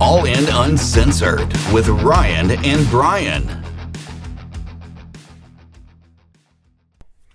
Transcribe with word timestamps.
Welcome 0.00 0.34
to 0.34 0.52
All 0.54 0.64
In 0.64 0.70
Uncensored 0.70 1.52
with 1.72 1.88
Ryan 1.88 2.50
and 2.64 2.88
Bryon. 2.88 3.64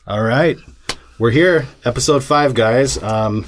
All 0.07 0.21
right. 0.23 0.57
We're 1.19 1.31
here, 1.31 1.67
episode 1.85 2.23
five, 2.23 2.53
guys. 2.53 3.01
Um, 3.01 3.45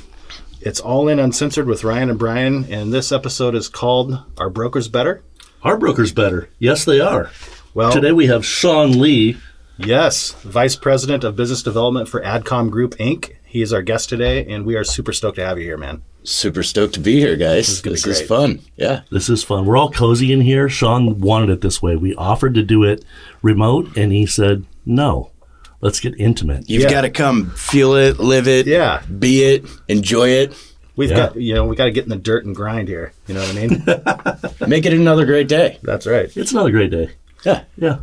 it's 0.61 0.79
All 0.79 1.07
In 1.07 1.19
Uncensored 1.19 1.67
with 1.67 1.83
Ryan 1.83 2.09
and 2.11 2.19
Bryon, 2.19 2.65
and 2.71 2.93
this 2.93 3.11
episode 3.11 3.55
is 3.55 3.67
called 3.69 4.17
Are 4.37 4.49
Brokers 4.49 4.87
Better? 4.87 5.23
Our 5.63 5.77
brokers 5.77 6.13
better. 6.13 6.49
Yes, 6.59 6.85
they 6.85 6.99
are. 6.99 7.31
Well, 7.73 7.91
Today 7.91 8.11
we 8.11 8.27
have 8.27 8.45
Sean 8.45 8.99
Lee. 8.99 9.37
yes, 9.77 10.33
Vice 10.43 10.75
President 10.75 11.23
of 11.23 11.35
Business 11.35 11.63
Development 11.63 12.07
for 12.07 12.21
Adcom 12.21 12.69
Group, 12.69 12.95
Inc. 12.97 13.33
He 13.43 13.61
is 13.61 13.73
our 13.73 13.81
guest 13.81 14.09
today, 14.09 14.45
and 14.45 14.65
we 14.65 14.75
are 14.75 14.83
super 14.83 15.11
stoked 15.11 15.37
to 15.37 15.45
have 15.45 15.57
you 15.57 15.63
here, 15.65 15.77
man. 15.77 16.03
Super 16.27 16.61
stoked 16.61 16.93
to 16.95 16.99
be 16.99 17.19
here, 17.21 17.37
guys. 17.37 17.69
is 17.69 17.81
This 17.81 18.05
is, 18.05 18.21
fun. 18.21 18.59
Yeah. 18.75 19.03
This 19.09 19.29
is 19.29 19.45
fun. 19.45 19.65
We're 19.65 19.77
all 19.77 19.89
cozy 19.89 20.33
in 20.33 20.41
here. 20.41 20.67
Sean 20.67 21.21
wanted 21.21 21.49
it 21.49 21.61
this 21.61 21.81
way. 21.81 21.95
We 21.95 22.13
offered 22.15 22.53
to 22.55 22.63
do 22.63 22.83
it 22.83 23.05
remote, 23.41 23.95
and 23.95 24.11
he 24.11 24.25
said, 24.25 24.65
no, 24.85 25.31
let's 25.79 26.01
get 26.01 26.19
intimate. 26.19 26.69
You've 26.69 26.83
Yeah. 26.83 26.89
got 26.89 27.01
to 27.03 27.09
come 27.09 27.51
feel 27.51 27.95
it, 27.95 28.19
live 28.19 28.45
it, 28.45 28.67
Yeah. 28.67 29.01
be 29.03 29.43
it, 29.43 29.65
enjoy 29.87 30.29
it, 30.29 30.53
We've 30.97 31.11
Yeah. 31.11 31.27
got, 31.27 31.35
you 31.37 31.53
know, 31.53 31.63
we 31.63 31.75
got 31.75 31.85
to 31.85 31.91
get 31.91 32.05
in 32.05 32.09
the 32.09 32.15
dirt 32.15 32.43
and 32.43 32.55
grind 32.55 32.87
here. 32.87 33.13
You 33.27 33.35
know 33.35 33.41
what 33.41 33.55
I 33.55 33.67
mean? 33.67 34.67
make 34.69 34.83
it 34.85 34.93
another 34.93 35.25
great 35.25 35.47
day. 35.47 35.77
That's 35.83 36.07
right. 36.07 36.35
It's 36.35 36.51
another 36.51 36.71
great 36.71 36.89
day. 36.89 37.11
Yeah. 37.45 37.61
Yeah. 37.77 37.99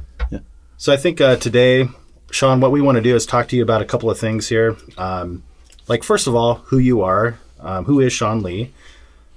So 0.77 0.92
I 0.92 0.97
think 0.97 1.20
uh, 1.20 1.34
today, 1.36 1.89
Sean, 2.30 2.61
what 2.61 2.70
we 2.70 2.80
want 2.80 2.95
to 2.97 3.02
do 3.02 3.17
is 3.17 3.27
talk 3.27 3.48
to 3.48 3.56
you 3.56 3.64
about 3.64 3.83
a 3.83 3.84
couple 3.84 4.08
of 4.11 4.19
things 4.19 4.48
here. 4.48 4.77
Um, 4.97 5.42
like 5.89 6.05
first 6.05 6.27
of 6.28 6.34
all, 6.36 6.62
who 6.67 6.78
you 6.78 7.02
are. 7.02 7.39
Um, 7.65 7.84
who 7.84 8.01
is 8.01 8.12
Sean 8.12 8.43
Lee? 8.43 8.73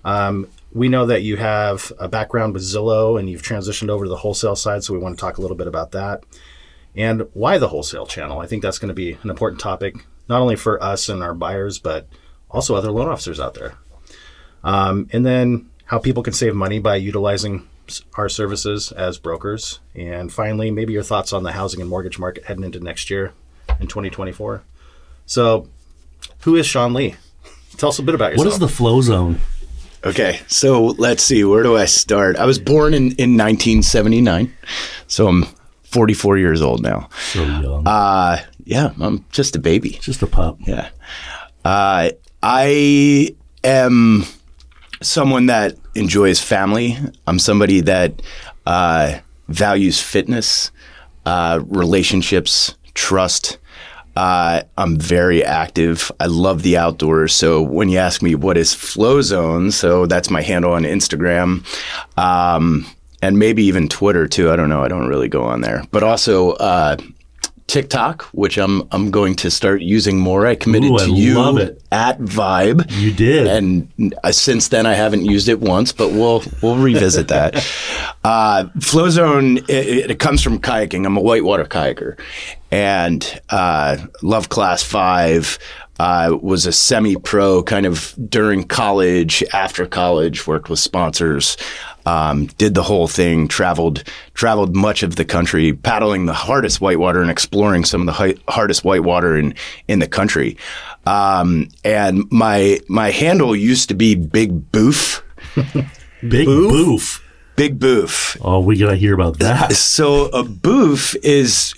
Um, 0.06 0.48
we 0.74 0.90
know 0.90 1.06
that 1.06 1.24
you 1.24 1.38
have 1.38 1.92
a 2.00 2.08
background 2.08 2.54
with 2.54 2.64
Zillow 2.64 3.20
and 3.20 3.30
you've 3.30 3.42
transitioned 3.42 3.90
over 3.90 4.06
to 4.06 4.10
the 4.10 4.18
wholesale 4.18 4.56
side, 4.56 4.84
so 4.84 4.94
we 4.94 5.00
want 5.00 5.18
to 5.18 5.22
talk 5.22 5.38
a 5.38 5.42
little 5.42 5.58
bit 5.58 5.68
about 5.68 5.92
that. 5.92 6.24
And 6.96 7.28
why 7.34 7.58
the 7.58 7.70
wholesale 7.70 8.06
channel? 8.06 8.40
I 8.40 8.48
think 8.48 8.62
that's 8.62 8.80
going 8.80 8.90
to 8.90 8.94
be 8.94 9.14
an 9.14 9.30
important 9.30 9.62
topic, 9.62 9.96
not 10.28 10.42
only 10.42 10.56
for 10.56 10.82
us 10.84 11.10
and 11.10 11.24
our 11.24 11.34
buyers, 11.34 11.80
but 11.80 12.08
also 12.50 12.76
other 12.76 12.92
loan 12.92 13.08
officers 13.08 13.40
out 13.40 13.54
there. 13.54 13.76
Um, 14.64 15.10
and 15.14 15.26
then 15.26 15.70
how 15.86 16.00
people 16.00 16.24
can 16.24 16.34
save 16.34 16.56
money 16.56 16.80
by 16.80 16.96
utilizing 16.98 17.68
our 18.16 18.30
services 18.30 18.92
as 18.92 19.18
brokers. 19.18 19.80
And 19.96 20.32
finally, 20.32 20.72
maybe 20.72 20.94
your 20.94 21.04
thoughts 21.04 21.34
on 21.34 21.44
the 21.44 21.54
housing 21.54 21.82
and 21.82 21.90
mortgage 21.90 22.20
market 22.20 22.46
heading 22.46 22.64
into 22.64 22.80
next 22.80 23.10
year 23.10 23.34
in 23.80 23.88
2024. 23.88 24.64
So, 25.26 25.68
who 26.42 26.56
is 26.56 26.66
Sean 26.66 26.94
Lee? 26.94 27.16
Tell 27.78 27.90
us 27.90 28.00
a 28.00 28.04
bit 28.04 28.16
about 28.16 28.32
yourself. 28.32 28.46
What 28.46 28.54
is 28.54 28.60
the 28.60 28.68
flow 28.68 29.02
zone? 29.02 29.40
Okay. 30.04 30.40
So 30.48 30.86
let's 30.98 31.24
see. 31.24 31.44
Where 31.44 31.64
do 31.64 31.78
I 31.78 31.86
start? 31.86 32.36
I 32.38 32.46
was 32.46 32.60
born 32.60 32.94
in, 32.94 33.04
in 33.14 33.38
1979. 33.38 34.52
So 35.08 35.28
I'm 35.28 35.46
44 35.84 36.38
years 36.38 36.62
old 36.62 36.82
now. 36.82 37.10
So 37.32 37.44
young. 37.44 37.88
Uh, 37.88 38.44
yeah, 38.66 38.94
I'm 39.00 39.26
just 39.32 39.56
a 39.56 39.60
baby. 39.60 39.92
Just 40.02 40.22
a 40.22 40.28
pup. 40.28 40.58
Yeah. 40.66 40.90
Uh, 41.64 42.10
I 42.42 43.36
am 43.64 44.24
someone 45.02 45.48
that 45.48 45.76
enjoys 45.96 46.40
family. 46.40 46.98
I'm 47.26 47.40
somebody 47.40 47.82
that 47.82 48.22
uh, 48.66 49.20
values 49.48 50.02
fitness, 50.02 50.72
uh, 51.26 51.60
relationships, 51.68 52.76
trust. 52.94 53.58
Uh, 54.18 54.64
I'm 54.80 54.98
very 54.98 55.44
active. 55.44 56.12
I 56.20 56.26
love 56.26 56.64
the 56.64 56.76
outdoors. 56.76 57.36
So 57.36 57.62
when 57.62 57.88
you 57.88 58.00
ask 58.00 58.24
me 58.24 58.34
what 58.34 58.58
is 58.58 58.74
Flow 58.74 59.22
Zone, 59.22 59.70
so 59.70 60.08
that's 60.08 60.32
my 60.32 60.42
handle 60.42 60.74
on 60.74 60.86
Instagram. 60.86 61.64
Um, 62.18 62.88
and 63.22 63.38
maybe 63.38 63.64
even 63.66 63.88
Twitter 63.88 64.28
too. 64.28 64.50
I 64.50 64.56
don't 64.56 64.70
know. 64.70 64.84
I 64.84 64.88
don't 64.88 65.08
really 65.08 65.28
go 65.28 65.44
on 65.44 65.62
there. 65.62 65.84
But 65.92 66.02
also 66.02 66.54
uh, 66.54 66.98
TikTok, 67.68 68.24
which 68.32 68.58
I'm 68.58 68.88
I'm 68.92 69.12
going 69.12 69.36
to 69.36 69.52
start 69.52 69.82
using 69.82 70.18
more. 70.18 70.48
I 70.48 70.56
committed 70.56 70.92
Ooh, 70.92 70.98
to 71.00 71.04
I 71.04 71.08
you 71.08 71.36
love 71.36 71.58
it. 71.58 71.82
at 71.92 72.18
Vibe. 72.20 72.90
You 72.98 73.12
did. 73.12 73.46
And 73.46 74.16
uh, 74.24 74.32
since 74.32 74.70
then, 74.70 74.86
I 74.86 74.94
haven't 74.94 75.26
used 75.26 75.50
it 75.50 75.60
once, 75.60 75.92
but 75.92 76.12
we'll 76.12 76.44
we'll 76.62 76.78
revisit 76.78 77.28
that. 77.28 77.56
uh, 78.24 78.68
Flow 78.80 79.10
Zone 79.10 79.58
it, 79.68 80.12
it 80.12 80.20
comes 80.20 80.42
from 80.42 80.60
kayaking. 80.60 81.06
I'm 81.06 81.18
a 81.18 81.22
whitewater 81.22 81.66
kayaker, 81.66 82.18
and 82.72 83.42
uh, 83.50 83.98
love 84.22 84.50
Class 84.50 84.82
Five. 84.84 85.60
Uh, 86.00 86.38
was 86.44 86.68
a 86.68 86.72
semi-pro 86.72 87.64
kind 87.64 87.84
of 87.88 88.14
during 88.30 88.64
college, 88.64 89.44
after 89.52 89.88
college, 89.88 90.46
worked 90.46 90.70
with 90.70 90.78
sponsors, 90.78 91.58
um, 92.08 92.46
did 92.58 92.74
the 92.74 92.84
whole 92.84 93.08
thing, 93.10 93.50
traveled 93.50 94.04
traveled 94.34 94.74
much 94.74 95.04
of 95.04 95.18
the 95.18 95.26
country, 95.26 95.74
paddling 95.74 96.26
the 96.26 96.34
hardest 96.34 96.80
whitewater 96.80 97.22
and 97.22 97.30
exploring 97.30 97.84
some 97.84 98.00
of 98.00 98.08
the 98.08 98.14
hi- 98.14 98.36
hardest 98.48 98.86
whitewater 98.86 99.38
in 99.38 99.54
in 99.90 100.00
the 100.00 100.08
country. 100.08 100.58
Um, 101.06 101.68
and 101.84 102.24
my 102.32 102.80
my 102.88 103.12
handle 103.12 103.54
used 103.54 103.90
to 103.90 103.94
be 103.94 104.16
Big 104.16 104.72
Boof, 104.72 105.22
Big 106.28 106.46
boof. 106.46 107.24
Big 107.58 107.78
Boof. 107.78 108.38
Oh, 108.40 108.60
we 108.62 108.78
got 108.78 108.92
to 108.92 108.96
hear 108.96 109.14
about 109.14 109.40
that. 109.40 109.74
So 109.74 110.28
a 110.28 110.44
boof 110.44 111.16
is, 111.24 111.74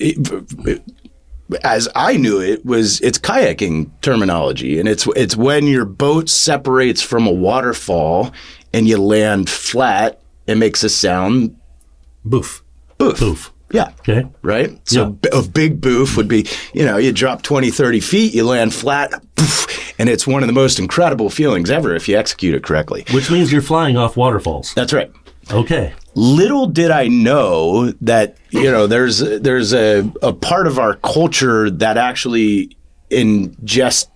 as 1.64 1.88
I 1.96 2.18
knew 2.18 2.40
it, 2.40 2.66
was 2.66 3.02
it's 3.02 3.18
kayaking 3.18 3.90
terminology, 4.02 4.80
and 4.80 4.88
it's 4.88 5.08
it's 5.16 5.36
when 5.36 5.66
your 5.66 5.86
boat 5.86 6.30
separates 6.30 7.02
from 7.02 7.26
a 7.26 7.32
waterfall 7.32 8.32
and 8.74 8.88
you 8.88 8.98
land 8.98 9.50
flat. 9.50 10.19
It 10.50 10.56
makes 10.58 10.84
a 10.84 10.90
sound. 10.90 11.56
Boof. 12.26 12.64
Boof. 12.98 13.20
Boof. 13.20 13.54
Yeah. 13.72 13.92
Okay. 14.00 14.28
Right? 14.42 14.80
So 14.88 15.04
Yeah. 15.04 15.10
b- 15.10 15.30
a 15.32 15.42
big 15.44 15.80
boof 15.80 16.18
would 16.18 16.28
be, 16.28 16.48
you 16.74 16.84
know, 16.86 16.98
you 16.98 17.12
drop 17.12 17.44
20, 17.44 17.70
30 17.70 18.00
feet, 18.00 18.34
you 18.34 18.44
land 18.44 18.74
flat, 18.74 19.12
poof, 19.36 19.94
and 20.00 20.10
it's 20.10 20.26
one 20.26 20.42
of 20.42 20.48
the 20.48 20.54
most 20.54 20.80
incredible 20.80 21.30
feelings 21.30 21.70
ever 21.70 21.94
if 21.96 22.10
you 22.10 22.18
execute 22.18 22.56
it 22.56 22.64
correctly. 22.64 23.06
Which 23.12 23.30
means 23.30 23.52
you're 23.52 23.62
flying 23.62 23.96
off 23.96 24.18
waterfalls. 24.18 24.74
That's 24.74 24.92
right. 24.92 25.12
Okay. 25.52 25.94
little 26.16 26.66
did 26.68 26.90
I 26.92 27.08
know 27.08 27.92
that 28.02 28.38
you 28.50 28.72
know 28.72 28.86
there's 28.88 29.20
there's 29.20 29.74
a, 29.74 30.12
a 30.22 30.34
part 30.34 30.68
of 30.68 30.78
our 30.80 30.96
culture 30.96 31.70
that 31.72 31.98
actually 31.98 32.76
ingest 33.12 34.08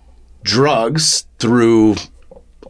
drugs 0.42 1.26
through 1.38 1.94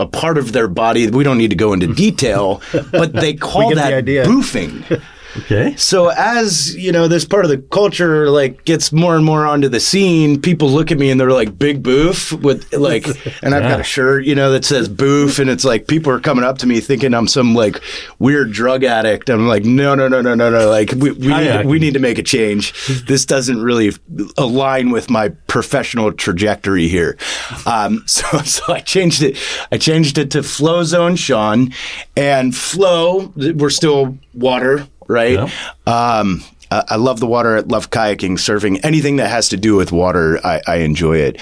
a 0.01 0.07
part 0.07 0.39
of 0.39 0.53
their 0.53 0.69
body. 0.69 1.09
We 1.09 1.25
don't 1.25 1.39
need 1.39 1.51
to 1.51 1.57
go 1.57 1.73
into 1.73 1.93
detail, 1.93 2.63
but 2.93 3.13
they 3.13 3.35
call 3.35 3.71
the 3.71 3.77
that 3.77 3.93
idea. 3.93 4.25
boofing. 4.25 5.03
Okay. 5.37 5.75
So 5.77 6.09
as 6.09 6.75
you 6.77 6.93
know, 6.93 7.09
this 7.09 7.25
part 7.25 7.45
of 7.45 7.51
the 7.51 7.59
culture 7.59 8.31
like 8.31 8.65
gets 8.65 8.93
more 8.93 9.17
and 9.17 9.25
more 9.25 9.47
onto 9.47 9.69
the 9.69 9.81
scene. 9.81 10.41
People 10.41 10.71
look 10.71 10.93
at 10.93 10.99
me 10.99 11.11
and 11.11 11.19
they're 11.21 11.31
like, 11.31 11.59
"Big 11.59 11.83
boof," 11.83 12.33
with 12.33 12.73
like, 12.73 13.07
and 13.43 13.55
I've 13.55 13.63
got 13.63 13.81
a 13.81 13.85
shirt, 13.85 14.25
you 14.25 14.35
know, 14.35 14.53
that 14.53 14.65
says 14.65 14.89
"boof," 14.89 15.39
and 15.39 15.51
it's 15.51 15.65
like 15.65 15.89
people 15.89 16.13
are 16.13 16.21
coming 16.21 16.45
up 16.45 16.59
to 16.59 16.67
me 16.67 16.81
thinking 16.81 17.15
I'm 17.15 17.27
some 17.27 17.55
like 17.55 17.81
weird 18.19 18.53
drug 18.53 18.85
addict. 18.85 19.29
I'm 19.29 19.49
like, 19.49 19.65
no, 19.65 19.95
no, 19.95 20.09
no, 20.09 20.21
no, 20.21 20.35
no, 20.35 20.51
no. 20.51 20.69
Like 20.69 20.93
we 20.93 21.11
we 21.11 21.29
need, 21.29 21.67
we 21.67 21.79
need 21.79 21.95
to 21.95 22.01
make 22.01 22.19
a 22.19 22.23
change. 22.23 22.73
This 23.07 23.27
doesn't 23.27 23.63
really 23.63 23.93
align 24.39 24.91
with 24.91 25.11
my 25.11 25.31
professional 25.49 26.13
trajectory 26.13 26.89
here. 26.89 27.17
Um, 27.67 28.03
so 28.07 28.39
so 28.39 28.73
I 28.73 28.81
changed 28.81 29.23
it. 29.23 29.37
I 29.73 29.79
changed 29.79 30.19
it 30.19 30.31
to 30.33 30.43
Flow 30.43 30.85
Zone 30.85 31.17
Sean, 31.17 31.73
and 32.17 32.55
Flow. 32.55 33.33
We're 33.37 33.71
still 33.71 34.19
water 34.35 34.87
right? 35.09 35.39
Um, 35.87 36.43
I, 36.71 36.85
I 36.89 36.97
love 36.97 37.21
the 37.21 37.27
water. 37.27 37.59
I 37.59 37.61
love 37.61 37.91
kayaking, 37.91 38.33
surfing, 38.33 38.81
anything 38.83 39.17
that 39.17 39.29
has 39.31 39.49
to 39.51 39.57
do 39.57 39.77
with 39.77 39.93
water. 39.93 40.39
I, 40.45 40.61
I 40.67 40.77
enjoy 40.77 41.19
it. 41.19 41.41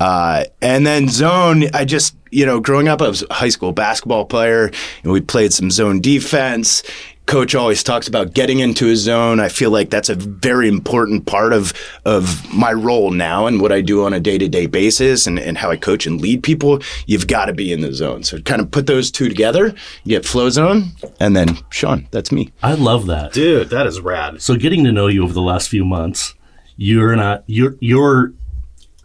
Uh, 0.00 0.44
and 0.60 0.86
then 0.86 1.08
zone, 1.08 1.64
I 1.72 1.84
just, 1.84 2.16
you 2.30 2.44
know, 2.44 2.60
growing 2.60 2.88
up, 2.88 3.00
I 3.00 3.08
was 3.08 3.22
a 3.30 3.32
high 3.32 3.48
school 3.48 3.72
basketball 3.72 4.24
player 4.26 4.70
and 5.02 5.12
we 5.12 5.20
played 5.20 5.52
some 5.52 5.70
zone 5.70 6.00
defense. 6.00 6.82
Coach 7.26 7.54
always 7.54 7.82
talks 7.82 8.06
about 8.06 8.34
getting 8.34 8.60
into 8.60 8.86
his 8.86 9.00
zone. 9.00 9.40
I 9.40 9.48
feel 9.48 9.70
like 9.70 9.88
that's 9.88 10.10
a 10.10 10.14
very 10.14 10.68
important 10.68 11.24
part 11.24 11.52
of 11.52 11.72
of 12.04 12.52
my 12.52 12.72
role 12.72 13.10
now 13.10 13.46
and 13.46 13.60
what 13.60 13.72
I 13.72 13.80
do 13.80 14.04
on 14.04 14.12
a 14.12 14.20
day 14.20 14.36
to 14.36 14.46
day 14.46 14.66
basis 14.66 15.26
and, 15.26 15.38
and 15.38 15.56
how 15.56 15.70
I 15.70 15.76
coach 15.76 16.06
and 16.06 16.20
lead 16.20 16.42
people. 16.42 16.80
You've 17.06 17.26
got 17.26 17.46
to 17.46 17.54
be 17.54 17.72
in 17.72 17.80
the 17.80 17.94
zone. 17.94 18.24
So 18.24 18.40
kind 18.40 18.60
of 18.60 18.70
put 18.70 18.86
those 18.86 19.10
two 19.10 19.28
together. 19.28 19.74
You 20.04 20.16
get 20.16 20.26
flow 20.26 20.50
zone, 20.50 20.90
and 21.18 21.34
then 21.34 21.56
Sean, 21.70 22.06
that's 22.10 22.30
me. 22.30 22.52
I 22.62 22.74
love 22.74 23.06
that. 23.06 23.32
Dude, 23.32 23.70
that 23.70 23.86
is 23.86 24.00
rad. 24.00 24.42
So 24.42 24.56
getting 24.56 24.84
to 24.84 24.92
know 24.92 25.06
you 25.06 25.24
over 25.24 25.32
the 25.32 25.42
last 25.42 25.68
few 25.68 25.84
months, 25.84 26.34
you're 26.76 27.16
not 27.16 27.44
you're 27.46 27.76
you're 27.80 28.32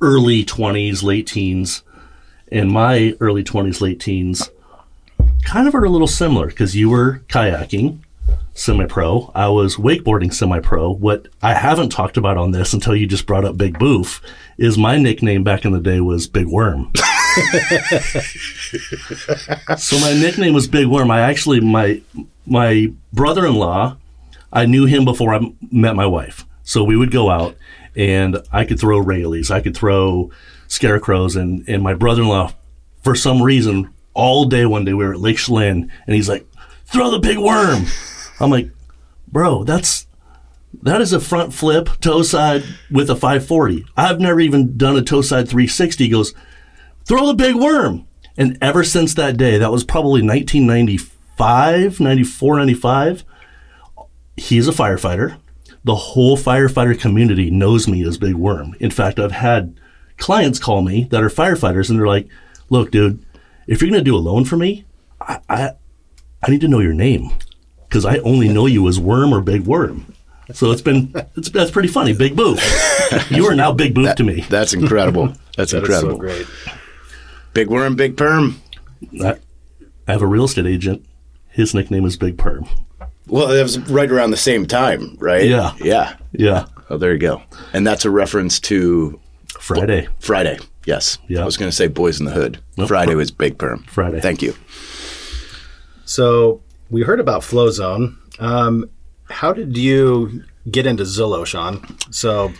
early 0.01 0.43
twenties, 0.43 1.03
late 1.03 1.27
teens, 1.27 1.83
and 2.51 2.69
my 2.69 3.15
early 3.21 3.43
twenties, 3.43 3.79
late 3.79 3.99
teens, 3.99 4.49
kind 5.43 5.67
of 5.67 5.75
are 5.75 5.85
a 5.85 5.89
little 5.89 6.07
similar 6.07 6.47
because 6.47 6.75
you 6.75 6.89
were 6.89 7.21
kayaking, 7.29 7.99
semi-pro. 8.59 9.31
I 9.33 9.47
was 9.47 9.77
wakeboarding 9.77 10.33
semi-pro. 10.33 10.91
What 10.91 11.29
I 11.41 11.53
haven't 11.53 11.89
talked 11.89 12.17
about 12.17 12.35
on 12.37 12.51
this 12.51 12.73
until 12.73 12.93
you 12.95 13.07
just 13.07 13.25
brought 13.25 13.45
up 13.45 13.57
Big 13.57 13.79
Boof 13.79 14.21
is 14.57 14.77
my 14.77 14.97
nickname 14.97 15.43
back 15.43 15.63
in 15.63 15.71
the 15.71 15.79
day 15.79 16.01
was 16.01 16.27
Big 16.27 16.45
Worm. 16.47 16.91
so 19.77 19.97
my 19.99 20.13
nickname 20.13 20.53
was 20.53 20.67
Big 20.67 20.87
Worm. 20.87 21.09
I 21.09 21.21
actually 21.21 21.61
my 21.61 22.01
my 22.45 22.91
brother-in-law, 23.13 23.95
I 24.51 24.65
knew 24.65 24.85
him 24.85 25.05
before 25.05 25.33
I 25.33 25.39
met 25.71 25.95
my 25.95 26.05
wife. 26.05 26.45
So 26.63 26.83
we 26.83 26.97
would 26.97 27.11
go 27.11 27.29
out 27.29 27.55
and 27.95 28.39
I 28.51 28.65
could 28.65 28.79
throw 28.79 29.01
raleys, 29.01 29.49
I 29.51 29.61
could 29.61 29.75
throw 29.75 30.31
scarecrows, 30.67 31.37
and 31.37 31.63
and 31.69 31.81
my 31.81 31.93
brother-in-law, 31.93 32.51
for 33.03 33.15
some 33.15 33.41
reason, 33.41 33.93
all 34.13 34.43
day 34.45 34.65
one 34.65 34.83
day 34.83 34.93
we 34.93 35.05
were 35.05 35.13
at 35.13 35.21
Lake 35.21 35.37
Chelan, 35.37 35.89
and 36.05 36.15
he's 36.15 36.27
like, 36.27 36.45
"Throw 36.87 37.09
the 37.09 37.19
big 37.19 37.37
worm." 37.37 37.85
I'm 38.39 38.49
like, 38.49 38.71
"Bro, 39.27 39.65
that's 39.65 40.07
that 40.83 41.01
is 41.01 41.13
a 41.13 41.19
front 41.19 41.53
flip 41.53 41.89
toe 41.99 42.21
side 42.21 42.63
with 42.91 43.09
a 43.09 43.15
540. 43.15 43.85
I've 43.97 44.19
never 44.19 44.39
even 44.39 44.77
done 44.77 44.97
a 44.97 45.01
toe 45.01 45.21
side 45.21 45.47
360." 45.47 46.03
He 46.03 46.09
goes, 46.09 46.33
"Throw 47.05 47.27
the 47.27 47.33
big 47.33 47.55
worm." 47.55 48.05
And 48.37 48.57
ever 48.61 48.83
since 48.83 49.13
that 49.15 49.37
day, 49.37 49.57
that 49.57 49.71
was 49.71 49.83
probably 49.83 50.21
1995, 50.21 51.99
94, 51.99 52.57
95. 52.57 53.25
He's 54.37 54.67
a 54.67 54.71
firefighter. 54.71 55.37
The 55.83 55.95
whole 55.95 56.37
firefighter 56.37 56.97
community 56.97 57.51
knows 57.51 57.87
me 57.87 58.05
as 58.05 58.17
Big 58.17 58.35
Worm. 58.35 58.75
In 58.79 58.91
fact, 58.91 59.19
I've 59.19 59.33
had 59.33 59.79
clients 60.17 60.59
call 60.59 60.81
me 60.81 61.07
that 61.11 61.23
are 61.23 61.29
firefighters, 61.29 61.89
and 61.89 61.99
they're 61.99 62.07
like, 62.07 62.27
"Look, 62.69 62.91
dude, 62.91 63.25
if 63.67 63.81
you're 63.81 63.89
going 63.89 64.03
to 64.03 64.09
do 64.09 64.15
a 64.15 64.17
loan 64.17 64.45
for 64.45 64.57
me, 64.57 64.85
I, 65.21 65.39
I, 65.49 65.71
I 66.41 66.51
need 66.51 66.61
to 66.61 66.67
know 66.67 66.79
your 66.79 66.93
name 66.93 67.31
because 67.89 68.05
I 68.05 68.17
only 68.19 68.47
know 68.47 68.65
you 68.67 68.87
as 68.87 68.99
Worm 68.99 69.33
or 69.33 69.41
Big 69.41 69.63
Worm." 69.65 70.13
So 70.53 70.71
it's 70.71 70.81
been 70.81 71.13
it's 71.35 71.49
that's 71.49 71.71
pretty 71.71 71.89
funny. 71.89 72.13
Big 72.13 72.35
Boo, 72.35 72.57
you 73.29 73.45
are 73.47 73.55
now 73.55 73.71
Big 73.71 73.93
Boo 73.93 74.11
to 74.13 74.23
me. 74.23 74.41
That's 74.49 74.73
incredible. 74.73 75.33
That's 75.57 75.71
That 75.73 75.83
is 75.83 75.89
incredible. 75.89 76.13
so 76.13 76.17
great. 76.17 76.47
Big 77.53 77.67
worm, 77.67 77.95
big 77.95 78.15
perm. 78.15 78.61
I, 79.23 79.37
I 80.07 80.11
have 80.11 80.21
a 80.21 80.27
real 80.27 80.45
estate 80.45 80.65
agent. 80.65 81.05
His 81.49 81.73
nickname 81.73 82.05
is 82.05 82.15
Big 82.15 82.37
Perm. 82.37 82.65
Well, 83.27 83.47
that 83.47 83.61
was 83.61 83.77
right 83.89 84.09
around 84.09 84.31
the 84.31 84.37
same 84.37 84.65
time, 84.65 85.17
right? 85.19 85.45
Yeah. 85.45 85.73
Yeah. 85.79 86.15
Yeah, 86.31 86.65
Oh, 86.89 86.97
there 86.97 87.11
you 87.11 87.19
go. 87.19 87.41
And 87.73 87.85
that's 87.85 88.05
a 88.05 88.09
reference 88.11 88.59
to 88.61 89.19
Friday. 89.59 90.07
Friday. 90.19 90.59
Yes. 90.85 91.17
Yeah. 91.27 91.41
I 91.41 91.45
was 91.45 91.57
going 91.57 91.69
to 91.69 91.75
say 91.75 91.87
Boys 91.87 92.19
in 92.19 92.25
the 92.25 92.31
Hood. 92.31 92.59
Nope. 92.77 92.87
Friday 92.87 93.15
was 93.15 93.29
Big 93.31 93.57
Perm. 93.57 93.83
Friday. 93.83 94.19
Thank 94.21 94.41
you. 94.41 94.55
So 96.05 96.61
we 96.89 97.01
heard 97.01 97.19
about 97.19 97.43
Flow 97.43 97.69
Zone. 97.69 98.17
Um, 98.39 98.89
how 99.29 99.53
did 99.53 99.77
you 99.77 100.43
get 100.69 100.85
into 100.85 101.03
Zillow, 101.03 101.45
Sean? 101.45 101.85
So 102.11 102.51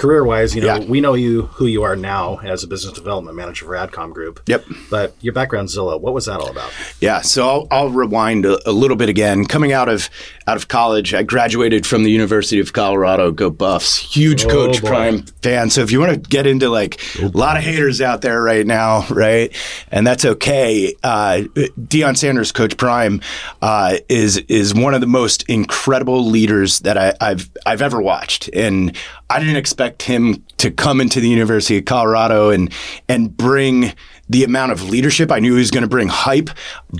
career 0.00 0.24
wise, 0.24 0.54
you 0.54 0.62
know, 0.62 0.76
Yeah. 0.76 0.78
we 0.86 0.98
know 1.02 1.12
you 1.12 1.42
who 1.52 1.66
you 1.66 1.82
are 1.82 1.94
now 1.94 2.38
as 2.42 2.64
a 2.64 2.66
business 2.66 2.94
development 2.94 3.36
manager 3.36 3.66
for 3.66 3.72
Adcom 3.72 4.14
Group. 4.14 4.40
Yep. 4.46 4.64
But 4.88 5.14
your 5.20 5.34
background 5.34 5.68
Zillow, 5.68 6.00
what 6.00 6.14
was 6.14 6.24
that 6.24 6.40
all 6.40 6.48
about? 6.48 6.70
Yeah, 7.00 7.20
so 7.20 7.46
I'll, 7.46 7.68
I'll 7.70 7.90
rewind 7.90 8.46
a, 8.46 8.58
a 8.68 8.72
little 8.72 8.96
bit 8.96 9.10
again. 9.10 9.44
Coming 9.44 9.72
out 9.72 9.90
of 9.90 10.08
out 10.46 10.56
of 10.56 10.66
college, 10.68 11.12
I 11.14 11.22
graduated 11.22 11.86
from 11.86 12.02
the 12.02 12.10
University 12.10 12.58
of 12.60 12.72
Colorado. 12.72 13.30
Go 13.30 13.50
Buffs! 13.50 13.98
Huge 14.16 14.48
Coach 14.48 14.80
boy. 14.80 14.88
Prime 14.88 15.22
fan. 15.42 15.68
So 15.70 15.82
if 15.82 15.92
you 15.92 16.00
want 16.00 16.12
to 16.14 16.18
get 16.30 16.46
into 16.46 16.68
like 16.70 16.98
a 17.20 17.26
lot 17.28 17.56
of 17.58 17.62
haters 17.62 18.00
out 18.00 18.22
there 18.22 18.42
right 18.42 18.66
now, 18.66 19.06
right, 19.10 19.54
and 19.92 20.06
that's 20.06 20.24
okay. 20.24 20.94
Uh, 21.04 21.42
Deion 21.78 22.16
Sanders, 22.16 22.52
Coach 22.52 22.76
Prime, 22.78 23.20
uh, 23.62 23.98
is 24.08 24.38
is 24.48 24.74
one 24.74 24.94
of 24.94 25.00
the 25.02 25.06
most 25.06 25.44
incredible 25.48 26.24
leaders 26.26 26.80
that 26.80 26.96
I, 26.96 27.12
I've 27.20 27.50
I've 27.66 27.82
ever 27.82 28.00
watched, 28.00 28.48
and 28.54 28.96
I 29.30 29.38
didn't 29.38 29.56
expect 29.56 30.02
him 30.02 30.44
to 30.58 30.70
come 30.70 31.00
into 31.00 31.20
the 31.20 31.28
University 31.28 31.78
of 31.78 31.84
Colorado 31.84 32.50
and 32.50 32.72
and 33.08 33.34
bring 33.36 33.92
the 34.28 34.44
amount 34.44 34.70
of 34.70 34.88
leadership. 34.88 35.32
I 35.32 35.40
knew 35.40 35.54
he 35.54 35.58
was 35.58 35.70
going 35.70 35.82
to 35.82 35.88
bring 35.88 36.08
hype, 36.08 36.50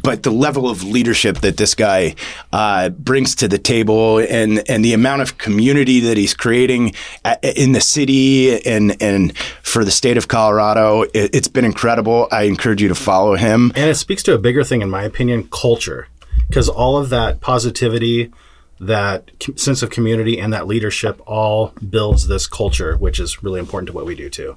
but 0.03 0.23
the 0.23 0.31
level 0.31 0.69
of 0.69 0.83
leadership 0.83 1.39
that 1.39 1.57
this 1.57 1.75
guy 1.75 2.17
uh, 2.53 2.89
brings 2.91 3.35
to 3.37 3.49
the 3.49 3.59
table 3.59 4.19
and 4.19 4.63
and 4.69 4.85
the 4.85 4.93
amount 4.93 5.23
of 5.23 5.39
community 5.39 6.01
that 6.01 6.17
he's 6.17 6.35
creating 6.35 6.95
a- 7.25 7.61
in 7.61 7.73
the 7.73 7.81
city 7.81 8.65
and 8.65 9.01
and 9.03 9.37
for 9.63 9.85
the 9.85 9.91
state 9.91 10.17
of 10.17 10.29
Colorado, 10.29 11.03
it, 11.03 11.35
it's 11.35 11.49
been 11.49 11.65
incredible. 11.65 12.29
I 12.33 12.45
encourage 12.45 12.81
you 12.81 12.89
to 12.89 12.95
follow 12.95 13.37
him. 13.37 13.73
And 13.75 13.91
it 13.91 13.97
speaks 13.97 14.23
to 14.25 14.35
a 14.35 14.39
bigger 14.39 14.65
thing, 14.65 14.83
in 14.83 14.91
my 14.91 15.03
opinion, 15.03 15.49
culture. 15.51 16.09
Because 16.49 16.69
all 16.69 16.97
of 16.97 17.11
that 17.11 17.41
positivity, 17.41 18.33
that 18.81 19.31
sense 19.57 19.83
of 19.83 19.91
community, 19.91 20.41
and 20.41 20.53
that 20.53 20.67
leadership 20.67 21.21
all 21.27 21.75
builds 21.89 22.27
this 22.29 22.47
culture, 22.47 22.97
which 22.97 23.21
is 23.21 23.43
really 23.43 23.61
important 23.61 23.89
to 23.89 23.93
what 23.93 24.07
we 24.07 24.15
do 24.15 24.31
too. 24.31 24.57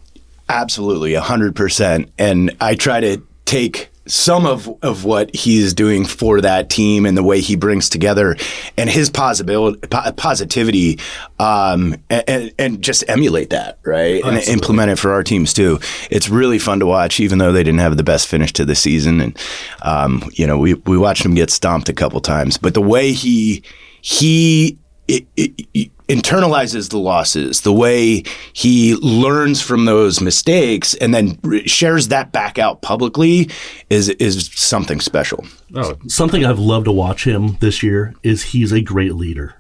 Absolutely, 0.50 1.14
hundred 1.16 1.56
percent. 1.56 2.12
And 2.18 2.56
I 2.62 2.76
try 2.76 3.00
to 3.02 3.22
take 3.46 3.90
some 4.06 4.46
of, 4.46 4.70
of 4.84 5.06
what 5.06 5.34
he's 5.34 5.74
doing 5.74 6.04
for 6.06 6.42
that 6.42 6.70
team 6.70 7.06
and 7.06 7.18
the 7.18 7.24
way 7.24 7.40
he 7.40 7.56
brings 7.56 7.88
together 7.88 8.36
and 8.78 8.90
his 8.90 9.10
possibility, 9.10 9.80
po- 9.88 10.12
positivity, 10.12 11.00
um, 11.40 11.96
and, 12.10 12.54
and 12.60 12.82
just 12.82 13.06
emulate 13.08 13.52
that, 13.52 13.80
right? 13.86 14.22
And 14.24 14.36
Absolutely. 14.36 14.54
implement 14.54 14.92
it 14.92 15.00
for 15.00 15.14
our 15.14 15.24
teams 15.24 15.54
too. 15.54 15.80
It's 16.10 16.28
really 16.28 16.60
fun 16.60 16.82
to 16.82 16.86
watch, 16.86 17.22
even 17.22 17.38
though 17.38 17.54
they 17.54 17.64
didn't 17.64 17.80
have 17.80 17.96
the 17.96 18.04
best 18.04 18.28
finish 18.28 18.52
to 18.54 18.66
the 18.66 18.76
season. 18.76 19.22
And, 19.22 19.40
um, 19.84 20.30
you 20.34 20.46
know, 20.48 20.58
we, 20.58 20.74
we 20.74 20.98
watched 20.98 21.24
him 21.24 21.34
get 21.34 21.50
stomped 21.50 21.88
a 21.88 21.94
couple 21.94 22.20
times, 22.20 22.58
but 22.58 22.74
the 22.74 22.82
way 22.82 23.14
he, 23.14 23.64
he, 24.04 24.78
it, 25.08 25.26
it, 25.38 25.66
it 25.74 25.92
internalizes 26.10 26.90
the 26.90 26.98
losses, 26.98 27.62
the 27.62 27.72
way 27.72 28.24
he 28.52 28.96
learns 28.98 29.62
from 29.62 29.86
those 29.86 30.20
mistakes 30.20 30.94
and 30.96 31.14
then 31.14 31.40
re- 31.42 31.66
shares 31.66 32.10
that 32.10 32.34
back 32.34 32.60
out 32.60 32.82
publicly 32.82 33.50
is 33.90 34.10
is 34.10 34.52
something 34.54 35.00
special. 35.00 35.46
Oh, 35.74 35.96
Something 36.08 36.46
I've 36.46 36.60
loved 36.60 36.86
to 36.86 36.92
watch 36.92 37.26
him 37.26 37.58
this 37.62 37.82
year 37.82 38.14
is 38.24 38.44
he's 38.52 38.74
a 38.74 38.82
great 38.82 39.16
leader. 39.16 39.56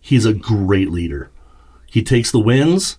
He's 0.00 0.26
a 0.26 0.34
great 0.34 0.90
leader. 0.90 1.30
He 1.86 2.02
takes 2.02 2.30
the 2.30 2.38
wins, 2.40 2.98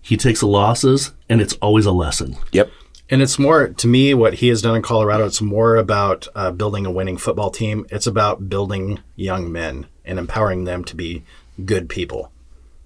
he 0.00 0.16
takes 0.16 0.40
the 0.40 0.46
losses, 0.46 1.12
and 1.28 1.40
it's 1.40 1.54
always 1.54 1.86
a 1.86 1.92
lesson. 1.92 2.36
Yep. 2.52 2.70
And 3.10 3.20
it's 3.20 3.38
more, 3.38 3.68
to 3.68 3.86
me, 3.86 4.14
what 4.14 4.34
he 4.34 4.48
has 4.48 4.62
done 4.62 4.76
in 4.76 4.82
Colorado, 4.82 5.26
it's 5.26 5.42
more 5.42 5.76
about 5.76 6.26
uh, 6.34 6.50
building 6.50 6.86
a 6.86 6.90
winning 6.90 7.18
football 7.18 7.50
team. 7.50 7.86
It's 7.90 8.06
about 8.06 8.48
building 8.48 9.00
young 9.14 9.52
men 9.52 9.86
and 10.04 10.18
empowering 10.18 10.64
them 10.64 10.84
to 10.84 10.96
be 10.96 11.22
good 11.64 11.88
people. 11.88 12.32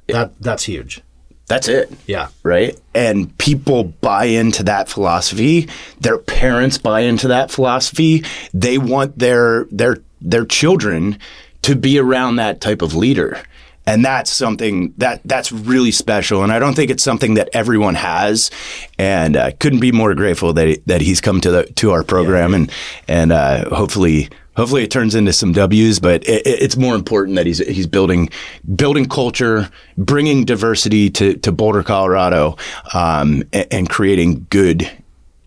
That 0.09 0.41
That's 0.41 0.65
huge. 0.65 1.03
That's 1.47 1.69
it. 1.69 1.91
Yeah. 2.07 2.29
Right? 2.43 2.79
And 2.95 3.37
people 3.39 3.85
buy 3.85 4.27
into 4.27 4.63
that 4.65 4.89
philosophy. 4.89 5.69
Their 6.01 6.19
parents 6.19 6.79
buy 6.79 7.01
into 7.01 7.29
that 7.29 7.51
philosophy. 7.51 8.25
They 8.53 8.77
want 8.77 9.19
their 9.19 9.65
their 9.71 9.99
their 10.21 10.45
children 10.45 11.19
to 11.63 11.75
be 11.75 11.99
around 11.99 12.37
that 12.37 12.61
type 12.61 12.83
of 12.83 12.95
leader. 12.95 13.41
And 13.89 14.05
that's 14.05 14.31
something 14.33 14.93
that 14.99 15.21
that's 15.25 15.51
really 15.53 15.91
special. 15.93 16.43
And 16.43 16.53
I 16.53 16.59
don't 16.59 16.75
think 16.75 16.91
it's 16.91 17.03
something 17.03 17.35
that 17.35 17.49
everyone 17.53 17.95
has. 17.95 18.51
And 18.99 19.37
I 19.37 19.53
couldn't 19.53 19.81
be 19.81 19.93
more 19.93 20.15
grateful 20.15 20.53
that 20.53 20.69
he, 20.69 20.83
that 20.87 21.01
he's 21.01 21.21
come 21.21 21.41
to 21.41 21.51
the 21.51 21.65
to 21.77 21.91
our 21.93 22.03
program 22.05 22.55
and 22.55 22.71
and 23.09 23.33
uh, 23.33 23.69
hopefully 23.75 24.29
hopefully 24.57 24.83
it 24.83 24.91
turns 24.91 25.15
into 25.15 25.33
some 25.33 25.53
W's, 25.53 26.01
but 26.01 26.23
it- 26.29 26.43
it's 26.45 26.77
more 26.77 26.95
important 26.95 27.37
that 27.37 27.47
he's 27.47 27.59
he's 27.67 27.87
building 27.87 28.29
building 28.77 29.07
culture, 29.07 29.71
bringing 29.97 30.45
diversity 30.45 31.11
to 31.11 31.35
to 31.39 31.53
Boulder, 31.53 31.83
Colorado, 31.83 32.57
um, 32.93 33.43
and, 33.53 33.67
and 33.71 33.89
creating 33.89 34.47
good, 34.51 34.91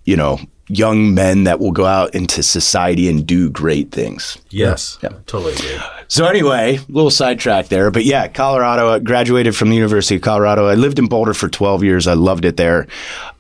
you 0.06 0.16
know, 0.16 0.40
young 0.78 1.14
men 1.14 1.44
that 1.44 1.60
will 1.60 1.72
go 1.72 1.86
out 1.86 2.14
into 2.16 2.42
society 2.44 3.10
and 3.10 3.26
do 3.26 3.50
great 3.50 3.92
things. 3.92 4.38
Yes. 4.50 4.98
yeah. 5.02 5.10
Totally 5.28 5.54
agree. 5.54 5.78
So 6.08 6.26
anyway, 6.26 6.78
a 6.78 6.92
little 6.92 7.12
sidetrack 7.12 7.68
there, 7.68 7.92
but 7.92 8.04
yeah, 8.06 8.28
Colorado. 8.28 8.90
I 8.90 9.00
graduated 9.00 9.56
from 9.56 9.70
the 9.70 9.76
University 9.76 10.16
of 10.16 10.22
Colorado. 10.22 10.68
I 10.68 10.76
lived 10.76 11.00
in 11.00 11.08
Boulder 11.08 11.34
for 11.34 11.48
12 11.48 11.84
years. 11.84 12.08
I 12.08 12.14
loved 12.14 12.46
it 12.46 12.58
there. 12.58 12.88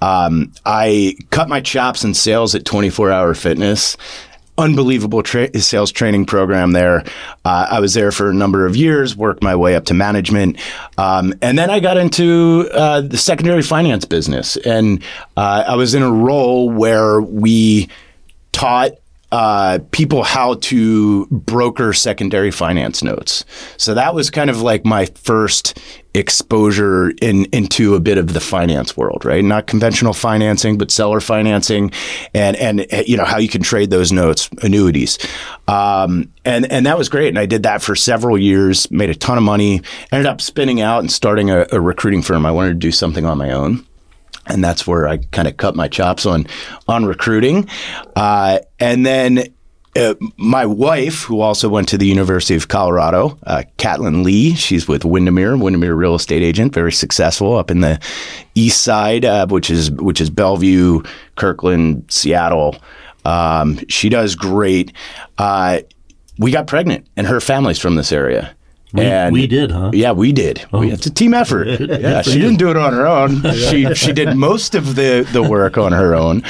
Um, 0.01 0.51
I 0.65 1.15
cut 1.31 1.49
my 1.49 1.61
chops 1.61 2.03
in 2.03 2.13
sales 2.13 2.55
at 2.55 2.65
24 2.65 3.11
Hour 3.11 3.33
Fitness. 3.33 3.97
Unbelievable 4.61 5.23
tra- 5.23 5.59
sales 5.59 5.91
training 5.91 6.27
program 6.27 6.71
there. 6.71 7.03
Uh, 7.43 7.67
I 7.71 7.79
was 7.79 7.95
there 7.95 8.11
for 8.11 8.29
a 8.29 8.33
number 8.33 8.67
of 8.67 8.75
years, 8.75 9.17
worked 9.17 9.41
my 9.41 9.55
way 9.55 9.75
up 9.75 9.85
to 9.85 9.95
management, 9.95 10.59
um, 10.99 11.33
and 11.41 11.57
then 11.57 11.71
I 11.71 11.79
got 11.79 11.97
into 11.97 12.69
uh, 12.71 13.01
the 13.01 13.17
secondary 13.17 13.63
finance 13.63 14.05
business. 14.05 14.57
And 14.57 15.03
uh, 15.35 15.63
I 15.67 15.75
was 15.75 15.95
in 15.95 16.03
a 16.03 16.11
role 16.11 16.69
where 16.69 17.21
we 17.21 17.89
taught 18.51 18.91
uh, 19.31 19.79
people 19.91 20.23
how 20.23 20.55
to 20.55 21.25
broker 21.27 21.93
secondary 21.93 22.51
finance 22.51 23.01
notes. 23.01 23.45
So 23.77 23.93
that 23.93 24.13
was 24.13 24.29
kind 24.29 24.49
of 24.49 24.61
like 24.61 24.85
my 24.85 25.05
first 25.05 25.79
exposure 26.13 27.11
in 27.21 27.45
into 27.53 27.95
a 27.95 27.99
bit 28.01 28.17
of 28.17 28.33
the 28.33 28.41
finance 28.41 28.97
world, 28.97 29.23
right? 29.23 29.43
Not 29.43 29.67
conventional 29.67 30.11
financing, 30.11 30.77
but 30.77 30.91
seller 30.91 31.21
financing, 31.21 31.91
and 32.33 32.57
and 32.57 32.81
uh, 32.91 33.03
you 33.07 33.15
know 33.15 33.23
how 33.23 33.37
you 33.37 33.47
can 33.47 33.61
trade 33.61 33.89
those 33.89 34.11
notes, 34.11 34.49
annuities, 34.61 35.17
um, 35.67 36.29
and 36.43 36.69
and 36.69 36.85
that 36.85 36.97
was 36.97 37.07
great. 37.07 37.29
And 37.29 37.39
I 37.39 37.45
did 37.45 37.63
that 37.63 37.81
for 37.81 37.95
several 37.95 38.37
years, 38.37 38.91
made 38.91 39.09
a 39.09 39.15
ton 39.15 39.37
of 39.37 39.43
money, 39.43 39.81
ended 40.11 40.27
up 40.27 40.41
spinning 40.41 40.81
out 40.81 40.99
and 40.99 41.11
starting 41.11 41.49
a, 41.49 41.65
a 41.71 41.79
recruiting 41.79 42.21
firm. 42.21 42.45
I 42.45 42.51
wanted 42.51 42.69
to 42.69 42.79
do 42.79 42.91
something 42.91 43.25
on 43.25 43.37
my 43.37 43.51
own. 43.51 43.85
And 44.47 44.63
that's 44.63 44.87
where 44.87 45.07
I 45.07 45.17
kind 45.17 45.47
of 45.47 45.57
cut 45.57 45.75
my 45.75 45.87
chops 45.87 46.25
on 46.25 46.47
on 46.87 47.05
recruiting. 47.05 47.69
Uh, 48.15 48.59
and 48.79 49.05
then 49.05 49.53
uh, 49.95 50.15
my 50.37 50.65
wife, 50.65 51.23
who 51.23 51.41
also 51.41 51.67
went 51.67 51.89
to 51.89 51.97
the 51.97 52.07
University 52.07 52.55
of 52.55 52.67
Colorado, 52.69 53.37
uh, 53.45 53.63
Katlin 53.77 54.23
Lee, 54.23 54.55
she's 54.55 54.87
with 54.87 55.03
Windermere, 55.03 55.57
Windermere 55.57 55.95
real 55.95 56.15
estate 56.15 56.41
agent, 56.41 56.73
very 56.73 56.93
successful 56.93 57.57
up 57.57 57.69
in 57.69 57.81
the 57.81 57.99
east 58.55 58.81
side, 58.81 59.25
uh, 59.25 59.47
which 59.47 59.69
is 59.69 59.91
which 59.91 60.21
is 60.21 60.29
Bellevue, 60.29 61.01
Kirkland, 61.35 62.05
Seattle. 62.09 62.77
Um, 63.25 63.79
she 63.89 64.09
does 64.09 64.35
great. 64.35 64.93
Uh, 65.37 65.81
we 66.39 66.51
got 66.51 66.67
pregnant, 66.67 67.07
and 67.17 67.27
her 67.27 67.41
family's 67.41 67.79
from 67.79 67.95
this 67.95 68.11
area. 68.11 68.55
We, 68.93 69.03
and 69.03 69.31
we 69.33 69.47
did, 69.47 69.71
huh? 69.71 69.91
yeah, 69.93 70.11
we 70.11 70.33
did. 70.33 70.65
We, 70.73 70.91
it's 70.91 71.05
a 71.05 71.13
team 71.13 71.33
effort. 71.33 71.67
yeah, 71.79 72.21
she 72.21 72.39
didn't 72.39 72.57
do 72.57 72.69
it 72.69 72.77
on 72.77 72.93
her 72.93 73.07
own. 73.07 73.41
She 73.51 73.93
she 73.95 74.11
did 74.11 74.35
most 74.35 74.75
of 74.75 74.95
the 74.95 75.27
the 75.31 75.43
work 75.43 75.77
on 75.77 75.91
her 75.91 76.15
own. 76.15 76.43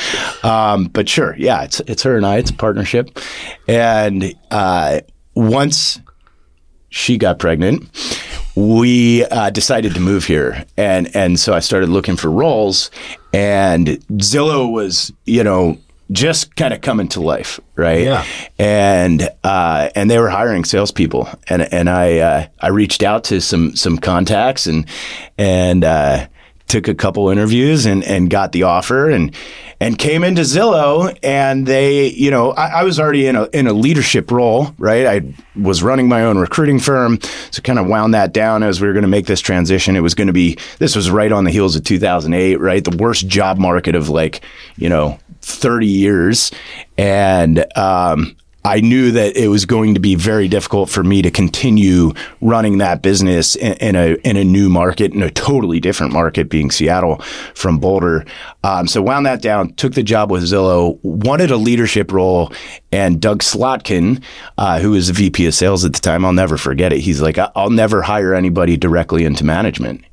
Um, 0.43 0.85
but 0.85 1.07
sure, 1.07 1.35
yeah, 1.37 1.63
it's 1.63 1.79
it's 1.81 2.03
her 2.03 2.15
and 2.15 2.25
I. 2.25 2.37
It's 2.37 2.49
a 2.49 2.53
partnership. 2.53 3.19
And 3.67 4.33
uh, 4.49 5.01
once 5.35 5.99
she 6.89 7.17
got 7.17 7.37
pregnant, 7.37 7.89
we 8.55 9.25
uh, 9.25 9.49
decided 9.49 9.93
to 9.93 9.99
move 9.99 10.25
here, 10.25 10.65
and 10.77 11.13
and 11.15 11.39
so 11.39 11.53
I 11.53 11.59
started 11.59 11.89
looking 11.89 12.15
for 12.15 12.31
roles, 12.31 12.91
and 13.33 13.87
Zillow 14.17 14.71
was 14.71 15.11
you 15.25 15.43
know 15.43 15.77
just 16.11 16.55
kind 16.55 16.73
of 16.73 16.81
coming 16.81 17.07
to 17.09 17.21
life, 17.21 17.59
right? 17.75 18.03
Yeah. 18.03 18.25
And 18.57 19.29
uh, 19.43 19.89
and 19.95 20.09
they 20.09 20.17
were 20.17 20.29
hiring 20.29 20.65
salespeople, 20.65 21.29
and 21.47 21.61
and 21.73 21.89
I 21.89 22.19
uh, 22.19 22.47
I 22.59 22.67
reached 22.69 23.03
out 23.03 23.23
to 23.25 23.41
some 23.41 23.75
some 23.75 23.97
contacts 23.97 24.67
and 24.67 24.85
and 25.37 25.83
uh, 25.83 26.27
took 26.71 26.87
a 26.87 26.95
couple 26.95 27.29
interviews 27.29 27.85
and 27.85 28.03
and 28.03 28.29
got 28.29 28.53
the 28.53 28.63
offer 28.63 29.09
and 29.09 29.35
and 29.81 29.97
came 29.97 30.23
into 30.23 30.41
Zillow 30.43 31.17
and 31.21 31.67
they 31.67 32.07
you 32.07 32.31
know 32.31 32.51
I, 32.51 32.79
I 32.79 32.83
was 32.83 32.99
already 32.99 33.27
in 33.27 33.35
a 33.35 33.45
in 33.47 33.67
a 33.67 33.73
leadership 33.73 34.31
role, 34.31 34.73
right? 34.77 35.05
I 35.05 35.33
was 35.59 35.83
running 35.83 36.07
my 36.07 36.23
own 36.23 36.37
recruiting 36.37 36.79
firm, 36.79 37.19
so 37.51 37.61
kind 37.61 37.77
of 37.77 37.87
wound 37.87 38.13
that 38.13 38.31
down 38.31 38.63
as 38.63 38.79
we 38.79 38.87
were 38.87 38.93
going 38.93 39.03
to 39.03 39.09
make 39.09 39.25
this 39.25 39.41
transition. 39.41 39.97
It 39.97 40.01
was 40.01 40.13
going 40.13 40.27
to 40.27 40.33
be 40.33 40.57
this 40.79 40.95
was 40.95 41.11
right 41.11 41.31
on 41.31 41.43
the 41.43 41.51
heels 41.51 41.75
of 41.75 41.83
2008, 41.83 42.55
right? 42.57 42.83
The 42.83 42.95
worst 42.95 43.27
job 43.27 43.57
market 43.57 43.95
of 43.95 44.07
like 44.07 44.41
you 44.77 44.87
know 44.87 45.19
30 45.41 45.87
years. 45.87 46.51
And 46.97 47.65
um, 47.77 48.35
I 48.63 48.79
knew 48.79 49.11
that 49.11 49.35
it 49.35 49.47
was 49.47 49.65
going 49.65 49.95
to 49.95 49.99
be 49.99 50.13
very 50.13 50.47
difficult 50.47 50.89
for 50.89 51.03
me 51.03 51.23
to 51.23 51.31
continue 51.31 52.13
running 52.41 52.77
that 52.77 53.01
business 53.01 53.55
in, 53.55 53.73
in 53.73 53.95
a 53.95 54.15
in 54.23 54.37
a 54.37 54.43
new 54.43 54.69
market, 54.69 55.13
in 55.13 55.23
a 55.23 55.31
totally 55.31 55.79
different 55.79 56.13
market, 56.13 56.47
being 56.47 56.69
Seattle 56.69 57.17
from 57.55 57.79
Boulder. 57.79 58.23
Um, 58.63 58.87
so 58.87 59.01
wound 59.01 59.25
that 59.25 59.41
down, 59.41 59.73
took 59.73 59.93
the 59.93 60.03
job 60.03 60.29
with 60.29 60.43
Zillow, 60.43 60.99
wanted 61.01 61.49
a 61.49 61.57
leadership 61.57 62.11
role, 62.11 62.53
and 62.91 63.19
Doug 63.19 63.41
Slotkin, 63.41 64.21
uh, 64.59 64.79
who 64.79 64.91
was 64.91 65.07
the 65.07 65.13
VP 65.13 65.47
of 65.47 65.55
Sales 65.55 65.83
at 65.83 65.93
the 65.93 65.99
time, 65.99 66.23
I'll 66.23 66.31
never 66.31 66.57
forget 66.57 66.93
it. 66.93 66.99
He's 66.99 67.21
like, 67.21 67.39
I'll 67.55 67.71
never 67.71 68.03
hire 68.03 68.35
anybody 68.35 68.77
directly 68.77 69.25
into 69.25 69.43
management 69.43 70.05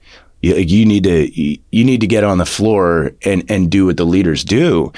you, 0.42 0.54
you 0.56 0.86
need 0.86 1.04
to 1.04 1.40
you 1.40 1.84
need 1.84 2.00
to 2.00 2.06
get 2.06 2.24
on 2.24 2.38
the 2.38 2.46
floor 2.46 3.12
and 3.24 3.50
and 3.50 3.70
do 3.70 3.86
what 3.86 3.96
the 3.96 4.04
leaders 4.04 4.44
do. 4.44 4.92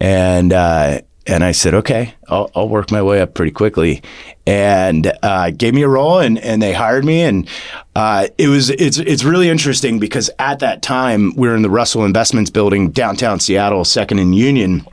And 0.00 0.52
uh, 0.52 1.00
and 1.26 1.42
I 1.42 1.52
said 1.52 1.74
okay 1.74 2.14
I'll, 2.28 2.50
I'll 2.54 2.68
work 2.68 2.90
my 2.90 3.02
way 3.02 3.20
up 3.20 3.34
pretty 3.34 3.52
quickly. 3.52 4.02
And 4.46 5.10
uh, 5.22 5.50
gave 5.50 5.72
me 5.72 5.82
a 5.82 5.88
role 5.88 6.18
and, 6.18 6.38
and 6.38 6.60
they 6.60 6.74
hired 6.74 7.04
me. 7.04 7.22
And 7.22 7.48
uh, 7.96 8.28
it 8.36 8.48
was 8.48 8.70
it's 8.70 8.98
it's 8.98 9.24
really 9.24 9.48
interesting 9.48 9.98
because 9.98 10.30
at 10.38 10.58
that 10.58 10.82
time 10.82 11.34
we 11.36 11.48
were 11.48 11.56
in 11.56 11.62
the 11.62 11.70
Russell 11.70 12.04
Investments 12.04 12.50
building 12.50 12.90
downtown 12.90 13.40
Seattle 13.40 13.84
second 13.84 14.18
and 14.18 14.34
Union. 14.34 14.86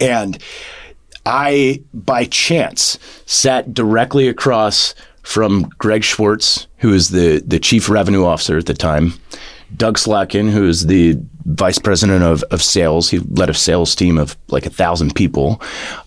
And 0.00 0.38
I 1.26 1.82
by 1.92 2.24
chance 2.26 2.98
sat 3.26 3.74
directly 3.74 4.28
across 4.28 4.94
from 5.22 5.68
Greg 5.78 6.04
Schwartz, 6.04 6.65
who 6.78 6.92
is 6.92 7.10
the, 7.10 7.42
the 7.46 7.58
chief 7.58 7.88
revenue 7.88 8.24
officer 8.24 8.58
at 8.58 8.66
the 8.66 8.74
time, 8.74 9.14
Doug 9.76 9.98
Slotkin, 9.98 10.50
who 10.50 10.68
is 10.68 10.86
the 10.86 11.18
vice 11.46 11.78
president 11.78 12.22
of, 12.22 12.42
of 12.44 12.62
sales. 12.62 13.10
He 13.10 13.18
led 13.18 13.50
a 13.50 13.54
sales 13.54 13.94
team 13.94 14.18
of 14.18 14.36
like 14.48 14.66
a 14.66 14.70
thousand 14.70 15.14
people. 15.14 15.60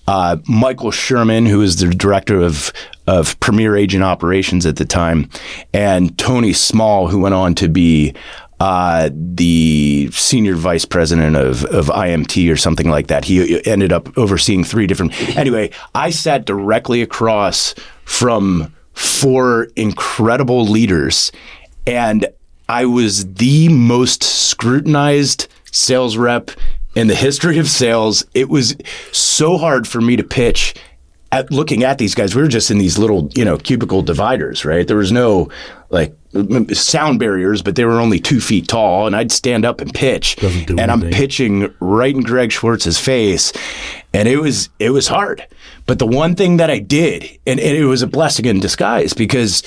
Uh, 0.08 0.38
Michael 0.48 0.92
Sherman, 0.92 1.46
who 1.46 1.62
is 1.62 1.78
the 1.78 1.90
director 1.90 2.42
of 2.42 2.72
of 3.08 3.40
Premier 3.40 3.76
Agent 3.76 4.04
Operations 4.04 4.66
at 4.66 4.76
the 4.76 4.86
time, 4.86 5.30
and 5.74 6.18
Tony 6.18 6.54
Small, 6.54 7.08
who 7.08 7.20
went 7.20 7.34
on 7.34 7.56
to 7.56 7.68
be 7.68 8.14
uh, 8.60 9.10
the 9.14 10.10
senior 10.12 10.56
vice 10.56 10.86
president 10.86 11.36
of, 11.36 11.64
of 11.66 11.88
IMT 11.88 12.52
or 12.52 12.58
something 12.58 12.90
like 12.90 13.08
that. 13.08 13.24
He 13.24 13.66
ended 13.66 13.94
up 13.94 14.16
overseeing 14.18 14.64
three 14.64 14.86
different. 14.86 15.14
Anyway, 15.38 15.72
I 15.96 16.10
sat 16.10 16.46
directly 16.46 17.02
across 17.02 17.74
from 18.04 18.74
four 19.00 19.70
incredible 19.78 20.66
leaders. 20.66 21.32
And 21.88 22.28
I 22.68 22.86
was 22.86 23.34
the 23.36 23.70
most 23.70 24.24
scrutinized 24.24 25.48
sales 25.72 26.18
rep 26.18 26.52
in 26.96 27.08
the 27.08 27.16
history 27.16 27.60
of 27.60 27.70
sales. 27.70 28.26
It 28.34 28.50
was 28.50 28.76
so 29.14 29.58
hard 29.58 29.88
for 29.88 30.02
me 30.02 30.18
to 30.18 30.24
pitch 30.24 30.76
at 31.32 31.52
looking 31.52 31.84
at 31.84 31.98
these 31.98 32.16
guys. 32.16 32.36
We 32.36 32.42
were 32.42 32.48
just 32.48 32.72
in 32.72 32.80
these 32.80 32.98
little, 32.98 33.30
you 33.36 33.46
know, 33.46 33.58
cubicle 33.58 34.02
dividers, 34.02 34.66
right? 34.66 34.88
There 34.88 34.98
was 34.98 35.12
no 35.12 35.50
like 35.90 36.16
sound 36.74 37.20
barriers, 37.20 37.62
but 37.62 37.76
they 37.76 37.86
were 37.86 38.00
only 38.00 38.20
two 38.20 38.40
feet 38.40 38.68
tall. 38.68 39.08
And 39.08 39.16
I'd 39.16 39.32
stand 39.32 39.66
up 39.66 39.82
and 39.82 39.94
pitch, 39.94 40.38
and 40.70 40.92
I'm 40.92 41.02
pitching 41.12 41.74
right 41.80 42.16
in 42.16 42.22
Greg 42.22 42.52
Schwartz's 42.52 43.00
face, 43.00 43.52
and 44.14 44.28
it 44.28 44.38
was 44.38 44.70
it 44.80 44.92
was 44.92 45.08
hard. 45.08 45.46
But 45.86 46.00
the 46.00 46.08
one 46.08 46.36
thing 46.36 46.58
that 46.58 46.70
I 46.70 46.80
did, 46.80 47.24
and, 47.48 47.60
and 47.60 47.78
it 47.78 47.86
was 47.86 48.02
a 48.02 48.08
blessing 48.08 48.46
in 48.46 48.60
disguise 48.60 49.14
because 49.14 49.64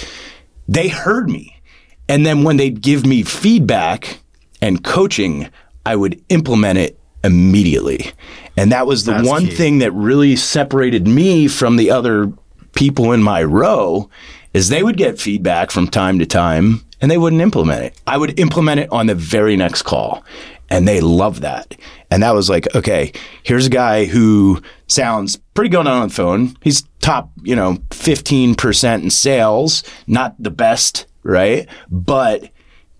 they 0.68 0.88
heard 0.88 1.28
me. 1.28 1.60
And 2.08 2.26
then 2.26 2.42
when 2.42 2.56
they'd 2.56 2.80
give 2.80 3.06
me 3.06 3.22
feedback 3.22 4.20
and 4.60 4.82
coaching, 4.84 5.48
I 5.86 5.96
would 5.96 6.22
implement 6.28 6.78
it 6.78 6.98
immediately. 7.24 8.12
And 8.56 8.72
that 8.72 8.86
was 8.86 9.04
the 9.04 9.12
That's 9.12 9.28
one 9.28 9.46
key. 9.46 9.54
thing 9.54 9.78
that 9.78 9.92
really 9.92 10.36
separated 10.36 11.06
me 11.06 11.48
from 11.48 11.76
the 11.76 11.90
other 11.90 12.32
people 12.74 13.12
in 13.12 13.22
my 13.22 13.42
row 13.42 14.10
is 14.52 14.68
they 14.68 14.82
would 14.82 14.96
get 14.96 15.18
feedback 15.18 15.70
from 15.70 15.88
time 15.88 16.18
to 16.18 16.26
time 16.26 16.84
and 17.00 17.10
they 17.10 17.18
wouldn't 17.18 17.42
implement 17.42 17.82
it. 17.84 18.00
I 18.06 18.18
would 18.18 18.38
implement 18.38 18.80
it 18.80 18.92
on 18.92 19.06
the 19.06 19.14
very 19.14 19.56
next 19.56 19.82
call. 19.82 20.24
And 20.70 20.88
they 20.88 21.00
loved 21.00 21.42
that. 21.42 21.76
And 22.10 22.22
that 22.22 22.34
was 22.34 22.48
like, 22.48 22.74
okay, 22.74 23.12
here's 23.42 23.66
a 23.66 23.70
guy 23.70 24.06
who 24.06 24.62
sounds 24.86 25.36
pretty 25.54 25.68
good 25.68 25.86
on 25.86 26.08
the 26.08 26.14
phone. 26.14 26.56
He's 26.62 26.82
top, 27.00 27.30
you 27.42 27.56
know, 27.56 27.74
15% 27.90 29.02
in 29.02 29.10
sales, 29.10 29.82
not 30.06 30.34
the 30.42 30.50
best, 30.50 31.06
right? 31.22 31.66
But 31.90 32.50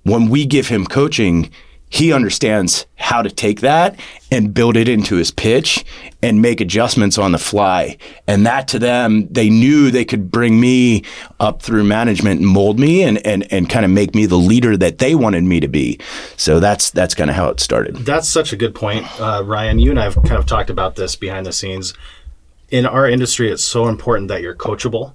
when 0.02 0.28
we 0.28 0.44
give 0.44 0.68
him 0.68 0.87
coaching, 0.87 1.50
he 1.92 2.11
understands 2.11 2.87
how 2.96 3.20
to 3.20 3.28
take 3.28 3.61
that 3.61 4.00
and 4.30 4.54
build 4.54 4.78
it 4.78 4.88
into 4.88 5.16
his 5.16 5.30
pitch 5.30 5.84
and 6.22 6.40
make 6.40 6.62
adjustments 6.62 7.18
on 7.18 7.32
the 7.32 7.38
fly. 7.38 7.99
And 8.26 8.46
that 8.46 8.66
to 8.68 8.78
them, 8.78 9.28
they 9.30 9.50
knew 9.50 9.90
they 9.90 10.06
could 10.06 10.30
bring 10.30 10.58
me 10.58 11.02
up 11.38 11.61
through 11.61 11.84
management 11.84 12.40
and 12.40 12.49
mold 12.49 12.80
me 12.80 13.02
and, 13.02 13.25
and, 13.26 13.46
and 13.52 13.68
kind 13.68 13.84
of 13.84 13.90
make 13.90 14.14
me 14.14 14.25
the 14.25 14.38
leader 14.38 14.75
that 14.78 14.99
they 14.99 15.14
wanted 15.14 15.44
me 15.44 15.61
to 15.61 15.68
be. 15.68 16.00
So 16.38 16.61
that's 16.61 16.90
that's 16.90 17.14
kind 17.14 17.28
of 17.28 17.37
how 17.37 17.50
it 17.50 17.61
started. 17.61 17.96
That's 17.96 18.28
such 18.28 18.54
a 18.54 18.56
good 18.56 18.75
point, 18.75 19.04
uh, 19.20 19.42
Ryan. 19.44 19.78
You 19.78 19.90
and 19.90 20.00
I 20.00 20.04
have 20.04 20.14
kind 20.14 20.38
of 20.38 20.46
talked 20.46 20.70
about 20.70 20.96
this 20.96 21.14
behind 21.14 21.44
the 21.44 21.52
scenes. 21.52 21.92
In 22.70 22.87
our 22.87 23.06
industry, 23.06 23.50
it's 23.50 23.64
so 23.64 23.88
important 23.88 24.28
that 24.28 24.40
you're 24.40 24.56
coachable. 24.56 25.12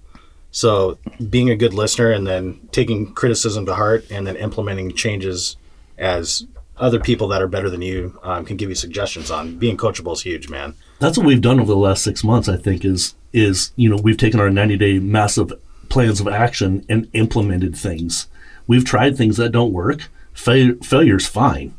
So 0.51 0.99
being 1.27 1.49
a 1.49 1.55
good 1.55 1.73
listener 1.73 2.11
and 2.11 2.27
then 2.27 2.69
taking 2.71 3.15
criticism 3.15 3.65
to 3.65 3.73
heart 3.73 4.05
and 4.11 4.27
then 4.27 4.35
implementing 4.35 4.93
changes 4.93 5.57
as 5.97 6.45
other 6.79 6.99
people 6.99 7.27
that 7.29 7.41
are 7.41 7.47
better 7.47 7.69
than 7.69 7.81
you 7.81 8.19
um, 8.23 8.45
can 8.45 8.57
give 8.57 8.69
you 8.69 8.75
suggestions 8.75 9.31
on. 9.31 9.57
Being 9.57 9.77
coachable 9.77 10.13
is 10.13 10.21
huge, 10.21 10.49
man. 10.49 10.75
That's 10.99 11.17
what 11.17 11.25
we've 11.27 11.41
done 11.41 11.59
over 11.59 11.71
the 11.71 11.77
last 11.77 12.03
six 12.03 12.23
months. 12.23 12.47
I 12.47 12.57
think 12.57 12.85
is 12.85 13.15
is 13.33 13.71
you 13.75 13.89
know 13.89 13.97
we've 13.97 14.17
taken 14.17 14.39
our 14.39 14.49
90 14.49 14.77
day 14.77 14.99
massive 14.99 15.51
plans 15.89 16.19
of 16.19 16.27
action 16.27 16.85
and 16.89 17.09
implemented 17.13 17.75
things. 17.75 18.27
We've 18.67 18.85
tried 18.85 19.17
things 19.17 19.37
that 19.37 19.51
don't 19.51 19.71
work. 19.73 20.09
Fail, 20.33 20.75
failure's 20.83 21.27
fine. 21.27 21.73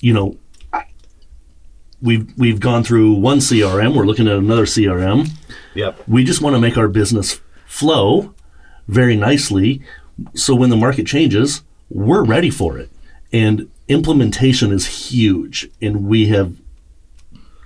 You 0.00 0.12
know, 0.14 0.36
I- 0.72 0.84
we've 2.00 2.32
we've 2.36 2.60
gone 2.60 2.84
through 2.84 3.14
one 3.14 3.38
CRM. 3.38 3.94
We're 3.94 4.06
looking 4.06 4.28
at 4.28 4.36
another 4.36 4.66
CRM. 4.66 5.28
Yep. 5.74 6.02
We 6.08 6.24
just 6.24 6.42
want 6.42 6.54
to 6.54 6.60
make 6.60 6.76
our 6.76 6.88
business 6.88 7.40
flow 7.66 8.34
very 8.86 9.16
nicely, 9.16 9.82
so 10.34 10.54
when 10.54 10.70
the 10.70 10.76
market 10.76 11.06
changes, 11.06 11.62
we're 11.90 12.24
ready 12.24 12.50
for 12.50 12.78
it. 12.78 12.90
And 13.32 13.70
implementation 13.88 14.72
is 14.72 15.10
huge, 15.10 15.68
and 15.80 16.06
we 16.06 16.26
have 16.28 16.56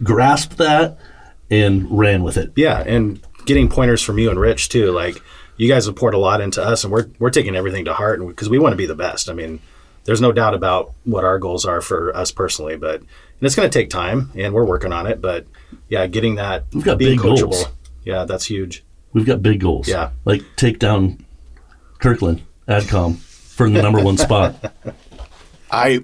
grasped 0.02 0.56
that 0.58 0.98
and 1.50 1.86
ran 1.96 2.22
with 2.22 2.36
it. 2.36 2.52
Yeah, 2.56 2.80
and 2.80 3.20
getting 3.46 3.68
pointers 3.68 4.02
from 4.02 4.18
you 4.18 4.30
and 4.30 4.38
Rich 4.40 4.68
too. 4.68 4.90
Like 4.92 5.22
you 5.56 5.68
guys 5.68 5.86
have 5.86 5.96
poured 5.96 6.14
a 6.14 6.18
lot 6.18 6.40
into 6.40 6.62
us, 6.62 6.84
and 6.84 6.92
we're 6.92 7.08
we're 7.18 7.30
taking 7.30 7.56
everything 7.56 7.84
to 7.84 7.94
heart, 7.94 8.20
and 8.20 8.28
because 8.28 8.48
we 8.48 8.58
want 8.58 8.72
to 8.72 8.76
be 8.76 8.86
the 8.86 8.94
best. 8.94 9.28
I 9.28 9.32
mean, 9.32 9.60
there's 10.04 10.20
no 10.20 10.32
doubt 10.32 10.54
about 10.54 10.92
what 11.04 11.24
our 11.24 11.38
goals 11.38 11.64
are 11.64 11.80
for 11.80 12.14
us 12.16 12.30
personally, 12.32 12.76
but 12.76 13.00
and 13.00 13.08
it's 13.42 13.54
going 13.54 13.68
to 13.68 13.78
take 13.78 13.90
time, 13.90 14.30
and 14.34 14.54
we're 14.54 14.64
working 14.64 14.92
on 14.92 15.06
it. 15.06 15.20
But 15.20 15.46
yeah, 15.88 16.06
getting 16.06 16.36
that 16.36 16.64
We've 16.72 16.84
got 16.84 16.98
being 16.98 17.20
big 17.20 17.22
goals. 17.22 17.64
yeah, 18.04 18.24
that's 18.24 18.46
huge. 18.46 18.84
We've 19.12 19.26
got 19.26 19.42
big 19.42 19.60
goals. 19.60 19.88
Yeah. 19.88 20.10
Like 20.24 20.42
take 20.56 20.78
down 20.78 21.24
Kirkland, 21.98 22.42
Adcom 22.66 23.18
for 23.18 23.68
the 23.68 23.82
number 23.82 24.02
one 24.02 24.16
spot. 24.16 24.72
I 25.72 26.00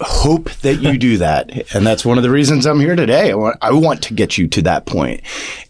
hope 0.00 0.52
that 0.62 0.76
you 0.76 0.96
do 0.96 1.18
that, 1.18 1.74
and 1.74 1.84
that's 1.84 2.04
one 2.04 2.16
of 2.16 2.22
the 2.22 2.30
reasons 2.30 2.64
I'm 2.64 2.78
here 2.78 2.94
today. 2.94 3.32
I 3.32 3.34
want 3.34 3.56
I 3.60 3.72
want 3.72 4.02
to 4.04 4.14
get 4.14 4.38
you 4.38 4.46
to 4.46 4.62
that 4.62 4.86
point, 4.86 5.22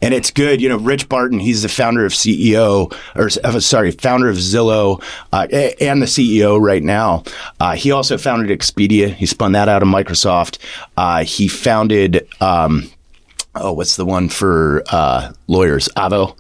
and 0.03 0.13
it's 0.13 0.31
good. 0.31 0.61
You 0.61 0.69
know, 0.69 0.77
Rich 0.77 1.09
Barton, 1.09 1.41
he's 1.41 1.63
the 1.63 1.71
founder 1.71 2.05
of 2.05 2.13
CEO, 2.13 2.95
or 3.17 3.31
uh, 3.43 3.61
sorry, 3.61 3.93
founder 3.93 4.29
of 4.29 4.37
Zillow, 4.37 5.03
uh, 5.33 5.47
and 5.81 6.03
the 6.03 6.07
CEO 6.07 6.61
right 6.61 6.83
now. 6.83 7.25
Uh, 7.59 7.75
he 7.75 7.91
also 7.91 8.19
founded 8.19 8.57
Expedia. 8.57 9.09
He 9.09 9.25
spun 9.25 9.53
that 9.53 9.71
out 9.71 9.83
of 9.83 9.89
Microsoft. 9.89 10.59
Uh, 10.99 11.25
he 11.25 11.49
founded. 11.49 12.29
Um, 12.43 12.91
oh, 13.55 13.73
what's 13.73 13.97
the 13.97 14.05
one 14.05 14.29
for 14.29 14.83
uh, 14.91 15.33
lawyers? 15.47 15.89
Avvo. 15.97 16.37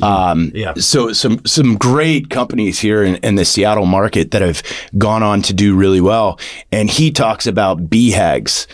Mm, 0.00 0.04
um, 0.06 0.52
Yeah. 0.54 0.74
So 0.74 1.12
some 1.12 1.44
some 1.44 1.76
great 1.76 2.30
companies 2.30 2.78
here 2.80 3.02
in, 3.02 3.16
in 3.16 3.34
the 3.36 3.44
Seattle 3.44 3.86
market 3.86 4.30
that 4.32 4.42
have 4.42 4.62
gone 4.98 5.22
on 5.22 5.42
to 5.42 5.52
do 5.52 5.74
really 5.76 6.00
well. 6.00 6.38
And 6.72 6.90
he 6.90 7.10
talks 7.10 7.46
about 7.46 7.88
BHAGs, 7.90 8.66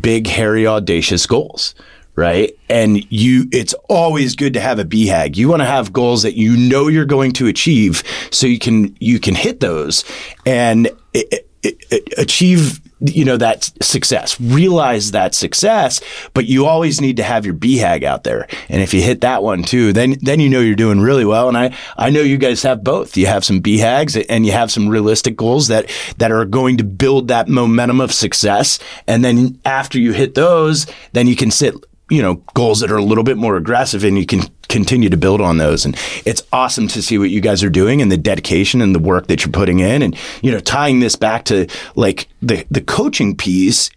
big, 0.00 0.26
hairy, 0.26 0.66
audacious 0.66 1.26
goals. 1.26 1.74
Right. 2.18 2.56
And 2.70 3.04
you, 3.12 3.44
it's 3.52 3.74
always 3.90 4.36
good 4.36 4.54
to 4.54 4.60
have 4.60 4.78
a 4.78 4.86
BHAG. 4.86 5.36
You 5.36 5.50
want 5.50 5.60
to 5.60 5.66
have 5.66 5.92
goals 5.92 6.22
that 6.22 6.34
you 6.34 6.56
know 6.56 6.88
you're 6.88 7.04
going 7.04 7.32
to 7.32 7.46
achieve 7.46 8.02
so 8.30 8.46
you 8.46 8.58
can, 8.58 8.96
you 9.00 9.20
can 9.20 9.34
hit 9.34 9.60
those 9.60 10.02
and 10.46 10.88
i- 11.14 11.24
i- 11.62 11.72
i- 11.92 12.00
achieve 12.16 12.80
you 13.00 13.24
know 13.24 13.36
that 13.36 13.70
success. 13.82 14.40
Realize 14.40 15.10
that 15.10 15.34
success 15.34 16.00
but 16.34 16.46
you 16.46 16.66
always 16.66 17.00
need 17.00 17.16
to 17.18 17.22
have 17.22 17.44
your 17.44 17.54
BHAG 17.54 18.04
out 18.04 18.24
there. 18.24 18.46
And 18.68 18.82
if 18.82 18.94
you 18.94 19.02
hit 19.02 19.20
that 19.20 19.42
one 19.42 19.62
too 19.62 19.92
then 19.92 20.16
then 20.22 20.40
you 20.40 20.48
know 20.48 20.60
you're 20.60 20.74
doing 20.74 21.00
really 21.00 21.24
well. 21.24 21.48
And 21.48 21.56
I 21.56 21.76
I 21.96 22.10
know 22.10 22.20
you 22.20 22.38
guys 22.38 22.62
have 22.62 22.82
both. 22.82 23.16
You 23.16 23.26
have 23.26 23.44
some 23.44 23.60
BHAGs 23.60 24.24
and 24.28 24.46
you 24.46 24.52
have 24.52 24.70
some 24.70 24.88
realistic 24.88 25.36
goals 25.36 25.68
that 25.68 25.90
that 26.18 26.32
are 26.32 26.44
going 26.44 26.78
to 26.78 26.84
build 26.84 27.28
that 27.28 27.48
momentum 27.48 28.00
of 28.00 28.12
success. 28.12 28.78
And 29.06 29.24
then 29.24 29.60
after 29.64 29.98
you 29.98 30.12
hit 30.12 30.34
those 30.34 30.86
then 31.12 31.26
you 31.26 31.36
can 31.36 31.50
sit 31.50 31.74
you 32.08 32.22
know 32.22 32.34
goals 32.54 32.80
that 32.80 32.90
are 32.90 32.96
a 32.96 33.02
little 33.02 33.24
bit 33.24 33.36
more 33.36 33.56
aggressive 33.56 34.04
and 34.04 34.18
you 34.18 34.26
can 34.26 34.42
continue 34.68 35.08
to 35.08 35.16
build 35.16 35.40
on 35.40 35.58
those. 35.58 35.84
And 35.84 35.96
it's 36.24 36.42
awesome 36.52 36.88
to 36.88 37.02
see 37.02 37.18
what 37.18 37.30
you 37.30 37.40
guys 37.40 37.62
are 37.62 37.70
doing 37.70 38.02
and 38.02 38.10
the 38.10 38.16
dedication 38.16 38.80
and 38.82 38.94
the 38.94 38.98
work 38.98 39.26
that 39.28 39.44
you're 39.44 39.52
putting 39.52 39.78
in 39.80 40.02
and 40.02 40.16
you 40.42 40.50
know 40.50 40.60
tying 40.60 41.00
this 41.00 41.16
back 41.16 41.44
to 41.46 41.66
like 41.94 42.28
the 42.42 42.64
the 42.70 42.80
coaching 42.80 43.36
piece 43.36 43.90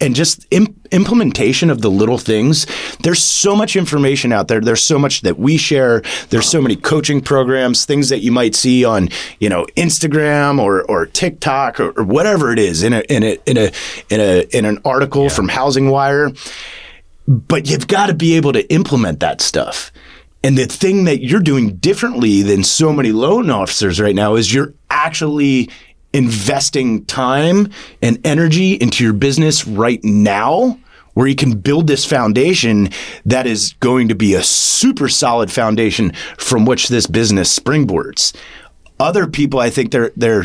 and 0.00 0.14
just 0.14 0.46
im- 0.50 0.80
implementation 0.92 1.68
of 1.70 1.80
the 1.82 1.90
little 1.90 2.18
things. 2.18 2.66
There's 3.02 3.22
so 3.22 3.56
much 3.56 3.74
information 3.74 4.32
out 4.32 4.48
there. 4.48 4.60
There's 4.60 4.84
so 4.84 4.98
much 4.98 5.22
that 5.22 5.38
we 5.38 5.56
share. 5.56 6.02
There's 6.30 6.48
so 6.48 6.62
many 6.62 6.76
coaching 6.76 7.20
programs 7.20 7.84
things 7.84 8.08
that 8.10 8.20
you 8.20 8.30
might 8.30 8.54
see 8.54 8.84
on 8.84 9.08
you 9.40 9.48
know 9.48 9.66
Instagram 9.76 10.60
or 10.60 10.82
or 10.88 11.06
TikTok 11.06 11.80
or, 11.80 11.90
or 11.98 12.04
whatever 12.04 12.52
it 12.52 12.58
is 12.58 12.84
in 12.84 12.92
a 12.92 13.00
in 13.08 13.24
a 13.24 13.38
in 13.46 13.56
a 13.56 13.72
in 14.10 14.20
a 14.20 14.56
in 14.56 14.64
an 14.64 14.78
article 14.84 15.28
from 15.28 15.48
Housing 15.48 15.90
Wire 15.90 16.30
but 17.28 17.68
you've 17.68 17.86
got 17.86 18.06
to 18.06 18.14
be 18.14 18.34
able 18.34 18.52
to 18.54 18.68
implement 18.72 19.20
that 19.20 19.40
stuff. 19.40 19.92
And 20.42 20.56
the 20.56 20.66
thing 20.66 21.04
that 21.04 21.22
you're 21.22 21.40
doing 21.40 21.76
differently 21.76 22.42
than 22.42 22.64
so 22.64 22.92
many 22.92 23.12
loan 23.12 23.50
officers 23.50 24.00
right 24.00 24.14
now 24.14 24.34
is 24.36 24.52
you're 24.52 24.72
actually 24.88 25.68
investing 26.12 27.04
time 27.04 27.70
and 28.02 28.18
energy 28.26 28.72
into 28.74 29.04
your 29.04 29.12
business 29.12 29.66
right 29.66 30.02
now 30.02 30.78
where 31.14 31.26
you 31.26 31.34
can 31.34 31.58
build 31.58 31.86
this 31.86 32.04
foundation 32.04 32.88
that 33.26 33.46
is 33.46 33.74
going 33.80 34.08
to 34.08 34.14
be 34.14 34.34
a 34.34 34.42
super 34.42 35.08
solid 35.08 35.50
foundation 35.50 36.12
from 36.38 36.64
which 36.64 36.88
this 36.88 37.06
business 37.06 37.56
springboards. 37.58 38.34
Other 39.00 39.26
people 39.26 39.60
I 39.60 39.68
think 39.70 39.90
they're 39.90 40.12
they're 40.16 40.44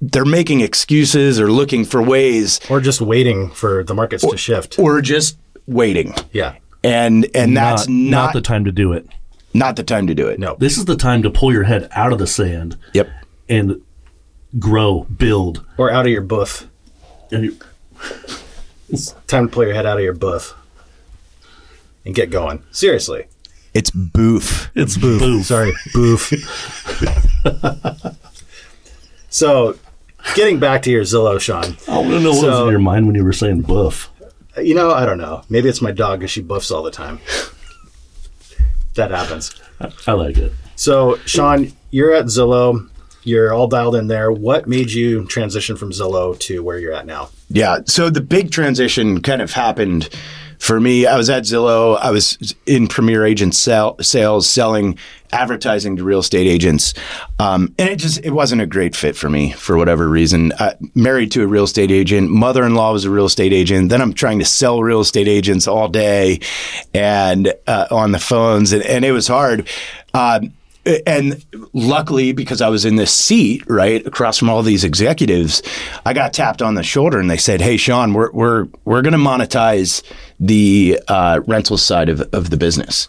they're 0.00 0.24
making 0.24 0.60
excuses 0.60 1.38
or 1.40 1.50
looking 1.52 1.84
for 1.84 2.02
ways 2.02 2.60
Or 2.68 2.80
just 2.80 3.00
waiting 3.00 3.48
for 3.50 3.84
the 3.84 3.94
markets 3.94 4.26
to 4.26 4.36
shift. 4.36 4.78
or 4.78 5.00
just 5.00 5.38
waiting 5.66 6.14
Yeah. 6.32 6.54
and 6.82 7.26
and 7.34 7.56
that's 7.56 7.88
not, 7.88 8.10
not 8.26 8.32
the 8.32 8.40
time 8.42 8.64
to 8.64 8.72
do 8.72 8.92
it. 8.92 9.06
not 9.52 9.76
the 9.76 9.82
time 9.84 10.06
to 10.08 10.14
do 10.14 10.28
it. 10.28 10.38
No. 10.38 10.56
This 10.58 10.76
is 10.78 10.84
the 10.84 10.96
time 10.96 11.22
to 11.22 11.30
pull 11.30 11.52
your 11.52 11.62
head 11.64 11.88
out 11.92 12.12
of 12.12 12.18
the 12.18 12.26
sand 12.26 12.76
Yep. 12.92 13.08
and 13.48 13.80
grow, 14.58 15.04
build. 15.04 15.64
Or 15.78 15.90
out 15.90 16.06
of 16.06 16.12
your 16.12 16.22
booth. 16.22 16.66
And 17.32 17.44
you- 17.44 17.56
Time 19.26 19.48
to 19.48 19.52
pull 19.52 19.64
your 19.64 19.74
head 19.74 19.86
out 19.86 19.96
of 19.98 20.04
your 20.04 20.12
booth 20.14 20.54
and 22.04 22.14
get 22.14 22.30
going. 22.30 22.62
Seriously. 22.70 23.26
It's 23.72 23.90
boof. 23.90 24.70
It's 24.76 24.96
boof. 24.96 25.20
boof. 25.20 25.46
Sorry, 25.46 25.72
boof. 25.94 26.30
so, 29.30 29.76
getting 30.34 30.60
back 30.60 30.82
to 30.82 30.90
your 30.90 31.02
Zillow, 31.02 31.40
Sean. 31.40 31.76
I 31.88 31.98
want 31.98 32.10
to 32.10 32.20
know 32.20 32.30
what 32.32 32.44
was 32.50 32.60
in 32.60 32.70
your 32.70 32.78
mind 32.78 33.06
when 33.06 33.16
you 33.16 33.24
were 33.24 33.32
saying 33.32 33.62
boof. 33.62 34.10
You 34.62 34.74
know, 34.74 34.92
I 34.92 35.04
don't 35.04 35.18
know. 35.18 35.42
Maybe 35.48 35.68
it's 35.68 35.82
my 35.82 35.90
dog 35.92 36.20
because 36.20 36.30
she 36.30 36.42
buffs 36.42 36.70
all 36.70 36.82
the 36.82 36.90
time. 36.90 37.20
that 38.94 39.10
happens. 39.10 39.54
I, 39.80 39.92
I 40.06 40.12
like 40.12 40.38
it. 40.38 40.52
So, 40.76 41.16
Sean, 41.26 41.72
you're 41.90 42.14
at 42.14 42.26
Zillow. 42.26 42.88
You're 43.22 43.52
all 43.54 43.68
dialed 43.68 43.96
in 43.96 44.06
there. 44.08 44.30
What 44.30 44.66
made 44.66 44.90
you 44.90 45.24
transition 45.26 45.76
from 45.76 45.90
Zillow 45.90 46.38
to 46.40 46.62
where 46.62 46.78
you're 46.78 46.92
at 46.92 47.06
now? 47.06 47.30
Yeah. 47.48 47.78
So 47.86 48.10
the 48.10 48.20
big 48.20 48.50
transition 48.50 49.22
kind 49.22 49.40
of 49.40 49.52
happened 49.52 50.10
for 50.58 50.80
me. 50.80 51.06
I 51.06 51.16
was 51.16 51.30
at 51.30 51.44
Zillow. 51.44 51.98
I 52.00 52.10
was 52.10 52.54
in 52.66 52.88
Premier 52.88 53.24
Agent 53.24 53.54
sell, 53.54 53.96
sales, 54.00 54.48
selling 54.48 54.98
advertising 55.32 55.96
to 55.96 56.04
real 56.04 56.20
estate 56.20 56.46
agents, 56.46 56.94
um, 57.40 57.74
and 57.78 57.88
it 57.88 57.96
just 57.96 58.24
it 58.24 58.30
wasn't 58.30 58.60
a 58.60 58.66
great 58.66 58.94
fit 58.94 59.16
for 59.16 59.28
me 59.28 59.52
for 59.52 59.76
whatever 59.76 60.08
reason. 60.08 60.52
I, 60.58 60.74
married 60.94 61.32
to 61.32 61.42
a 61.42 61.46
real 61.46 61.64
estate 61.64 61.90
agent, 61.90 62.30
mother-in-law 62.30 62.92
was 62.92 63.04
a 63.04 63.10
real 63.10 63.26
estate 63.26 63.52
agent. 63.52 63.90
Then 63.90 64.00
I'm 64.00 64.12
trying 64.12 64.38
to 64.38 64.44
sell 64.44 64.82
real 64.82 65.00
estate 65.00 65.28
agents 65.28 65.66
all 65.66 65.88
day, 65.88 66.40
and 66.92 67.52
uh, 67.66 67.88
on 67.90 68.12
the 68.12 68.20
phones, 68.20 68.72
and, 68.72 68.82
and 68.84 69.04
it 69.04 69.12
was 69.12 69.26
hard. 69.26 69.68
Um, 70.12 70.52
and 71.06 71.44
luckily, 71.72 72.32
because 72.32 72.60
I 72.60 72.68
was 72.68 72.84
in 72.84 72.96
this 72.96 73.12
seat 73.12 73.62
right 73.68 74.06
across 74.06 74.38
from 74.38 74.50
all 74.50 74.62
these 74.62 74.84
executives, 74.84 75.62
I 76.04 76.12
got 76.12 76.32
tapped 76.32 76.62
on 76.62 76.74
the 76.74 76.82
shoulder 76.82 77.18
and 77.18 77.30
they 77.30 77.36
said, 77.36 77.60
"Hey, 77.60 77.76
Sean, 77.76 78.12
we're 78.14 78.30
we're 78.32 78.68
we're 78.84 79.02
going 79.02 79.12
to 79.12 79.18
monetize 79.18 80.02
the 80.40 81.00
uh, 81.08 81.40
rental 81.46 81.78
side 81.78 82.08
of, 82.08 82.20
of 82.32 82.50
the 82.50 82.56
business, 82.56 83.08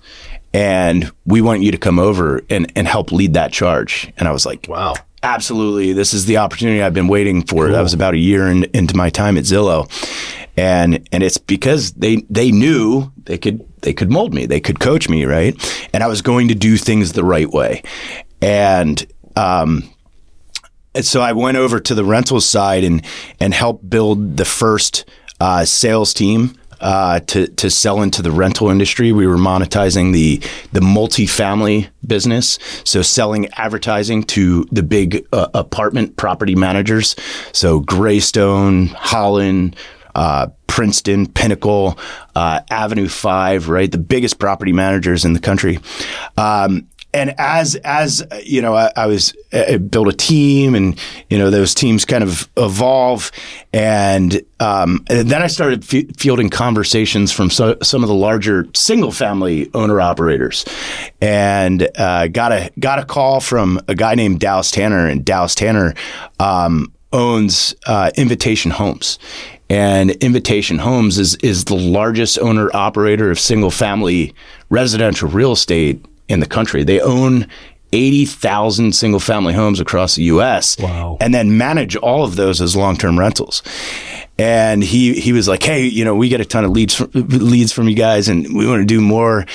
and 0.54 1.12
we 1.26 1.42
want 1.42 1.62
you 1.62 1.72
to 1.72 1.78
come 1.78 2.00
over 2.00 2.42
and 2.50 2.72
and 2.76 2.88
help 2.88 3.12
lead 3.12 3.34
that 3.34 3.52
charge." 3.52 4.12
And 4.18 4.28
I 4.28 4.32
was 4.32 4.46
like, 4.46 4.68
Wow. 4.70 4.94
absolutely. 5.24 5.92
This 5.94 6.14
is 6.14 6.26
the 6.26 6.38
opportunity 6.38 6.82
i've 6.82 6.94
been 6.94 7.08
waiting 7.08 7.44
for. 7.46 7.70
That 7.70 7.82
was 7.82 7.94
about 7.94 8.14
a 8.14 8.18
year 8.20 8.48
in, 8.48 8.64
into 8.74 8.96
my 8.96 9.10
time 9.10 9.38
at 9.38 9.44
zillow. 9.44 9.90
And 10.58 11.08
and 11.12 11.22
it's 11.24 11.38
because 11.38 11.92
they 11.94 12.18
they 12.30 12.52
knew 12.52 13.12
they 13.26 13.38
could 13.38 13.66
they 13.86 13.94
could 13.94 14.12
mold 14.12 14.34
me 14.34 14.46
they 14.46 14.60
could 14.60 14.80
coach 14.80 15.08
me 15.08 15.24
right 15.24 15.56
and 15.94 16.04
i 16.04 16.08
was 16.08 16.22
going 16.22 16.50
to 16.50 16.56
do 16.56 16.76
things 16.76 17.14
the 17.14 17.24
right 17.24 17.52
way 17.52 17.82
and 18.42 19.08
um 19.38 19.90
so 21.02 21.22
I 21.22 21.34
went 21.34 21.58
over 21.58 21.80
to 21.80 21.96
the 21.96 22.06
rental 22.06 22.40
side 22.42 22.84
and 22.84 23.06
and 23.40 23.54
helped 23.54 23.90
build 23.90 24.38
the 24.38 24.46
first 24.46 25.06
uh, 25.40 25.66
sales 25.66 26.14
team 26.14 26.58
uh, 26.80 27.20
to 27.22 27.48
to 27.48 27.70
sell 27.70 28.02
into 28.02 28.22
the 28.22 28.32
rental 28.32 28.70
industry. 28.70 29.12
We 29.12 29.28
were 29.28 29.38
monetizing 29.38 30.14
the 30.14 30.42
the 30.72 30.80
multifamily 30.80 31.90
business, 32.06 32.60
so 32.84 33.02
selling 33.02 33.48
advertising 33.54 34.24
to 34.24 34.66
the 34.72 34.84
big 34.84 35.26
uh, 35.34 35.48
apartment 35.54 36.18
property 36.18 36.56
managers. 36.56 37.16
So 37.52 37.80
Greystone, 37.80 38.88
Holland. 38.88 39.76
Uh, 40.16 40.48
Princeton, 40.68 41.28
Pinnacle, 41.28 41.98
uh, 42.36 42.62
Avenue 42.70 43.08
Five, 43.08 43.70
right, 43.70 43.92
the 43.92 43.98
biggest 43.98 44.40
property 44.40 44.74
managers 44.74 45.24
in 45.24 45.34
the 45.34 45.40
country. 45.40 45.80
Um, 46.38 46.88
and 47.16 47.34
as 47.38 47.76
as 47.76 48.22
uh, 48.30 48.42
you 48.44 48.62
know, 48.62 48.76
I, 48.76 48.92
I 48.96 49.06
was 49.08 49.34
I 49.54 49.78
built 49.78 50.10
a 50.10 50.14
team, 50.14 50.76
and 50.76 51.00
you 51.30 51.38
know 51.38 51.50
those 51.50 51.74
teams 51.74 52.04
kind 52.04 52.24
of 52.24 52.50
evolve, 52.58 53.32
and, 53.72 54.42
um, 54.60 55.06
and 55.08 55.30
then 55.30 55.42
I 55.42 55.48
started 55.48 55.84
f- 55.84 56.18
fielding 56.18 56.50
conversations 56.50 57.32
from 57.32 57.50
so, 57.50 57.78
some 57.82 58.04
of 58.04 58.10
the 58.10 58.16
larger 58.16 58.68
single 58.76 59.12
family 59.12 59.72
owner 59.74 60.02
operators, 60.02 60.66
and 61.22 61.88
uh, 61.96 62.28
got 62.28 62.52
a 62.52 62.70
got 62.80 63.00
a 63.00 63.06
call 63.06 63.40
from 63.40 63.80
a 63.88 63.96
guy 63.96 64.16
named 64.16 64.42
Dallas 64.42 64.70
Tanner, 64.70 65.08
and 65.08 65.24
Dallas 65.24 65.56
Tanner 65.56 65.94
um, 66.40 66.92
owns 67.14 67.74
uh, 67.88 68.12
Invitation 68.18 68.72
Homes. 68.72 69.18
And 69.70 70.12
Invitation 70.12 70.78
Homes 70.80 71.18
is 71.18 71.36
is 71.36 71.66
the 71.66 71.76
largest 71.76 72.38
owner 72.40 72.70
operator 72.76 73.32
of 73.32 73.40
single 73.40 73.72
family 73.72 74.34
residential 74.70 75.28
real 75.30 75.52
estate 75.54 76.06
in 76.28 76.40
the 76.40 76.46
country. 76.46 76.84
They 76.84 77.00
own 77.02 77.48
80,000 77.92 78.94
single 78.94 79.20
family 79.20 79.54
homes 79.54 79.80
across 79.80 80.16
the 80.16 80.24
US 80.24 80.78
Wow. 80.80 81.18
and 81.22 81.34
then 81.34 81.58
manage 81.58 81.96
all 81.96 82.24
of 82.24 82.36
those 82.36 82.60
as 82.62 82.76
long-term 82.76 83.18
rentals. 83.18 83.64
And 84.38 84.84
he 84.84 85.14
he 85.20 85.32
was 85.34 85.48
like, 85.48 85.64
"Hey, 85.64 85.86
you 85.86 86.04
know, 86.06 86.14
we 86.14 86.28
get 86.30 86.42
a 86.42 86.46
ton 86.46 86.66
of 86.66 86.72
leads 86.72 86.94
from, 86.94 87.10
leads 87.14 87.72
from 87.72 87.88
you 87.88 87.96
guys 87.96 88.28
and 88.28 88.56
we 88.56 88.68
want 88.68 88.82
to 88.82 88.86
do 88.86 89.00
more." 89.02 89.46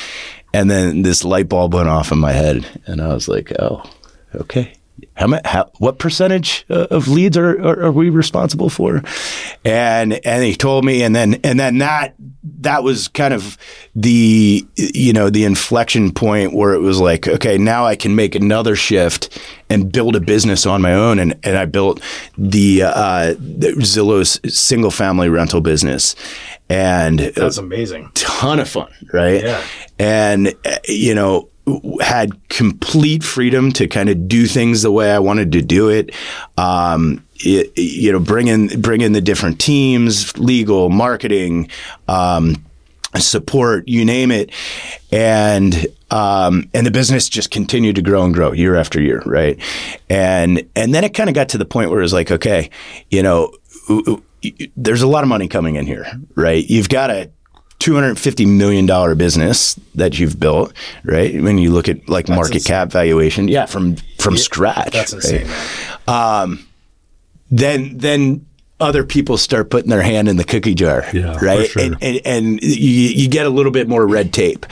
And 0.52 0.68
then 0.70 1.02
this 1.02 1.22
light 1.22 1.48
bulb 1.48 1.74
went 1.74 1.88
off 1.88 2.10
in 2.10 2.18
my 2.18 2.32
head 2.32 2.66
and 2.86 3.00
I 3.00 3.08
was 3.14 3.28
like, 3.28 3.52
"Oh, 3.60 3.82
okay." 4.34 4.72
How, 5.20 5.38
how 5.44 5.70
what 5.78 5.98
percentage 5.98 6.64
uh, 6.70 6.86
of 6.90 7.06
leads 7.06 7.36
are, 7.36 7.50
are, 7.60 7.84
are 7.84 7.92
we 7.92 8.08
responsible 8.08 8.70
for? 8.70 9.02
And 9.66 10.14
and 10.26 10.42
he 10.42 10.54
told 10.54 10.86
me, 10.86 11.02
and 11.02 11.14
then 11.14 11.34
and 11.44 11.60
then 11.60 11.78
that 11.78 12.14
that 12.60 12.82
was 12.82 13.08
kind 13.08 13.34
of 13.34 13.58
the 13.94 14.66
you 14.76 15.12
know 15.12 15.28
the 15.28 15.44
inflection 15.44 16.10
point 16.12 16.54
where 16.54 16.72
it 16.72 16.80
was 16.80 16.98
like, 16.98 17.28
okay, 17.28 17.58
now 17.58 17.84
I 17.84 17.96
can 17.96 18.16
make 18.16 18.34
another 18.34 18.74
shift 18.74 19.38
and 19.68 19.92
build 19.92 20.16
a 20.16 20.20
business 20.20 20.64
on 20.64 20.80
my 20.80 20.94
own, 20.94 21.18
and 21.18 21.38
and 21.42 21.54
I 21.54 21.66
built 21.66 22.00
the, 22.38 22.84
uh, 22.84 23.34
the 23.38 23.74
Zillow's 23.80 24.40
single 24.54 24.90
family 24.90 25.28
rental 25.28 25.60
business, 25.60 26.16
and 26.70 27.18
That's 27.18 27.58
amazing. 27.58 28.10
ton 28.14 28.58
of 28.58 28.70
fun, 28.70 28.90
right? 29.12 29.42
Yeah. 29.44 29.62
And 29.98 30.54
uh, 30.64 30.78
you 30.88 31.14
know, 31.14 31.50
had 32.00 32.48
complete 32.48 33.22
freedom 33.22 33.72
to 33.72 33.86
kind 33.86 34.08
of 34.08 34.28
do 34.28 34.46
things 34.46 34.82
the 34.82 34.92
way 34.92 35.12
I 35.12 35.18
wanted 35.18 35.52
to 35.52 35.62
do 35.62 35.88
it. 35.88 36.14
Um, 36.56 37.24
it, 37.36 37.72
you 37.76 38.12
know, 38.12 38.20
bring 38.20 38.48
in 38.48 38.80
bring 38.80 39.00
in 39.00 39.12
the 39.12 39.20
different 39.20 39.60
teams, 39.60 40.36
legal, 40.38 40.90
marketing. 40.90 41.68
Um, 42.08 42.64
support, 43.18 43.88
you 43.88 44.04
name 44.04 44.30
it, 44.30 44.52
and 45.10 45.86
um, 46.10 46.70
and 46.72 46.86
the 46.86 46.90
business 46.90 47.28
just 47.28 47.50
continued 47.50 47.96
to 47.96 48.02
grow 48.02 48.24
and 48.24 48.32
grow 48.32 48.52
year 48.52 48.76
after 48.76 49.00
year, 49.00 49.22
right? 49.26 49.58
And 50.08 50.68
and 50.76 50.94
then 50.94 51.04
it 51.04 51.14
kind 51.14 51.28
of 51.28 51.34
got 51.34 51.48
to 51.50 51.58
the 51.58 51.64
point 51.64 51.90
where 51.90 51.98
it 51.98 52.02
was 52.02 52.12
like, 52.12 52.30
okay, 52.30 52.70
you 53.10 53.22
know, 53.22 53.52
there's 54.76 55.02
a 55.02 55.08
lot 55.08 55.24
of 55.24 55.28
money 55.28 55.48
coming 55.48 55.76
in 55.76 55.86
here, 55.86 56.06
right? 56.36 56.64
You've 56.68 56.88
got 56.88 57.10
a 57.10 57.30
$250 57.80 58.46
million 58.46 58.86
business 59.16 59.74
that 59.94 60.18
you've 60.18 60.38
built, 60.38 60.72
right? 61.04 61.42
When 61.42 61.58
you 61.58 61.72
look 61.72 61.88
at 61.88 62.08
like 62.08 62.28
market 62.28 62.56
insane. 62.56 62.68
cap 62.70 62.92
valuation, 62.92 63.48
yeah, 63.48 63.66
from 63.66 63.96
from 64.18 64.36
scratch. 64.36 64.92
That's 64.92 65.12
right? 65.14 65.42
insane, 65.42 65.50
um, 66.06 66.66
then 67.50 67.96
then 67.98 68.46
other 68.78 69.04
people 69.04 69.36
start 69.36 69.68
putting 69.70 69.90
their 69.90 70.02
hand 70.02 70.28
in 70.28 70.36
the 70.36 70.44
cookie 70.44 70.74
jar, 70.74 71.04
Yeah, 71.12 71.36
right? 71.44 71.68
sure. 71.68 71.82
And, 71.82 71.96
and 72.02 72.20
and 72.24 72.62
you, 72.62 73.08
you 73.10 73.28
get 73.28 73.44
a 73.46 73.50
little 73.50 73.72
bit 73.72 73.88
more 73.88 74.06
red 74.06 74.32
tape, 74.32 74.64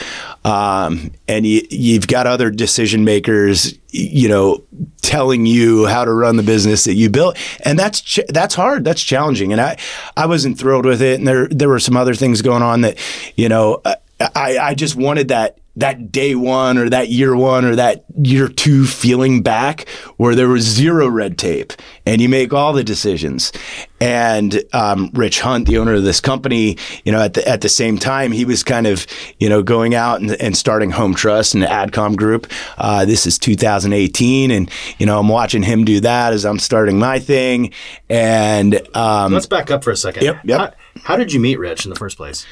um, 0.49 1.13
and 1.29 1.45
you, 1.45 1.61
you've 1.71 2.07
got 2.07 2.27
other 2.27 2.51
decision 2.51 3.05
makers, 3.05 3.79
you 3.91 4.29
know, 4.29 4.65
telling 5.03 5.45
you 5.45 5.87
how 5.87 6.07
to 6.07 6.13
run 6.13 6.37
the 6.37 6.43
business 6.43 6.85
that 6.85 6.95
you 6.95 7.11
built, 7.11 7.37
and 7.65 7.79
that's 7.79 8.01
ch- 8.01 8.21
that's 8.29 8.55
hard, 8.55 8.83
that's 8.83 9.03
challenging, 9.03 9.53
and 9.53 9.61
I 9.61 9.77
I 10.17 10.25
wasn't 10.27 10.59
thrilled 10.59 10.87
with 10.87 11.03
it, 11.03 11.19
and 11.19 11.29
there 11.29 11.49
there 11.49 11.69
were 11.69 11.79
some 11.79 11.97
other 11.97 12.15
things 12.15 12.41
going 12.41 12.63
on 12.63 12.81
that, 12.81 12.99
you 13.37 13.51
know, 13.51 13.83
I 14.21 14.59
I 14.59 14.75
just 14.75 14.97
wanted 14.97 15.29
that 15.29 15.58
that 15.79 16.11
day 16.11 16.35
one 16.35 16.77
or 16.77 16.89
that 16.91 17.09
year 17.09 17.37
one 17.37 17.65
or 17.65 17.77
that 17.77 18.05
year 18.23 18.49
two 18.49 18.85
feeling 18.85 19.43
back 19.43 19.89
where 20.17 20.35
there 20.35 20.49
was 20.49 20.65
zero 20.65 21.09
red 21.09 21.39
tape 21.39 21.73
and 22.05 22.21
you 22.21 22.29
make 22.29 22.53
all 22.53 22.73
the 22.73 22.83
decisions. 22.83 23.53
And 24.01 24.63
um, 24.73 25.11
Rich 25.13 25.41
Hunt, 25.41 25.67
the 25.67 25.79
owner 25.79 25.95
of 25.95 26.05
this 26.05 26.21
company, 26.21 26.77
you 27.05 27.13
know, 27.13 27.21
at 27.21 27.35
the 27.35 27.47
at 27.49 27.63
the 27.63 27.69
same 27.69 27.99
time, 27.99 28.31
he 28.31 28.45
was 28.45 28.63
kind 28.63 28.87
of, 28.87 29.07
you 29.39 29.49
know, 29.49 29.63
going 29.63 29.95
out 29.95 30.21
and, 30.21 30.31
and 30.33 30.57
starting 30.57 30.91
Home 30.91 31.15
Trust 31.15 31.55
and 31.55 31.63
the 31.63 31.67
Adcom 31.67 32.17
Group. 32.17 32.51
Uh, 32.77 33.05
this 33.05 33.27
is 33.27 33.39
2018, 33.39 34.53
and 34.53 34.71
you 34.99 35.07
know, 35.07 35.19
I'm 35.19 35.29
watching 35.29 35.63
him 35.65 35.85
do 35.85 35.99
that 36.01 36.33
as 36.33 36.45
I'm 36.45 36.61
starting 36.61 36.99
my 36.99 37.19
thing. 37.19 37.73
And 38.09 38.81
um, 38.97 39.33
Let's 39.33 39.47
back 39.47 39.71
up 39.71 39.83
for 39.83 39.91
a 39.91 39.97
second. 39.97 40.23
Yep, 40.23 40.41
yep. 40.45 40.59
How, 40.59 41.03
how 41.03 41.17
did 41.17 41.33
you 41.33 41.41
meet 41.41 41.59
Rich 41.59 41.85
in 41.85 41.91
the 41.91 41.97
first 41.97 42.17
place? 42.17 42.47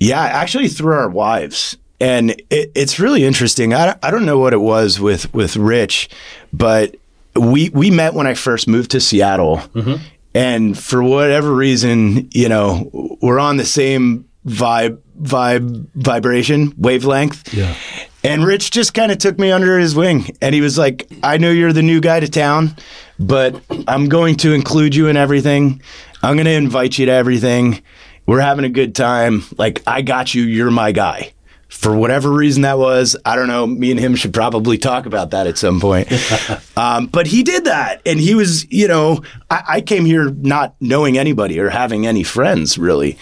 Yeah, 0.00 0.20
actually 0.20 0.68
through 0.68 0.94
our 0.94 1.08
wives. 1.08 1.76
And 2.00 2.30
it, 2.50 2.72
it's 2.74 2.98
really 2.98 3.24
interesting. 3.24 3.74
I, 3.74 3.96
I 4.02 4.10
don't 4.10 4.24
know 4.24 4.38
what 4.38 4.52
it 4.52 4.60
was 4.60 4.98
with, 4.98 5.32
with 5.34 5.56
Rich, 5.56 6.08
but 6.52 6.96
we, 7.36 7.68
we 7.70 7.90
met 7.90 8.14
when 8.14 8.26
I 8.26 8.34
first 8.34 8.66
moved 8.66 8.90
to 8.92 9.00
Seattle. 9.00 9.58
Mm-hmm. 9.74 10.02
And 10.34 10.78
for 10.78 11.02
whatever 11.02 11.52
reason, 11.52 12.28
you 12.32 12.48
know, 12.48 13.18
we're 13.20 13.38
on 13.38 13.56
the 13.56 13.64
same 13.64 14.28
vibe, 14.46 14.98
vibe, 15.20 15.88
vibration, 15.94 16.72
wavelength. 16.78 17.52
Yeah. 17.52 17.74
And 18.22 18.44
Rich 18.44 18.70
just 18.70 18.94
kind 18.94 19.10
of 19.10 19.18
took 19.18 19.38
me 19.38 19.50
under 19.50 19.78
his 19.78 19.94
wing. 19.94 20.36
And 20.40 20.54
he 20.54 20.60
was 20.60 20.78
like, 20.78 21.10
I 21.22 21.38
know 21.38 21.50
you're 21.50 21.72
the 21.72 21.82
new 21.82 22.00
guy 22.00 22.20
to 22.20 22.28
town, 22.28 22.76
but 23.18 23.60
I'm 23.88 24.08
going 24.08 24.36
to 24.36 24.52
include 24.52 24.94
you 24.94 25.08
in 25.08 25.16
everything. 25.16 25.82
I'm 26.22 26.36
going 26.36 26.46
to 26.46 26.52
invite 26.52 26.98
you 26.98 27.06
to 27.06 27.12
everything. 27.12 27.82
We're 28.26 28.40
having 28.40 28.64
a 28.64 28.70
good 28.70 28.94
time. 28.94 29.42
Like, 29.56 29.82
I 29.86 30.02
got 30.02 30.34
you. 30.34 30.42
You're 30.42 30.70
my 30.70 30.92
guy. 30.92 31.32
For 31.70 31.96
whatever 31.96 32.30
reason 32.30 32.62
that 32.62 32.78
was, 32.78 33.16
I 33.24 33.36
don't 33.36 33.46
know. 33.48 33.66
Me 33.66 33.90
and 33.90 34.00
him 34.00 34.16
should 34.16 34.34
probably 34.34 34.76
talk 34.76 35.06
about 35.06 35.30
that 35.30 35.46
at 35.46 35.56
some 35.56 35.80
point. 35.80 36.12
um, 36.76 37.06
but 37.06 37.26
he 37.26 37.42
did 37.42 37.64
that. 37.64 38.02
And 38.04 38.18
he 38.18 38.34
was, 38.34 38.70
you 38.72 38.88
know, 38.88 39.22
I, 39.50 39.62
I 39.68 39.80
came 39.80 40.04
here 40.04 40.30
not 40.30 40.74
knowing 40.80 41.16
anybody 41.16 41.60
or 41.60 41.70
having 41.70 42.06
any 42.06 42.24
friends 42.24 42.76
really. 42.76 43.18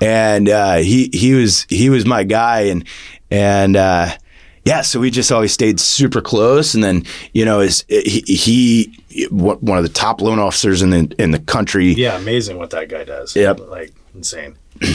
And 0.00 0.48
uh, 0.48 0.76
he, 0.76 1.10
he, 1.12 1.34
was, 1.34 1.64
he 1.68 1.90
was 1.90 2.04
my 2.04 2.24
guy. 2.24 2.62
And, 2.62 2.84
and, 3.30 3.76
uh, 3.76 4.10
yeah, 4.64 4.82
so 4.82 5.00
we 5.00 5.10
just 5.10 5.32
always 5.32 5.52
stayed 5.52 5.80
super 5.80 6.20
close, 6.20 6.74
and 6.74 6.84
then 6.84 7.04
you 7.32 7.44
know, 7.44 7.58
is 7.58 7.84
he, 7.88 8.20
he 8.20 9.26
one 9.28 9.76
of 9.76 9.82
the 9.82 9.90
top 9.92 10.20
loan 10.20 10.38
officers 10.38 10.82
in 10.82 10.90
the 10.90 11.12
in 11.18 11.32
the 11.32 11.40
country. 11.40 11.86
Yeah, 11.94 12.16
amazing 12.16 12.58
what 12.58 12.70
that 12.70 12.88
guy 12.88 13.02
does. 13.02 13.34
Yep. 13.34 13.58
Like 13.58 13.92
insane. 14.14 14.56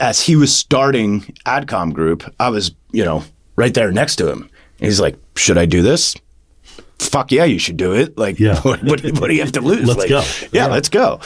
As 0.00 0.20
he 0.20 0.36
was 0.36 0.54
starting 0.54 1.20
Adcom 1.46 1.92
Group, 1.92 2.24
I 2.40 2.48
was 2.50 2.72
you 2.92 3.04
know 3.04 3.24
right 3.56 3.72
there 3.74 3.92
next 3.92 4.16
to 4.16 4.30
him. 4.30 4.50
He's 4.78 5.00
like, 5.00 5.16
"Should 5.36 5.58
I 5.58 5.66
do 5.66 5.82
this?" 5.82 6.14
Fuck 6.98 7.30
yeah, 7.30 7.44
you 7.44 7.58
should 7.58 7.76
do 7.76 7.92
it. 7.92 8.16
Like, 8.16 8.38
Yeah. 8.40 8.58
what, 8.62 8.82
what, 8.82 9.02
what 9.04 9.28
do 9.28 9.34
you 9.34 9.42
have 9.42 9.52
to 9.52 9.60
lose? 9.60 9.86
Let's 9.86 9.98
Like, 10.00 10.08
go. 10.08 10.24
Yeah, 10.50 10.66
let's 10.66 10.88
go. 10.88 11.20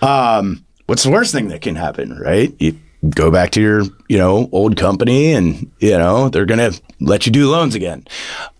Um, 0.00 0.64
what's 0.86 1.02
the 1.02 1.10
worst 1.10 1.30
thing 1.32 1.48
that 1.48 1.60
can 1.60 1.76
happen, 1.76 2.18
right? 2.18 2.54
You 2.58 2.78
go 3.08 3.30
back 3.30 3.50
to 3.52 3.60
your, 3.60 3.82
you 4.08 4.18
know, 4.18 4.48
old 4.52 4.76
company 4.76 5.32
and, 5.32 5.70
you 5.78 5.96
know, 5.96 6.28
they're 6.28 6.44
to 6.46 6.80
let 7.00 7.24
you 7.24 7.32
do 7.32 7.50
loans 7.50 7.74
again. 7.74 8.06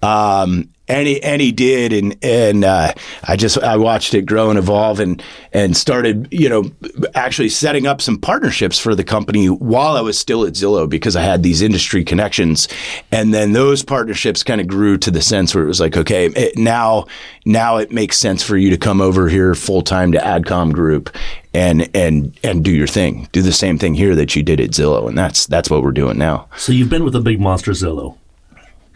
Um, 0.02 0.70
and 0.88 1.06
he, 1.06 1.22
and 1.22 1.40
he 1.40 1.52
did. 1.52 1.92
And, 1.92 2.16
and, 2.24 2.64
uh, 2.64 2.94
I 3.24 3.36
just, 3.36 3.58
I 3.58 3.76
watched 3.76 4.14
it 4.14 4.22
grow 4.22 4.48
and 4.48 4.58
evolve 4.58 4.98
and, 4.98 5.22
and 5.52 5.76
started, 5.76 6.26
you 6.32 6.48
know, 6.48 6.70
actually 7.14 7.50
setting 7.50 7.86
up 7.86 8.00
some 8.00 8.18
partnerships 8.18 8.78
for 8.78 8.94
the 8.94 9.04
company 9.04 9.48
while 9.48 9.96
I 9.96 10.00
was 10.00 10.18
still 10.18 10.44
at 10.46 10.54
Zillow 10.54 10.88
because 10.88 11.16
I 11.16 11.22
had 11.22 11.42
these 11.42 11.62
industry 11.62 12.02
connections. 12.02 12.66
And 13.12 13.32
then 13.34 13.52
those 13.52 13.84
partnerships 13.84 14.42
kind 14.42 14.60
of 14.60 14.66
grew 14.66 14.96
to 14.98 15.10
the 15.10 15.22
sense 15.22 15.54
where 15.54 15.62
it 15.62 15.68
was 15.68 15.80
like, 15.80 15.96
okay, 15.96 16.26
it, 16.28 16.56
now, 16.56 17.06
now 17.44 17.76
it 17.76 17.92
makes 17.92 18.16
sense 18.18 18.42
for 18.42 18.56
you 18.56 18.70
to 18.70 18.78
come 18.78 19.00
over 19.00 19.28
here 19.28 19.54
full 19.54 19.82
time 19.82 20.12
to 20.12 20.18
Adcom 20.18 20.72
Group 20.72 21.14
and, 21.52 21.88
and, 21.94 22.38
and 22.42 22.64
do 22.64 22.70
your 22.70 22.86
thing. 22.86 23.28
Do 23.32 23.42
the 23.42 23.52
same 23.52 23.78
thing 23.78 23.94
here 23.94 24.14
that 24.14 24.36
you 24.36 24.42
did 24.42 24.60
at 24.60 24.70
Zillow. 24.70 25.08
And 25.08 25.18
that's, 25.18 25.46
that's 25.46 25.70
what 25.70 25.82
we're 25.82 25.90
doing 25.90 26.18
now. 26.18 26.48
So 26.56 26.72
you've 26.72 26.90
been 26.90 27.04
with 27.04 27.12
the 27.12 27.20
big 27.20 27.40
monster 27.40 27.72
Zillow. 27.72 28.18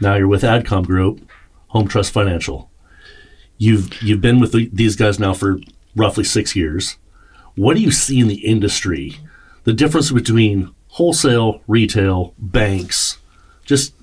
Now 0.00 0.14
you're 0.14 0.28
with 0.28 0.42
Adcom 0.42 0.86
Group, 0.86 1.28
Home 1.68 1.88
Trust 1.88 2.12
Financial. 2.12 2.70
You've 3.56 4.02
you've 4.02 4.20
been 4.20 4.40
with 4.40 4.52
the, 4.52 4.68
these 4.72 4.96
guys 4.96 5.20
now 5.20 5.32
for 5.32 5.60
roughly 5.94 6.24
six 6.24 6.56
years. 6.56 6.96
What 7.54 7.76
do 7.76 7.82
you 7.82 7.92
see 7.92 8.18
in 8.18 8.26
the 8.26 8.44
industry? 8.44 9.16
The 9.62 9.72
difference 9.72 10.10
between 10.10 10.74
wholesale, 10.88 11.60
retail, 11.68 12.34
banks. 12.38 13.18
Just 13.64 13.94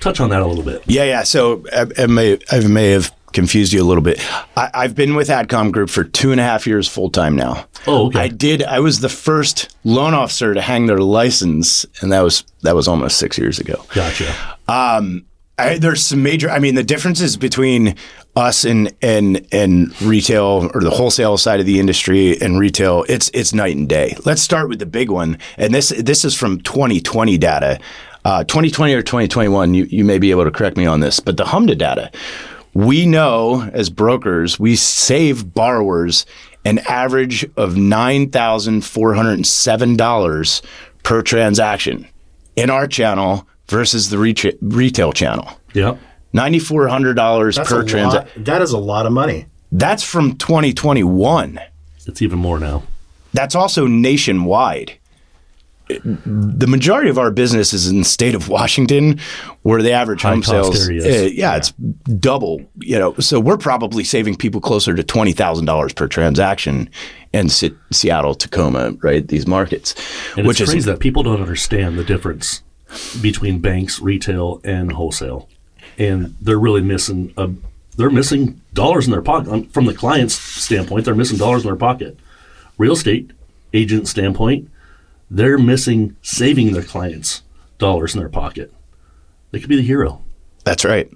touch 0.00 0.20
on 0.20 0.30
that 0.30 0.42
a 0.42 0.46
little 0.46 0.64
bit. 0.64 0.82
Yeah, 0.86 1.04
yeah. 1.04 1.22
So 1.22 1.64
I, 1.72 1.86
I 1.96 2.06
may 2.06 2.38
I 2.50 2.66
may 2.66 2.90
have 2.90 3.14
confused 3.32 3.72
you 3.72 3.82
a 3.82 3.84
little 3.84 4.02
bit. 4.02 4.20
I, 4.56 4.70
I've 4.74 4.94
been 4.94 5.14
with 5.14 5.28
Adcom 5.28 5.72
Group 5.72 5.90
for 5.90 6.04
two 6.04 6.32
and 6.32 6.40
a 6.40 6.44
half 6.44 6.66
years 6.66 6.88
full 6.88 7.10
time 7.10 7.36
now. 7.36 7.66
Oh, 7.86 8.06
okay. 8.06 8.20
I 8.20 8.28
did. 8.28 8.62
I 8.62 8.80
was 8.80 9.00
the 9.00 9.08
first 9.08 9.74
loan 9.84 10.14
officer 10.14 10.54
to 10.54 10.60
hang 10.60 10.86
their 10.86 10.98
license, 10.98 11.86
and 12.00 12.12
that 12.12 12.20
was 12.20 12.44
that 12.62 12.74
was 12.74 12.88
almost 12.88 13.18
six 13.18 13.38
years 13.38 13.58
ago. 13.58 13.84
Gotcha. 13.94 14.34
Um, 14.66 15.24
I, 15.58 15.78
there's 15.78 16.04
some 16.04 16.22
major. 16.22 16.48
I 16.48 16.60
mean, 16.60 16.76
the 16.76 16.84
differences 16.84 17.36
between 17.36 17.96
us 18.36 18.64
and 18.64 18.94
and 19.02 19.46
and 19.50 20.00
retail 20.00 20.70
or 20.72 20.80
the 20.80 20.90
wholesale 20.90 21.36
side 21.36 21.58
of 21.58 21.66
the 21.66 21.80
industry 21.80 22.40
and 22.40 22.58
retail, 22.58 23.04
it's 23.08 23.28
it's 23.34 23.52
night 23.52 23.76
and 23.76 23.88
day. 23.88 24.16
Let's 24.24 24.40
start 24.40 24.68
with 24.68 24.78
the 24.78 24.86
big 24.86 25.10
one, 25.10 25.38
and 25.56 25.74
this 25.74 25.88
this 25.88 26.24
is 26.24 26.34
from 26.34 26.60
2020 26.60 27.36
data. 27.38 27.80
Uh, 28.24 28.44
2020 28.44 28.92
or 28.94 29.00
2021, 29.00 29.74
you, 29.74 29.84
you 29.84 30.04
may 30.04 30.18
be 30.18 30.30
able 30.30 30.44
to 30.44 30.50
correct 30.50 30.76
me 30.76 30.84
on 30.84 31.00
this, 31.00 31.18
but 31.18 31.36
the 31.36 31.44
HMDA 31.44 31.78
data, 31.78 32.10
we 32.78 33.06
know 33.06 33.62
as 33.72 33.90
brokers, 33.90 34.60
we 34.60 34.76
save 34.76 35.52
borrowers 35.52 36.24
an 36.64 36.78
average 36.88 37.42
of 37.56 37.74
$9,407 37.74 40.62
per 41.02 41.22
transaction 41.22 42.06
in 42.54 42.70
our 42.70 42.86
channel 42.86 43.48
versus 43.66 44.10
the 44.10 44.16
reta- 44.16 44.56
retail 44.60 45.12
channel. 45.12 45.48
Yep. 45.74 45.98
$9,400 46.32 47.56
That's 47.56 47.68
per 47.68 47.82
transaction. 47.82 48.44
That 48.44 48.62
is 48.62 48.70
a 48.70 48.78
lot 48.78 49.06
of 49.06 49.12
money. 49.12 49.46
That's 49.72 50.04
from 50.04 50.36
2021. 50.36 51.58
It's 52.06 52.22
even 52.22 52.38
more 52.38 52.60
now. 52.60 52.84
That's 53.32 53.56
also 53.56 53.88
nationwide. 53.88 54.92
The 55.88 56.66
majority 56.68 57.08
of 57.08 57.18
our 57.18 57.30
business 57.30 57.72
is 57.72 57.88
in 57.88 58.00
the 58.00 58.04
state 58.04 58.34
of 58.34 58.48
Washington, 58.48 59.18
where 59.62 59.82
the 59.82 59.92
average 59.92 60.22
home 60.22 60.42
High-cost 60.42 60.86
sales, 60.86 61.04
uh, 61.04 61.28
yeah, 61.32 61.56
it's 61.56 61.70
double. 61.72 62.60
You 62.80 62.98
know, 62.98 63.14
so 63.14 63.40
we're 63.40 63.56
probably 63.56 64.04
saving 64.04 64.36
people 64.36 64.60
closer 64.60 64.94
to 64.94 65.02
twenty 65.02 65.32
thousand 65.32 65.64
dollars 65.64 65.92
per 65.94 66.06
transaction 66.06 66.90
in 67.32 67.48
Se- 67.48 67.74
Seattle, 67.90 68.34
Tacoma, 68.34 68.92
right? 69.02 69.26
These 69.26 69.46
markets, 69.46 69.94
And 70.36 70.46
which 70.46 70.60
it's 70.60 70.72
is 70.72 70.84
that 70.84 71.00
people 71.00 71.22
don't 71.22 71.40
understand 71.40 71.98
the 71.98 72.04
difference 72.04 72.62
between 73.20 73.60
banks, 73.60 74.00
retail, 74.00 74.60
and 74.64 74.92
wholesale, 74.92 75.48
and 75.98 76.34
they're 76.40 76.58
really 76.58 76.82
missing 76.82 77.32
a. 77.36 77.50
They're 77.96 78.10
missing 78.10 78.60
dollars 78.74 79.06
in 79.06 79.10
their 79.10 79.22
pocket 79.22 79.72
from 79.72 79.86
the 79.86 79.94
client's 79.94 80.34
standpoint. 80.34 81.04
They're 81.04 81.16
missing 81.16 81.36
dollars 81.36 81.64
in 81.64 81.68
their 81.68 81.76
pocket. 81.76 82.16
Real 82.76 82.92
estate 82.92 83.32
agent 83.74 84.06
standpoint, 84.06 84.70
they're 85.30 85.58
missing 85.58 86.16
saving 86.22 86.72
their 86.72 86.82
clients 86.82 87.42
dollars 87.78 88.14
in 88.14 88.20
their 88.20 88.28
pocket. 88.28 88.72
They 89.50 89.60
could 89.60 89.68
be 89.68 89.76
the 89.76 89.82
hero. 89.82 90.22
That's 90.64 90.84
right. 90.84 91.10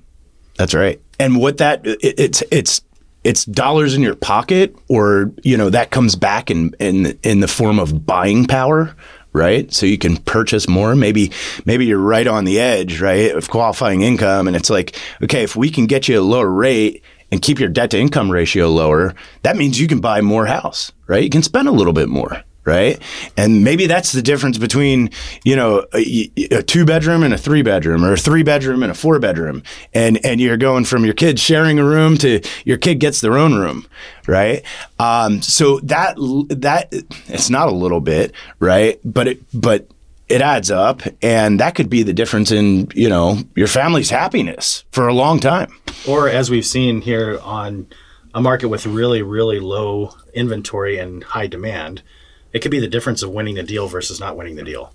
That's 0.57 0.75
right. 0.75 1.01
And 1.18 1.38
what 1.38 1.59
that 1.59 1.87
it, 1.87 1.98
it's 2.18 2.42
it's 2.51 2.83
it's 3.25 3.44
dollars 3.44 3.94
in 3.94 4.03
your 4.03 4.14
pocket, 4.14 4.75
or 4.88 5.33
you 5.42 5.57
know 5.57 5.70
that 5.70 5.90
comes 5.90 6.16
back 6.16 6.51
in 6.51 6.75
in 6.79 7.18
in 7.22 7.40
the 7.40 7.48
form 7.48 7.79
of 7.79 8.07
buying 8.07 8.46
power, 8.46 8.94
right? 9.33 9.72
So 9.72 9.87
you 9.87 9.98
can 9.98 10.16
purchase 10.16 10.68
more. 10.68 10.94
Maybe 10.94 11.33
maybe 11.64 11.87
you're 11.87 11.98
right 11.98 12.27
on 12.27 12.44
the 12.44 12.61
edge, 12.61 13.01
right, 13.01 13.33
of 13.35 13.51
qualifying 13.51 14.03
income, 14.03 14.46
and 14.46 14.57
it's 14.57 14.70
like, 14.70 14.98
okay, 15.22 15.42
if 15.42 15.57
we 15.57 15.70
can 15.70 15.87
get 15.87 16.09
you 16.09 16.20
a 16.20 16.22
lower 16.22 16.51
rate 16.51 17.03
and 17.31 17.40
keep 17.40 17.59
your 17.59 17.68
debt 17.68 17.90
to 17.92 17.98
income 17.98 18.31
ratio 18.31 18.68
lower, 18.68 19.14
that 19.42 19.57
means 19.57 19.81
you 19.81 19.88
can 19.88 20.01
buy 20.01 20.20
more 20.20 20.46
house, 20.46 20.92
right? 21.07 21.22
You 21.22 21.31
can 21.31 21.42
spend 21.42 21.68
a 21.68 21.72
little 21.72 21.94
bit 21.94 22.09
more 22.09 22.42
right? 22.64 23.01
And 23.37 23.64
maybe 23.64 23.87
that's 23.87 24.12
the 24.12 24.22
difference 24.22 24.59
between, 24.59 25.11
you 25.44 25.57
know, 25.57 25.85
a, 25.94 26.31
a 26.51 26.62
two 26.62 26.85
bedroom 26.85 27.22
and 27.22 27.35
a 27.35 27.38
three 27.38 27.62
bedroom 27.62 28.05
or 28.05 28.12
a 28.12 28.16
three 28.16 28.42
bedroom 28.42 28.83
and 28.83 28.92
a 28.92 28.94
four 28.94 29.18
bedroom. 29.18 29.62
And, 29.92 30.25
and 30.25 30.40
you're 30.40 30.57
going 30.57 30.85
from 30.85 31.05
your 31.05 31.14
kid 31.14 31.40
sharing 31.40 31.79
a 31.79 31.85
room 31.85 32.16
to 32.18 32.40
your 32.64 32.79
kid 32.79 33.01
gets 33.01 33.20
their 33.20 33.37
own 33.37 33.55
room, 33.55 33.87
right? 34.27 34.62
Um, 34.98 35.42
so 35.42 35.81
that, 35.81 36.14
that, 36.51 36.88
it's 37.27 37.51
not 37.51 37.68
a 37.68 37.72
little 37.72 38.01
bit, 38.01 38.33
right? 38.61 39.01
But 39.05 39.29
it, 39.29 39.42
but 39.53 39.88
it 40.29 40.40
adds 40.40 40.70
up 40.70 41.03
and 41.20 41.61
that 41.61 41.75
could 41.75 41.90
be 41.90 42.03
the 42.03 42.12
difference 42.12 42.53
in, 42.53 42.88
you 42.94 43.09
know, 43.09 43.38
your 43.57 43.66
family's 43.66 44.09
happiness 44.09 44.85
for 44.92 45.09
a 45.09 45.14
long 45.14 45.40
time. 45.40 45.70
Or 46.07 46.29
as 46.29 46.48
we've 46.48 46.64
seen 46.64 47.01
here 47.01 47.38
on 47.42 47.88
a 48.35 48.40
market 48.40 48.68
with 48.68 48.87
really, 48.87 49.22
really 49.22 49.61
low 49.61 50.14
inventory 50.33 50.98
and 50.98 51.22
high 51.22 51.48
demand, 51.48 52.03
it 52.52 52.60
could 52.60 52.70
be 52.70 52.80
the 52.80 52.88
difference 52.88 53.22
of 53.22 53.30
winning 53.30 53.54
the 53.54 53.62
deal 53.62 53.88
versus 53.88 54.20
not 54.20 54.36
winning 54.36 54.56
the 54.56 54.64
deal. 54.64 54.92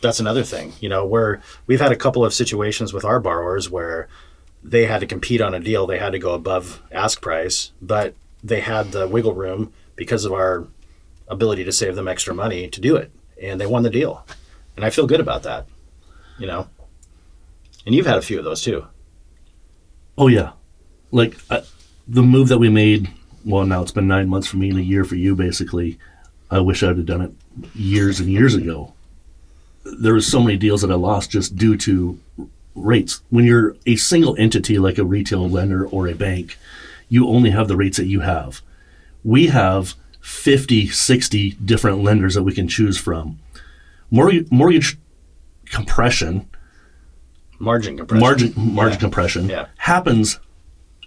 That's 0.00 0.20
another 0.20 0.44
thing, 0.44 0.72
you 0.80 0.88
know, 0.88 1.04
where 1.04 1.42
we've 1.66 1.80
had 1.80 1.92
a 1.92 1.96
couple 1.96 2.24
of 2.24 2.32
situations 2.32 2.92
with 2.92 3.04
our 3.04 3.20
borrowers 3.20 3.70
where 3.70 4.08
they 4.62 4.86
had 4.86 5.00
to 5.00 5.06
compete 5.06 5.40
on 5.40 5.54
a 5.54 5.60
deal, 5.60 5.86
they 5.86 5.98
had 5.98 6.12
to 6.12 6.18
go 6.18 6.34
above 6.34 6.82
ask 6.90 7.20
price, 7.20 7.72
but 7.80 8.14
they 8.42 8.60
had 8.60 8.92
the 8.92 9.06
wiggle 9.06 9.34
room 9.34 9.72
because 9.96 10.24
of 10.24 10.32
our 10.32 10.66
ability 11.28 11.64
to 11.64 11.72
save 11.72 11.96
them 11.96 12.08
extra 12.08 12.34
money 12.34 12.68
to 12.68 12.80
do 12.80 12.96
it, 12.96 13.12
and 13.40 13.60
they 13.60 13.66
won 13.66 13.82
the 13.82 13.90
deal. 13.90 14.26
And 14.76 14.84
I 14.84 14.90
feel 14.90 15.06
good 15.06 15.20
about 15.20 15.42
that, 15.42 15.66
you 16.38 16.46
know. 16.46 16.68
And 17.84 17.94
you've 17.94 18.06
had 18.06 18.18
a 18.18 18.22
few 18.22 18.38
of 18.38 18.44
those 18.44 18.62
too. 18.62 18.86
Oh 20.16 20.28
yeah, 20.28 20.52
like 21.10 21.36
the 22.08 22.22
move 22.22 22.48
that 22.48 22.58
we 22.58 22.68
made. 22.68 23.10
Well, 23.44 23.64
now 23.66 23.82
it's 23.82 23.92
been 23.92 24.06
nine 24.08 24.28
months 24.28 24.48
for 24.48 24.56
me 24.56 24.70
and 24.70 24.78
a 24.78 24.82
year 24.82 25.04
for 25.04 25.16
you. 25.16 25.34
Basically, 25.34 25.98
I 26.50 26.60
wish 26.60 26.82
I'd 26.82 26.96
have 26.96 27.06
done 27.06 27.22
it 27.22 27.32
years 27.74 28.20
and 28.20 28.28
years 28.30 28.54
ago. 28.54 28.92
There 29.84 30.14
was 30.14 30.26
so 30.26 30.40
many 30.42 30.56
deals 30.58 30.82
that 30.82 30.90
I 30.90 30.94
lost 30.94 31.30
just 31.30 31.56
due 31.56 31.76
to 31.78 32.18
rates. 32.74 33.22
When 33.30 33.44
you're 33.44 33.76
a 33.86 33.96
single 33.96 34.36
entity 34.38 34.78
like 34.78 34.98
a 34.98 35.04
retail 35.04 35.48
lender 35.48 35.86
or 35.86 36.06
a 36.06 36.14
bank, 36.14 36.58
you 37.08 37.26
only 37.28 37.50
have 37.50 37.66
the 37.68 37.76
rates 37.76 37.96
that 37.96 38.06
you 38.06 38.20
have. 38.20 38.60
We 39.24 39.46
have 39.48 39.94
50, 40.20 40.88
60 40.88 41.52
different 41.64 42.02
lenders 42.02 42.34
that 42.34 42.42
we 42.42 42.52
can 42.54 42.68
choose 42.68 42.98
from. 42.98 43.38
Mortgage, 44.10 44.50
mortgage 44.50 44.98
compression 45.66 46.46
Margin 47.58 47.96
compression. 47.96 48.20
margin 48.20 48.52
margin 48.56 48.92
Yeah. 48.94 48.98
compression 49.00 49.48
Yeah. 49.48 49.66
happens 49.76 50.40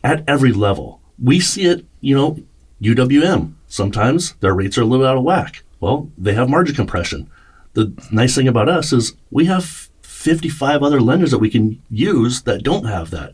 at 0.03 0.23
every 0.27 0.51
level. 0.53 1.01
We 1.21 1.39
see 1.39 1.63
it, 1.63 1.85
you 2.03 2.15
know, 2.15 2.37
UWM. 2.81 3.53
Sometimes 3.67 4.33
their 4.33 4.53
rates 4.53 4.77
are 4.77 4.81
a 4.81 4.85
little 4.85 5.05
out 5.05 5.17
of 5.17 5.23
whack. 5.23 5.63
Well, 5.79 6.11
they 6.17 6.33
have 6.33 6.49
margin 6.49 6.75
compression. 6.75 7.29
The 7.73 7.93
nice 8.11 8.35
thing 8.35 8.47
about 8.47 8.69
us 8.69 8.93
is 8.93 9.13
we 9.31 9.45
have 9.45 9.89
55 10.01 10.83
other 10.83 11.01
lenders 11.01 11.31
that 11.31 11.39
we 11.39 11.49
can 11.49 11.81
use 11.89 12.43
that 12.43 12.63
don't 12.63 12.85
have 12.85 13.09
that. 13.11 13.33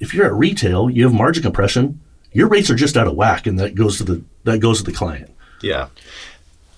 If 0.00 0.14
you're 0.14 0.26
at 0.26 0.34
retail, 0.34 0.90
you 0.90 1.04
have 1.04 1.14
margin 1.14 1.42
compression. 1.42 2.00
Your 2.32 2.48
rates 2.48 2.70
are 2.70 2.74
just 2.74 2.96
out 2.96 3.06
of 3.06 3.14
whack, 3.14 3.46
and 3.46 3.58
that 3.58 3.74
goes 3.74 3.98
to 3.98 4.04
the 4.04 4.22
that 4.44 4.58
goes 4.58 4.78
to 4.78 4.84
the 4.84 4.92
client. 4.92 5.30
Yeah. 5.62 5.88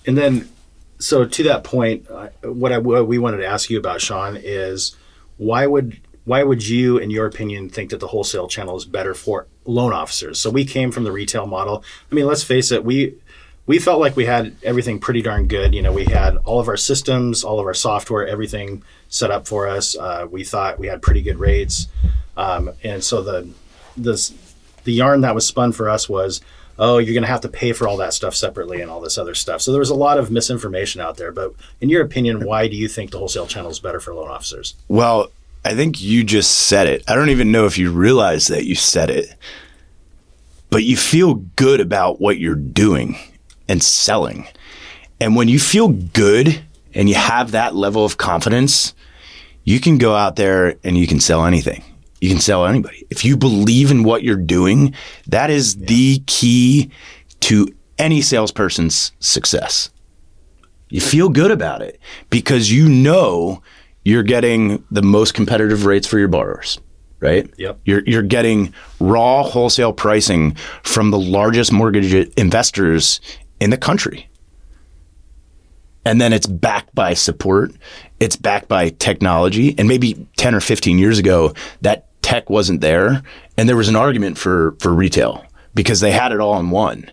And 0.05 0.17
then, 0.17 0.49
so 0.99 1.25
to 1.25 1.43
that 1.43 1.63
point, 1.63 2.07
what 2.41 2.71
I 2.71 2.77
what 2.77 3.07
we 3.07 3.17
wanted 3.17 3.37
to 3.37 3.45
ask 3.45 3.69
you 3.69 3.77
about, 3.77 4.01
Sean, 4.01 4.37
is 4.37 4.95
why 5.37 5.65
would 5.65 5.99
why 6.23 6.43
would 6.43 6.67
you, 6.67 6.97
in 6.97 7.09
your 7.09 7.25
opinion, 7.25 7.69
think 7.69 7.89
that 7.89 7.99
the 7.99 8.07
wholesale 8.07 8.47
channel 8.47 8.75
is 8.77 8.85
better 8.85 9.13
for 9.13 9.47
loan 9.65 9.93
officers? 9.93 10.39
So 10.39 10.49
we 10.49 10.65
came 10.65 10.91
from 10.91 11.03
the 11.03 11.11
retail 11.11 11.45
model. 11.47 11.83
I 12.11 12.15
mean, 12.15 12.27
let's 12.27 12.43
face 12.43 12.71
it, 12.71 12.83
we 12.83 13.15
we 13.67 13.79
felt 13.79 13.99
like 13.99 14.15
we 14.15 14.25
had 14.25 14.55
everything 14.63 14.99
pretty 14.99 15.21
darn 15.21 15.47
good. 15.47 15.73
You 15.73 15.81
know, 15.81 15.93
we 15.93 16.05
had 16.05 16.37
all 16.37 16.59
of 16.59 16.67
our 16.67 16.77
systems, 16.77 17.43
all 17.43 17.59
of 17.59 17.65
our 17.65 17.73
software, 17.73 18.27
everything 18.27 18.83
set 19.07 19.31
up 19.31 19.47
for 19.47 19.67
us. 19.67 19.95
Uh, 19.95 20.27
we 20.29 20.43
thought 20.43 20.79
we 20.79 20.87
had 20.87 21.01
pretty 21.01 21.21
good 21.21 21.37
rates, 21.37 21.87
um, 22.37 22.71
and 22.83 23.03
so 23.03 23.21
the 23.21 23.49
this 23.95 24.33
the 24.83 24.93
yarn 24.93 25.21
that 25.21 25.35
was 25.35 25.45
spun 25.45 25.71
for 25.71 25.89
us 25.89 26.09
was 26.09 26.41
oh 26.79 26.97
you're 26.97 27.13
going 27.13 27.23
to 27.23 27.29
have 27.29 27.41
to 27.41 27.49
pay 27.49 27.73
for 27.73 27.87
all 27.87 27.97
that 27.97 28.13
stuff 28.13 28.33
separately 28.33 28.81
and 28.81 28.89
all 28.89 29.01
this 29.01 29.17
other 29.17 29.35
stuff 29.35 29.61
so 29.61 29.71
there 29.71 29.79
was 29.79 29.89
a 29.89 29.95
lot 29.95 30.17
of 30.17 30.31
misinformation 30.31 31.01
out 31.01 31.17
there 31.17 31.31
but 31.31 31.53
in 31.81 31.89
your 31.89 32.01
opinion 32.01 32.45
why 32.45 32.67
do 32.67 32.75
you 32.75 32.87
think 32.87 33.11
the 33.11 33.17
wholesale 33.17 33.45
channel 33.45 33.69
is 33.69 33.79
better 33.79 33.99
for 33.99 34.13
loan 34.13 34.29
officers 34.29 34.73
Well, 34.87 35.29
I 35.63 35.75
think 35.75 36.01
you 36.01 36.23
just 36.23 36.51
said 36.51 36.87
it. 36.87 37.03
I 37.07 37.15
don't 37.15 37.29
even 37.29 37.51
know 37.51 37.65
if 37.65 37.77
you 37.77 37.91
realize 37.91 38.47
that 38.47 38.65
you 38.65 38.75
said 38.75 39.09
it, 39.09 39.35
but 40.69 40.83
you 40.83 40.97
feel 40.97 41.35
good 41.55 41.79
about 41.79 42.19
what 42.19 42.39
you're 42.39 42.55
doing 42.55 43.17
and 43.67 43.83
selling. 43.83 44.47
And 45.19 45.35
when 45.35 45.47
you 45.47 45.59
feel 45.59 45.89
good 45.89 46.61
and 46.93 47.07
you 47.07 47.15
have 47.15 47.51
that 47.51 47.75
level 47.75 48.03
of 48.03 48.17
confidence, 48.17 48.95
you 49.63 49.79
can 49.79 49.97
go 49.99 50.15
out 50.15 50.35
there 50.35 50.77
and 50.83 50.97
you 50.97 51.05
can 51.05 51.19
sell 51.19 51.45
anything. 51.45 51.83
You 52.19 52.29
can 52.29 52.39
sell 52.39 52.65
anybody. 52.65 53.05
If 53.09 53.23
you 53.23 53.37
believe 53.37 53.91
in 53.91 54.03
what 54.03 54.23
you're 54.23 54.35
doing, 54.35 54.95
that 55.27 55.49
is 55.49 55.75
the 55.75 56.23
key 56.25 56.91
to 57.41 57.67
any 57.97 58.21
salesperson's 58.21 59.11
success. 59.19 59.91
You 60.89 61.01
feel 61.01 61.29
good 61.29 61.51
about 61.51 61.81
it 61.81 61.99
because 62.29 62.71
you 62.71 62.89
know 62.89 63.61
you're 64.03 64.23
getting 64.23 64.83
the 64.91 65.01
most 65.01 65.33
competitive 65.33 65.85
rates 65.85 66.07
for 66.07 66.17
your 66.17 66.27
borrowers, 66.27 66.79
right? 67.19 67.49
Yep. 67.57 67.79
You're 67.85 68.03
you're 68.05 68.21
getting 68.21 68.73
raw 68.99 69.43
wholesale 69.43 69.93
pricing 69.93 70.55
from 70.83 71.11
the 71.11 71.19
largest 71.19 71.71
mortgage 71.71 72.13
investors 72.37 73.21
in 73.59 73.69
the 73.69 73.77
country. 73.77 74.27
And 76.03 76.19
then 76.19 76.33
it's 76.33 76.47
backed 76.47 76.95
by 76.95 77.13
support, 77.13 77.71
it's 78.19 78.35
backed 78.35 78.67
by 78.67 78.89
technology, 78.89 79.75
and 79.77 79.87
maybe 79.87 80.27
10 80.37 80.55
or 80.55 80.59
15 80.59 80.97
years 80.97 81.19
ago 81.19 81.53
that 81.81 82.07
tech 82.23 82.49
wasn't 82.49 82.81
there 82.81 83.21
and 83.57 83.69
there 83.69 83.75
was 83.75 83.89
an 83.89 83.95
argument 83.95 84.37
for 84.37 84.75
for 84.79 84.93
retail 84.93 85.45
because 85.73 85.99
they 85.99 86.11
had 86.11 86.31
it 86.31 86.39
all 86.39 86.59
in 86.59 86.69
one. 86.71 87.11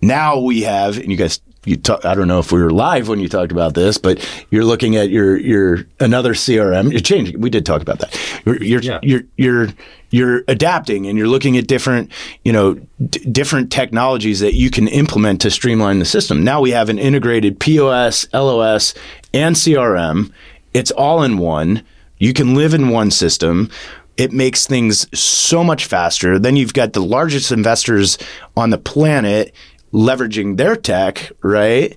Now 0.00 0.38
we 0.38 0.62
have, 0.62 0.98
and 0.98 1.10
you 1.10 1.16
guys, 1.16 1.40
you 1.68 1.76
talk, 1.76 2.04
I 2.04 2.14
don't 2.14 2.28
know 2.28 2.38
if 2.38 2.50
we 2.52 2.62
were 2.62 2.70
live 2.70 3.08
when 3.08 3.20
you 3.20 3.28
talked 3.28 3.52
about 3.52 3.74
this, 3.74 3.98
but 3.98 4.26
you're 4.50 4.64
looking 4.64 4.96
at 4.96 5.10
your 5.10 5.36
your 5.36 5.86
another 6.00 6.34
CRM. 6.34 6.90
You're 6.90 7.00
changing. 7.00 7.40
We 7.40 7.50
did 7.50 7.66
talk 7.66 7.82
about 7.82 7.98
that. 8.00 8.18
You're 8.44 8.62
you're 8.62 8.80
Yeah. 8.82 8.98
you're, 9.02 9.22
you're 9.36 9.68
you're 10.10 10.42
adapting 10.48 11.06
and 11.06 11.18
you're 11.18 11.28
looking 11.28 11.56
at 11.58 11.66
different 11.66 12.10
you 12.44 12.52
know 12.52 12.74
d- 13.08 13.20
different 13.30 13.70
technologies 13.70 14.40
that 14.40 14.54
you 14.54 14.70
can 14.70 14.88
implement 14.88 15.40
to 15.42 15.50
streamline 15.50 15.98
the 15.98 16.04
system. 16.04 16.42
Now 16.42 16.60
we 16.60 16.70
have 16.70 16.88
an 16.88 16.98
integrated 16.98 17.60
POS, 17.60 18.26
LOS, 18.32 18.94
and 19.34 19.54
CRM. 19.54 20.32
It's 20.74 20.90
all 20.92 21.22
in 21.22 21.38
one. 21.38 21.82
You 22.18 22.32
can 22.32 22.54
live 22.54 22.74
in 22.74 22.88
one 22.88 23.10
system. 23.10 23.70
It 24.16 24.32
makes 24.32 24.66
things 24.66 25.06
so 25.16 25.62
much 25.62 25.84
faster. 25.86 26.40
Then 26.40 26.56
you've 26.56 26.74
got 26.74 26.92
the 26.92 27.00
largest 27.02 27.52
investors 27.52 28.18
on 28.56 28.70
the 28.70 28.78
planet 28.78 29.54
leveraging 29.92 30.56
their 30.56 30.76
tech, 30.76 31.30
right, 31.42 31.96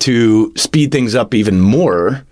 to 0.00 0.52
speed 0.56 0.92
things 0.92 1.14
up 1.14 1.34
even 1.34 1.60
more. 1.60 2.24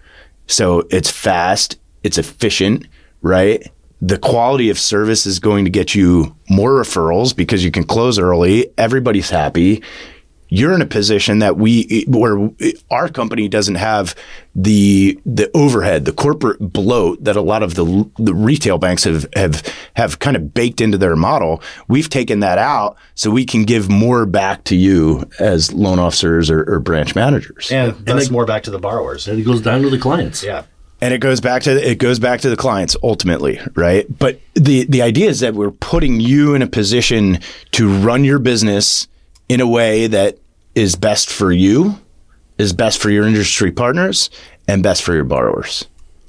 So 0.46 0.86
it's 0.90 1.10
fast, 1.10 1.78
it's 2.02 2.18
efficient, 2.18 2.86
right? 3.22 3.66
The 4.00 4.18
quality 4.18 4.70
of 4.70 4.78
service 4.78 5.26
is 5.26 5.38
going 5.38 5.64
to 5.64 5.70
get 5.70 5.94
you 5.94 6.36
more 6.48 6.72
referrals 6.72 7.34
because 7.34 7.64
you 7.64 7.70
can 7.70 7.84
close 7.84 8.18
early. 8.18 8.68
Everybody's 8.78 9.30
happy. 9.30 9.82
You're 10.50 10.72
in 10.74 10.80
a 10.82 10.86
position 10.86 11.40
that 11.40 11.56
we, 11.56 12.04
where 12.08 12.50
our 12.90 13.08
company 13.08 13.48
doesn't 13.48 13.74
have 13.74 14.14
the 14.54 15.18
the 15.26 15.50
overhead, 15.54 16.04
the 16.04 16.12
corporate 16.12 16.58
bloat 16.60 17.22
that 17.24 17.36
a 17.36 17.40
lot 17.40 17.62
of 17.62 17.74
the 17.74 18.10
the 18.18 18.34
retail 18.34 18.78
banks 18.78 19.04
have 19.04 19.26
have 19.36 19.62
have 19.94 20.18
kind 20.18 20.36
of 20.36 20.54
baked 20.54 20.80
into 20.80 20.96
their 20.98 21.16
model. 21.16 21.62
We've 21.86 22.08
taken 22.08 22.40
that 22.40 22.58
out 22.58 22.96
so 23.14 23.30
we 23.30 23.44
can 23.44 23.64
give 23.64 23.88
more 23.90 24.26
back 24.26 24.64
to 24.64 24.76
you 24.76 25.28
as 25.38 25.72
loan 25.72 25.98
officers 25.98 26.50
or, 26.50 26.64
or 26.72 26.80
branch 26.80 27.14
managers. 27.14 27.70
And 27.70 27.94
that's 28.06 28.26
it- 28.26 28.32
more 28.32 28.46
back 28.46 28.62
to 28.64 28.70
the 28.70 28.78
borrowers. 28.78 29.28
And 29.28 29.38
it 29.38 29.44
goes 29.44 29.60
down 29.60 29.82
to 29.82 29.90
the 29.90 29.98
clients. 29.98 30.42
Yeah. 30.42 30.64
and 31.00 31.14
it 31.14 31.18
goes 31.18 31.40
back 31.40 31.62
to 31.62 31.70
it 31.90 31.98
goes 31.98 32.18
back 32.18 32.40
to 32.40 32.50
the 32.50 32.56
clients 32.56 32.96
ultimately 33.04 33.60
right 33.74 34.06
but 34.18 34.40
the 34.54 34.84
the 34.86 35.00
idea 35.02 35.28
is 35.28 35.38
that 35.40 35.54
we're 35.54 35.70
putting 35.70 36.18
you 36.18 36.54
in 36.56 36.62
a 36.62 36.66
position 36.66 37.38
to 37.70 37.88
run 38.00 38.24
your 38.24 38.40
business 38.40 39.06
in 39.48 39.60
a 39.60 39.66
way 39.66 40.06
that 40.06 40.38
is 40.74 40.94
best 40.96 41.30
for 41.30 41.52
you 41.52 41.98
is 42.58 42.72
best 42.72 43.00
for 43.00 43.10
your 43.10 43.26
industry 43.26 43.70
partners 43.70 44.30
and 44.66 44.82
best 44.82 45.02
for 45.02 45.14
your 45.14 45.24
borrowers 45.24 45.86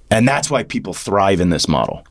and 0.10 0.28
that's 0.28 0.50
why 0.50 0.64
people 0.64 0.94
thrive 0.94 1.40
in 1.40 1.50
this 1.50 1.68
model 1.68 2.04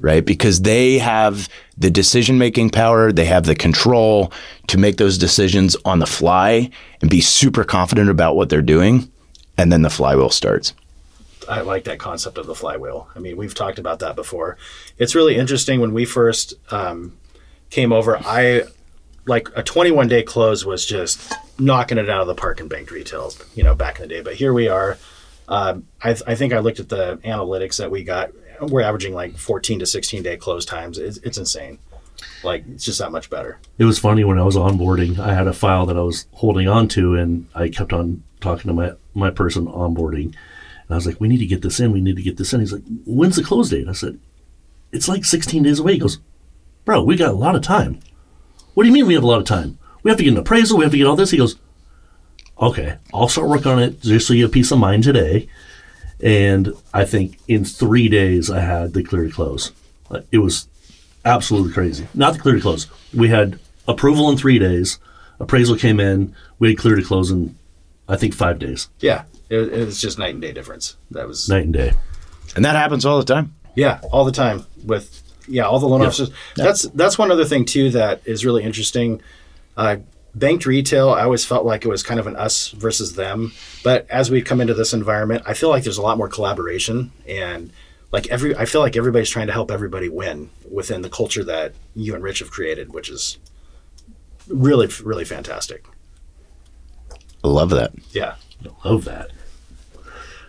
right 0.00 0.24
because 0.24 0.62
they 0.62 0.98
have 0.98 1.48
the 1.76 1.90
decision 1.90 2.38
making 2.38 2.70
power 2.70 3.12
they 3.12 3.24
have 3.24 3.44
the 3.44 3.54
control 3.54 4.32
to 4.66 4.78
make 4.78 4.96
those 4.96 5.18
decisions 5.18 5.76
on 5.84 5.98
the 5.98 6.06
fly 6.06 6.70
and 7.00 7.10
be 7.10 7.20
super 7.20 7.64
confident 7.64 8.08
about 8.10 8.36
what 8.36 8.48
they're 8.48 8.62
doing 8.62 9.10
and 9.58 9.72
then 9.72 9.82
the 9.82 9.90
flywheel 9.90 10.30
starts 10.30 10.72
I 11.48 11.60
like 11.60 11.84
that 11.84 12.00
concept 12.00 12.38
of 12.38 12.46
the 12.46 12.56
flywheel. 12.56 13.08
I 13.14 13.20
mean, 13.20 13.36
we've 13.36 13.54
talked 13.54 13.78
about 13.78 14.00
that 14.00 14.16
before. 14.16 14.56
It's 14.98 15.14
really 15.14 15.36
interesting 15.36 15.80
when 15.80 15.92
we 15.92 16.04
first 16.04 16.54
um, 16.72 17.16
came 17.70 17.92
over. 17.92 18.18
I 18.18 18.64
like 19.26 19.48
a 19.56 19.62
21 19.62 20.08
day 20.08 20.22
close 20.22 20.64
was 20.64 20.86
just 20.86 21.34
knocking 21.58 21.98
it 21.98 22.08
out 22.08 22.20
of 22.20 22.26
the 22.26 22.34
park 22.34 22.60
in 22.60 22.68
banked 22.68 22.90
retail, 22.90 23.32
you 23.54 23.62
know, 23.62 23.74
back 23.74 23.96
in 23.96 24.02
the 24.02 24.08
day. 24.08 24.20
But 24.20 24.34
here 24.34 24.52
we 24.52 24.68
are. 24.68 24.98
Um, 25.48 25.86
I, 26.02 26.16
I 26.26 26.34
think 26.34 26.52
I 26.52 26.58
looked 26.60 26.80
at 26.80 26.88
the 26.88 27.18
analytics 27.18 27.78
that 27.78 27.90
we 27.90 28.04
got. 28.04 28.30
We're 28.60 28.82
averaging 28.82 29.14
like 29.14 29.36
14 29.36 29.80
to 29.80 29.86
16 29.86 30.22
day 30.22 30.36
close 30.36 30.64
times. 30.64 30.98
It's, 30.98 31.18
it's 31.18 31.38
insane. 31.38 31.78
Like 32.42 32.64
it's 32.68 32.84
just 32.84 32.98
that 32.98 33.12
much 33.12 33.28
better. 33.28 33.58
It 33.78 33.84
was 33.84 33.98
funny 33.98 34.24
when 34.24 34.38
I 34.38 34.42
was 34.42 34.56
onboarding. 34.56 35.18
I 35.18 35.34
had 35.34 35.46
a 35.46 35.52
file 35.52 35.86
that 35.86 35.96
I 35.96 36.02
was 36.02 36.26
holding 36.32 36.68
on 36.68 36.88
to, 36.88 37.14
and 37.14 37.46
I 37.54 37.68
kept 37.68 37.92
on 37.92 38.22
talking 38.40 38.68
to 38.68 38.72
my 38.72 38.92
my 39.14 39.30
person 39.30 39.66
onboarding, 39.66 40.26
and 40.26 40.90
I 40.90 40.94
was 40.94 41.06
like, 41.06 41.20
"We 41.20 41.28
need 41.28 41.38
to 41.38 41.46
get 41.46 41.62
this 41.62 41.78
in. 41.78 41.92
We 41.92 42.00
need 42.00 42.16
to 42.16 42.22
get 42.22 42.38
this 42.38 42.54
in." 42.54 42.60
He's 42.60 42.72
like, 42.72 42.84
"When's 43.04 43.36
the 43.36 43.42
close 43.42 43.68
date?" 43.68 43.88
I 43.88 43.92
said, 43.92 44.18
"It's 44.92 45.08
like 45.08 45.24
16 45.24 45.62
days 45.62 45.78
away." 45.78 45.94
He 45.94 45.98
goes, 45.98 46.18
"Bro, 46.86 47.04
we 47.04 47.16
got 47.16 47.30
a 47.30 47.36
lot 47.36 47.54
of 47.56 47.62
time." 47.62 48.00
What 48.76 48.82
do 48.82 48.90
you 48.90 48.92
mean 48.92 49.06
we 49.06 49.14
have 49.14 49.22
a 49.22 49.26
lot 49.26 49.38
of 49.38 49.46
time? 49.46 49.78
We 50.02 50.10
have 50.10 50.18
to 50.18 50.24
get 50.24 50.34
an 50.34 50.38
appraisal. 50.38 50.76
We 50.76 50.84
have 50.84 50.92
to 50.92 50.98
get 50.98 51.06
all 51.06 51.16
this. 51.16 51.30
He 51.30 51.38
goes, 51.38 51.56
"Okay, 52.60 52.96
I'll 53.14 53.26
start 53.30 53.48
working 53.48 53.72
on 53.72 53.78
it 53.82 54.02
just 54.02 54.26
so 54.26 54.34
you 54.34 54.42
have 54.42 54.52
peace 54.52 54.70
of 54.70 54.78
mind 54.78 55.02
today." 55.02 55.48
And 56.20 56.74
I 56.92 57.06
think 57.06 57.38
in 57.48 57.64
three 57.64 58.10
days 58.10 58.50
I 58.50 58.60
had 58.60 58.92
the 58.92 59.02
clear 59.02 59.24
to 59.24 59.30
close. 59.30 59.72
It 60.30 60.38
was 60.40 60.68
absolutely 61.24 61.72
crazy. 61.72 62.06
Not 62.12 62.34
the 62.34 62.38
clear 62.38 62.56
to 62.56 62.60
close. 62.60 62.86
We 63.14 63.28
had 63.28 63.58
approval 63.88 64.28
in 64.28 64.36
three 64.36 64.58
days. 64.58 64.98
Appraisal 65.40 65.76
came 65.76 65.98
in. 65.98 66.34
We 66.58 66.68
had 66.68 66.76
clear 66.78 66.96
to 66.96 67.02
close 67.02 67.30
in, 67.30 67.56
I 68.10 68.16
think, 68.16 68.34
five 68.34 68.58
days. 68.58 68.90
Yeah, 69.00 69.22
it, 69.48 69.56
it 69.72 69.86
was 69.86 69.98
just 69.98 70.18
night 70.18 70.34
and 70.34 70.42
day 70.42 70.52
difference. 70.52 70.96
That 71.12 71.26
was 71.26 71.48
Night 71.48 71.64
and 71.64 71.72
day. 71.72 71.94
and 72.54 72.62
that 72.66 72.76
happens 72.76 73.06
all 73.06 73.18
the 73.18 73.24
time 73.24 73.54
Yeah, 73.74 74.00
all 74.12 74.26
the 74.26 74.32
time 74.32 74.66
with 74.84 75.22
yeah, 75.48 75.64
all 75.64 75.78
the 75.78 75.86
loan 75.88 76.02
officers. 76.02 76.30
That's 76.56 76.82
that's 76.82 77.18
one 77.18 77.30
other 77.30 77.44
thing 77.44 77.64
too 77.64 77.90
that 77.90 78.22
is 78.24 78.44
really 78.44 78.62
interesting. 78.62 79.20
Uh, 79.76 79.98
banked 80.34 80.66
retail, 80.66 81.10
I 81.10 81.22
always 81.22 81.44
felt 81.44 81.64
like 81.64 81.84
it 81.84 81.88
was 81.88 82.02
kind 82.02 82.20
of 82.20 82.26
an 82.26 82.36
us 82.36 82.68
versus 82.70 83.14
them. 83.14 83.52
But 83.82 84.08
as 84.10 84.30
we 84.30 84.42
come 84.42 84.60
into 84.60 84.74
this 84.74 84.92
environment, 84.92 85.42
I 85.46 85.54
feel 85.54 85.68
like 85.68 85.84
there's 85.84 85.98
a 85.98 86.02
lot 86.02 86.18
more 86.18 86.28
collaboration 86.28 87.12
and 87.26 87.72
like 88.12 88.28
every 88.28 88.56
I 88.56 88.64
feel 88.64 88.80
like 88.80 88.96
everybody's 88.96 89.30
trying 89.30 89.48
to 89.48 89.52
help 89.52 89.70
everybody 89.70 90.08
win 90.08 90.50
within 90.70 91.02
the 91.02 91.10
culture 91.10 91.44
that 91.44 91.74
you 91.94 92.14
and 92.14 92.22
Rich 92.22 92.38
have 92.40 92.50
created, 92.50 92.92
which 92.92 93.10
is 93.10 93.38
really 94.48 94.88
really 95.02 95.24
fantastic. 95.24 95.84
I 97.42 97.48
love 97.48 97.70
that. 97.70 97.92
Yeah. 98.10 98.36
I 98.64 98.88
love 98.88 99.04
that. 99.04 99.30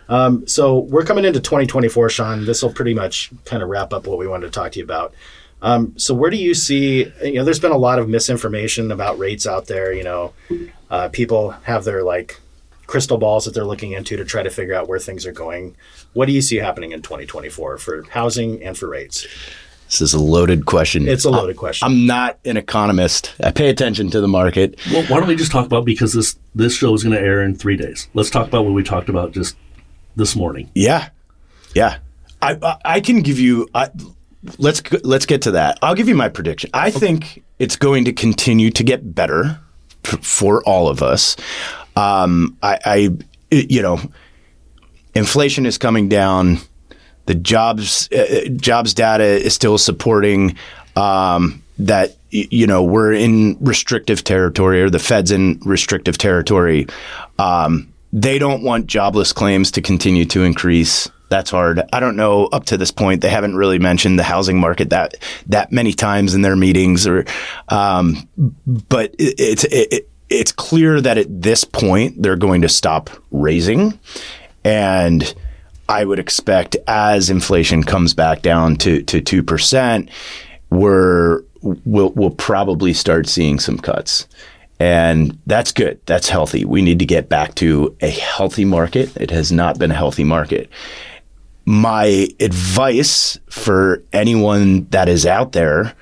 So 0.08 0.80
we're 0.80 1.04
coming 1.04 1.24
into 1.24 1.40
2024, 1.40 2.10
Sean. 2.10 2.44
This 2.44 2.62
will 2.62 2.72
pretty 2.72 2.94
much 2.94 3.30
kind 3.44 3.62
of 3.62 3.68
wrap 3.68 3.92
up 3.92 4.06
what 4.06 4.18
we 4.18 4.26
wanted 4.26 4.46
to 4.46 4.52
talk 4.52 4.72
to 4.72 4.78
you 4.78 4.84
about. 4.84 5.14
Um, 5.60 5.98
so 5.98 6.14
where 6.14 6.30
do 6.30 6.36
you 6.36 6.54
see? 6.54 7.12
You 7.22 7.34
know, 7.34 7.44
there's 7.44 7.60
been 7.60 7.72
a 7.72 7.78
lot 7.78 7.98
of 7.98 8.08
misinformation 8.08 8.90
about 8.92 9.18
rates 9.18 9.46
out 9.46 9.66
there. 9.66 9.92
You 9.92 10.04
know, 10.04 10.32
uh, 10.90 11.08
people 11.08 11.50
have 11.50 11.84
their 11.84 12.02
like 12.02 12.40
crystal 12.86 13.18
balls 13.18 13.44
that 13.44 13.54
they're 13.54 13.64
looking 13.64 13.92
into 13.92 14.16
to 14.16 14.24
try 14.24 14.42
to 14.42 14.50
figure 14.50 14.74
out 14.74 14.88
where 14.88 14.98
things 14.98 15.26
are 15.26 15.32
going. 15.32 15.76
What 16.14 16.26
do 16.26 16.32
you 16.32 16.40
see 16.40 16.56
happening 16.56 16.92
in 16.92 17.02
2024 17.02 17.78
for 17.78 18.02
housing 18.10 18.62
and 18.62 18.76
for 18.76 18.88
rates? 18.88 19.26
This 19.86 20.00
is 20.02 20.14
a 20.14 20.18
loaded 20.18 20.66
question. 20.66 21.08
It's 21.08 21.24
a 21.24 21.30
loaded 21.30 21.56
question. 21.56 21.86
I'm 21.86 22.06
not 22.06 22.38
an 22.44 22.56
economist. 22.58 23.34
I 23.42 23.50
pay 23.52 23.70
attention 23.70 24.10
to 24.10 24.20
the 24.20 24.28
market. 24.28 24.78
Well, 24.92 25.02
why 25.04 25.18
don't 25.18 25.28
we 25.28 25.36
just 25.36 25.50
talk 25.50 25.64
about 25.64 25.84
because 25.86 26.12
this 26.12 26.36
this 26.54 26.76
show 26.76 26.92
is 26.94 27.02
going 27.02 27.16
to 27.16 27.20
air 27.20 27.42
in 27.42 27.54
three 27.54 27.76
days. 27.76 28.08
Let's 28.12 28.30
talk 28.30 28.48
about 28.48 28.64
what 28.64 28.74
we 28.74 28.82
talked 28.82 29.08
about 29.08 29.32
just 29.32 29.56
this 30.18 30.36
morning. 30.36 30.70
Yeah, 30.74 31.08
yeah. 31.74 31.98
I 32.42 32.58
I, 32.62 32.76
I 32.84 33.00
can 33.00 33.22
give 33.22 33.38
you. 33.38 33.68
I, 33.74 33.88
let's 34.58 34.82
let's 35.02 35.24
get 35.24 35.42
to 35.42 35.52
that. 35.52 35.78
I'll 35.80 35.94
give 35.94 36.08
you 36.08 36.14
my 36.14 36.28
prediction. 36.28 36.70
I 36.74 36.90
think 36.90 37.42
it's 37.58 37.76
going 37.76 38.04
to 38.04 38.12
continue 38.12 38.70
to 38.72 38.84
get 38.84 39.14
better 39.14 39.58
for 40.02 40.62
all 40.64 40.88
of 40.88 41.02
us. 41.02 41.36
Um, 41.96 42.56
I, 42.62 42.78
I 42.84 43.16
you 43.50 43.82
know, 43.82 44.00
inflation 45.14 45.66
is 45.66 45.78
coming 45.78 46.08
down. 46.08 46.58
The 47.26 47.34
jobs 47.34 48.10
uh, 48.12 48.48
jobs 48.56 48.94
data 48.94 49.24
is 49.24 49.54
still 49.54 49.78
supporting 49.78 50.56
um, 50.96 51.62
that. 51.78 52.14
You 52.30 52.66
know, 52.66 52.82
we're 52.82 53.14
in 53.14 53.56
restrictive 53.58 54.22
territory, 54.22 54.82
or 54.82 54.90
the 54.90 54.98
Fed's 54.98 55.30
in 55.30 55.58
restrictive 55.64 56.18
territory. 56.18 56.86
Um, 57.38 57.90
they 58.12 58.38
don't 58.38 58.62
want 58.62 58.86
jobless 58.86 59.32
claims 59.32 59.70
to 59.72 59.82
continue 59.82 60.24
to 60.26 60.42
increase. 60.44 61.10
That's 61.28 61.50
hard. 61.50 61.82
I 61.92 62.00
don't 62.00 62.16
know. 62.16 62.46
Up 62.46 62.64
to 62.66 62.78
this 62.78 62.90
point, 62.90 63.20
they 63.20 63.28
haven't 63.28 63.54
really 63.54 63.78
mentioned 63.78 64.18
the 64.18 64.22
housing 64.22 64.58
market 64.58 64.90
that 64.90 65.16
that 65.48 65.70
many 65.70 65.92
times 65.92 66.34
in 66.34 66.40
their 66.40 66.56
meetings, 66.56 67.06
or 67.06 67.26
um, 67.68 68.26
but 68.66 69.14
it, 69.18 69.34
it's 69.38 69.64
it, 69.64 70.08
it's 70.30 70.52
clear 70.52 71.00
that 71.00 71.18
at 71.18 71.42
this 71.42 71.64
point 71.64 72.22
they're 72.22 72.36
going 72.36 72.62
to 72.62 72.68
stop 72.68 73.10
raising, 73.30 73.98
and 74.64 75.34
I 75.88 76.04
would 76.04 76.18
expect 76.18 76.76
as 76.86 77.28
inflation 77.28 77.82
comes 77.82 78.14
back 78.14 78.40
down 78.40 78.76
to 78.76 79.02
to 79.02 79.20
two 79.20 79.42
percent, 79.42 80.08
we're 80.70 81.42
we'll 81.60 82.10
we'll 82.10 82.30
probably 82.30 82.94
start 82.94 83.26
seeing 83.26 83.58
some 83.58 83.78
cuts. 83.78 84.26
And 84.80 85.38
that's 85.46 85.72
good. 85.72 86.00
That's 86.06 86.28
healthy. 86.28 86.64
We 86.64 86.82
need 86.82 87.00
to 87.00 87.06
get 87.06 87.28
back 87.28 87.54
to 87.56 87.96
a 88.00 88.10
healthy 88.10 88.64
market. 88.64 89.16
It 89.16 89.30
has 89.30 89.50
not 89.50 89.78
been 89.78 89.90
a 89.90 89.94
healthy 89.94 90.24
market. 90.24 90.70
My 91.64 92.28
advice 92.40 93.38
for 93.50 94.02
anyone 94.12 94.86
that 94.90 95.08
is 95.08 95.26
out 95.26 95.52
there 95.52 95.94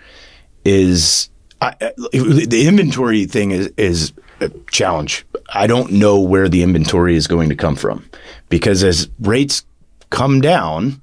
is 0.65 1.31
I, 1.61 1.75
the 2.13 2.65
inventory 2.67 3.25
thing 3.25 3.51
is 3.51 3.73
is 3.77 4.13
a 4.41 4.51
challenge. 4.71 5.25
I 5.55 5.67
don't 5.67 5.93
know 5.93 6.21
where 6.21 6.49
the 6.49 6.63
inventory 6.63 7.17
is 7.17 7.27
going 7.27 7.49
to 7.49 7.57
come 7.57 7.77
from 7.77 8.09
because 8.49 8.85
as 8.85 9.09
rates 9.21 9.65
come 10.11 10.41
down, 10.41 11.03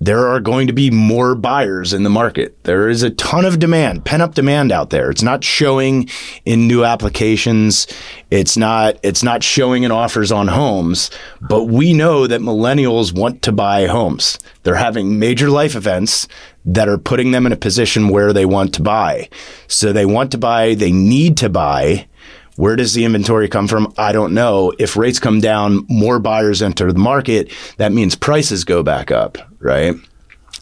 there 0.00 0.26
are 0.26 0.40
going 0.40 0.66
to 0.66 0.72
be 0.72 0.90
more 0.90 1.34
buyers 1.34 1.92
in 1.92 2.04
the 2.04 2.10
market. 2.10 2.64
There 2.64 2.88
is 2.88 3.02
a 3.02 3.10
ton 3.10 3.44
of 3.44 3.58
demand, 3.58 4.06
pent 4.06 4.22
up 4.22 4.34
demand 4.34 4.72
out 4.72 4.88
there. 4.88 5.10
It's 5.10 5.22
not 5.22 5.44
showing 5.44 6.08
in 6.46 6.66
new 6.66 6.84
applications. 6.84 7.86
It's 8.30 8.56
not 8.56 8.98
it's 9.02 9.22
not 9.22 9.42
showing 9.42 9.82
in 9.82 9.90
offers 9.90 10.32
on 10.32 10.48
homes, 10.48 11.10
but 11.42 11.64
we 11.64 11.92
know 11.92 12.26
that 12.26 12.40
millennials 12.40 13.12
want 13.12 13.42
to 13.42 13.52
buy 13.52 13.86
homes. 13.86 14.38
They're 14.62 14.74
having 14.74 15.18
major 15.18 15.50
life 15.50 15.76
events 15.76 16.26
that 16.64 16.88
are 16.88 16.98
putting 16.98 17.30
them 17.30 17.44
in 17.44 17.52
a 17.52 17.56
position 17.56 18.08
where 18.08 18.32
they 18.32 18.46
want 18.46 18.74
to 18.74 18.82
buy. 18.82 19.28
So 19.68 19.92
they 19.92 20.06
want 20.06 20.30
to 20.32 20.38
buy, 20.38 20.74
they 20.74 20.92
need 20.92 21.36
to 21.38 21.48
buy. 21.48 22.06
Where 22.60 22.76
does 22.76 22.92
the 22.92 23.06
inventory 23.06 23.48
come 23.48 23.66
from? 23.68 23.90
I 23.96 24.12
don't 24.12 24.34
know. 24.34 24.74
If 24.78 24.94
rates 24.94 25.18
come 25.18 25.40
down, 25.40 25.86
more 25.88 26.18
buyers 26.18 26.60
enter 26.60 26.92
the 26.92 26.98
market. 26.98 27.50
That 27.78 27.90
means 27.90 28.14
prices 28.14 28.64
go 28.64 28.82
back 28.82 29.10
up, 29.10 29.38
right? 29.60 29.94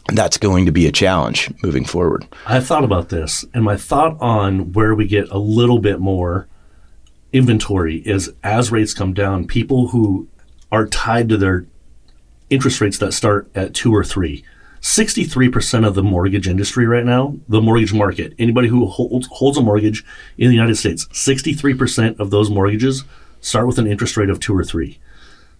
That's 0.07 0.37
going 0.37 0.65
to 0.65 0.71
be 0.71 0.87
a 0.87 0.93
challenge 0.93 1.53
moving 1.61 1.83
forward. 1.83 2.25
I've 2.45 2.65
thought 2.65 2.85
about 2.85 3.09
this, 3.09 3.43
and 3.53 3.65
my 3.65 3.75
thought 3.75 4.15
on 4.21 4.71
where 4.71 4.95
we 4.95 5.07
get 5.07 5.29
a 5.29 5.39
little 5.39 5.79
bit 5.79 5.99
more 5.99 6.47
inventory 7.33 7.97
is 8.05 8.31
as 8.43 8.71
rates 8.71 8.93
come 8.93 9.13
down, 9.13 9.45
people 9.45 9.89
who 9.89 10.29
are 10.71 10.87
tied 10.87 11.27
to 11.27 11.37
their 11.37 11.65
interest 12.49 12.79
rates 12.79 12.97
that 12.99 13.11
start 13.11 13.51
at 13.53 13.73
two 13.73 13.93
or 13.93 14.05
three, 14.05 14.45
63% 14.81 15.85
of 15.85 15.95
the 15.95 16.03
mortgage 16.03 16.47
industry 16.47 16.85
right 16.85 17.05
now, 17.05 17.35
the 17.47 17.61
mortgage 17.61 17.93
market, 17.93 18.33
anybody 18.39 18.67
who 18.67 18.85
holds, 18.85 19.27
holds 19.27 19.57
a 19.57 19.61
mortgage 19.61 20.05
in 20.37 20.47
the 20.47 20.55
United 20.55 20.75
States, 20.75 21.05
63% 21.07 22.19
of 22.19 22.29
those 22.29 22.49
mortgages 22.49 23.03
start 23.41 23.67
with 23.67 23.77
an 23.77 23.87
interest 23.87 24.17
rate 24.17 24.29
of 24.29 24.39
two 24.39 24.55
or 24.55 24.63
three. 24.63 24.99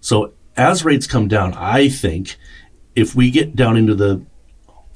So 0.01 0.34
as 0.55 0.86
rates 0.86 1.07
come 1.07 1.28
down, 1.28 1.53
I 1.53 1.89
think 1.89 2.38
if 2.95 3.15
we 3.15 3.32
get 3.32 3.55
down 3.55 3.78
into 3.78 3.95
the, 3.95 4.26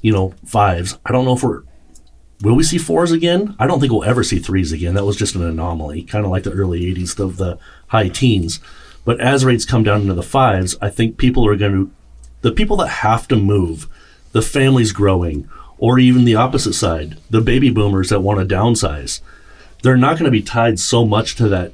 you 0.00 0.12
know, 0.12 0.34
fives, 0.44 0.98
I 1.04 1.12
don't 1.12 1.24
know 1.24 1.34
if 1.34 1.42
we're, 1.42 1.62
will 2.42 2.54
we 2.54 2.62
see 2.62 2.78
fours 2.78 3.12
again? 3.12 3.54
I 3.58 3.66
don't 3.66 3.80
think 3.80 3.92
we'll 3.92 4.04
ever 4.04 4.24
see 4.24 4.38
threes 4.38 4.72
again. 4.72 4.94
That 4.94 5.04
was 5.04 5.16
just 5.16 5.34
an 5.34 5.42
anomaly, 5.42 6.02
kind 6.02 6.24
of 6.24 6.30
like 6.30 6.44
the 6.44 6.52
early 6.52 6.80
80s 6.94 7.18
of 7.18 7.36
the 7.36 7.58
high 7.88 8.08
teens. 8.08 8.60
But 9.04 9.20
as 9.20 9.44
rates 9.44 9.64
come 9.64 9.82
down 9.82 10.02
into 10.02 10.14
the 10.14 10.22
fives, 10.22 10.76
I 10.80 10.90
think 10.90 11.18
people 11.18 11.46
are 11.46 11.56
going 11.56 11.72
to, 11.72 11.90
the 12.40 12.52
people 12.52 12.76
that 12.78 12.88
have 12.88 13.28
to 13.28 13.36
move, 13.36 13.88
the 14.34 14.42
families 14.42 14.90
growing, 14.90 15.48
or 15.78 15.98
even 15.98 16.24
the 16.24 16.34
opposite 16.34 16.74
side, 16.74 17.16
the 17.30 17.40
baby 17.40 17.70
boomers 17.70 18.10
that 18.10 18.20
want 18.20 18.40
to 18.40 18.54
downsize, 18.54 19.20
they're 19.82 19.96
not 19.96 20.18
going 20.18 20.24
to 20.24 20.30
be 20.30 20.42
tied 20.42 20.78
so 20.78 21.06
much 21.06 21.36
to 21.36 21.48
that 21.48 21.72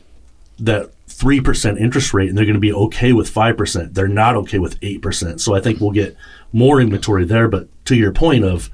that 0.59 0.91
three 1.09 1.41
percent 1.41 1.79
interest 1.79 2.13
rate, 2.13 2.29
and 2.29 2.37
they're 2.37 2.45
going 2.45 2.55
to 2.55 2.61
be 2.61 2.73
okay 2.73 3.15
with 3.15 3.31
five 3.31 3.57
percent. 3.57 3.95
They're 3.95 4.09
not 4.09 4.37
okay 4.37 4.59
with 4.59 4.77
eight 4.83 5.01
percent. 5.01 5.41
So 5.41 5.55
I 5.55 5.61
think 5.61 5.81
we'll 5.81 5.91
get 5.91 6.17
more 6.53 6.81
inventory 6.81 7.25
there. 7.25 7.49
But 7.49 7.69
to 7.87 7.97
your 7.97 8.13
point 8.13 8.45
of, 8.45 8.69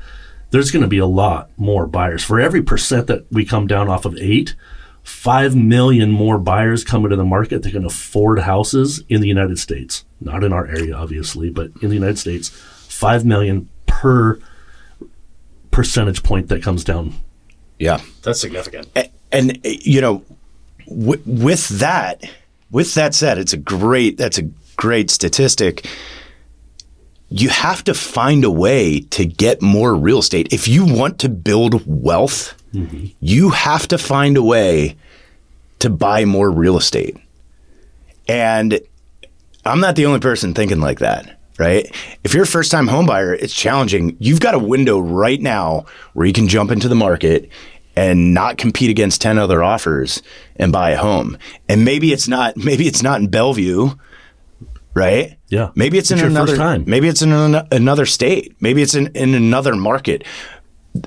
there's 0.50 0.72
going 0.72 0.82
to 0.82 0.88
be 0.88 0.98
a 0.98 1.06
lot 1.06 1.50
more 1.56 1.86
buyers 1.86 2.24
for 2.24 2.40
every 2.40 2.62
percent 2.62 3.06
that 3.06 3.30
we 3.30 3.44
come 3.44 3.68
down 3.68 3.88
off 3.88 4.04
of 4.04 4.16
eight. 4.16 4.56
Five 5.04 5.54
million 5.54 6.10
more 6.10 6.38
buyers 6.38 6.82
come 6.82 7.04
into 7.04 7.14
the 7.14 7.24
market 7.24 7.62
that 7.62 7.70
can 7.70 7.84
afford 7.84 8.40
houses 8.40 9.04
in 9.08 9.20
the 9.20 9.28
United 9.28 9.60
States. 9.60 10.04
Not 10.20 10.42
in 10.42 10.52
our 10.52 10.66
area, 10.66 10.96
obviously, 10.96 11.50
but 11.50 11.70
in 11.80 11.90
the 11.90 11.94
United 11.94 12.18
States, 12.18 12.48
five 12.48 13.24
million 13.24 13.68
per 14.00 14.38
percentage 15.70 16.22
point 16.22 16.48
that 16.48 16.62
comes 16.62 16.84
down. 16.84 17.14
Yeah. 17.78 18.00
That's 18.22 18.40
significant. 18.40 18.88
A- 18.96 19.10
And, 19.32 19.58
uh, 19.64 19.70
you 19.80 20.00
know, 20.00 20.22
w- 20.88 21.20
with 21.26 21.68
that, 21.80 22.22
with 22.70 22.94
that 22.94 23.14
said, 23.14 23.38
it's 23.38 23.52
a 23.52 23.56
great, 23.58 24.16
that's 24.16 24.38
a 24.38 24.48
great 24.76 25.10
statistic. 25.10 25.86
You 27.28 27.48
have 27.48 27.82
to 27.84 27.94
find 27.94 28.44
a 28.44 28.50
way 28.50 29.00
to 29.10 29.24
get 29.26 29.60
more 29.60 29.94
real 29.94 30.18
estate. 30.20 30.52
If 30.52 30.68
you 30.68 30.84
want 30.86 31.18
to 31.20 31.28
build 31.28 31.82
wealth, 31.86 32.54
you 33.20 33.50
have 33.50 33.88
to 33.88 33.96
find 33.98 34.36
a 34.36 34.42
way 34.42 34.96
to 35.78 35.88
buy 35.88 36.24
more 36.26 36.50
real 36.50 36.76
estate. 36.76 37.16
And 38.28 38.78
I'm 39.64 39.80
not 39.80 39.96
the 39.96 40.04
only 40.06 40.20
person 40.20 40.52
thinking 40.54 40.80
like 40.80 40.98
that, 40.98 41.35
right? 41.58 41.90
If 42.24 42.34
you're 42.34 42.44
a 42.44 42.46
first 42.46 42.70
time 42.70 42.86
home 42.88 43.06
buyer, 43.06 43.34
it's 43.34 43.54
challenging. 43.54 44.16
You've 44.20 44.40
got 44.40 44.54
a 44.54 44.58
window 44.58 44.98
right 44.98 45.40
now 45.40 45.86
where 46.14 46.26
you 46.26 46.32
can 46.32 46.48
jump 46.48 46.70
into 46.70 46.88
the 46.88 46.94
market 46.94 47.48
and 47.96 48.34
not 48.34 48.58
compete 48.58 48.90
against 48.90 49.22
10 49.22 49.38
other 49.38 49.62
offers 49.62 50.22
and 50.56 50.70
buy 50.70 50.90
a 50.90 50.98
home. 50.98 51.38
And 51.68 51.84
maybe 51.84 52.12
it's 52.12 52.28
not 52.28 52.56
maybe 52.70 52.86
it's 52.86 53.02
not 53.02 53.20
in 53.20 53.28
Bellevue, 53.28 53.90
right? 54.94 55.38
Yeah. 55.48 55.70
Maybe 55.74 55.98
it's 55.98 56.10
in 56.10 56.16
It's 56.16 56.22
your 56.22 56.30
another 56.30 56.48
first 56.52 56.60
time. 56.60 56.84
maybe 56.86 57.08
it's 57.08 57.22
in 57.22 57.32
an, 57.32 57.66
another 57.70 58.06
state. 58.06 58.56
Maybe 58.60 58.82
it's 58.82 58.94
in, 58.94 59.08
in 59.14 59.34
another 59.34 59.74
market 59.76 60.24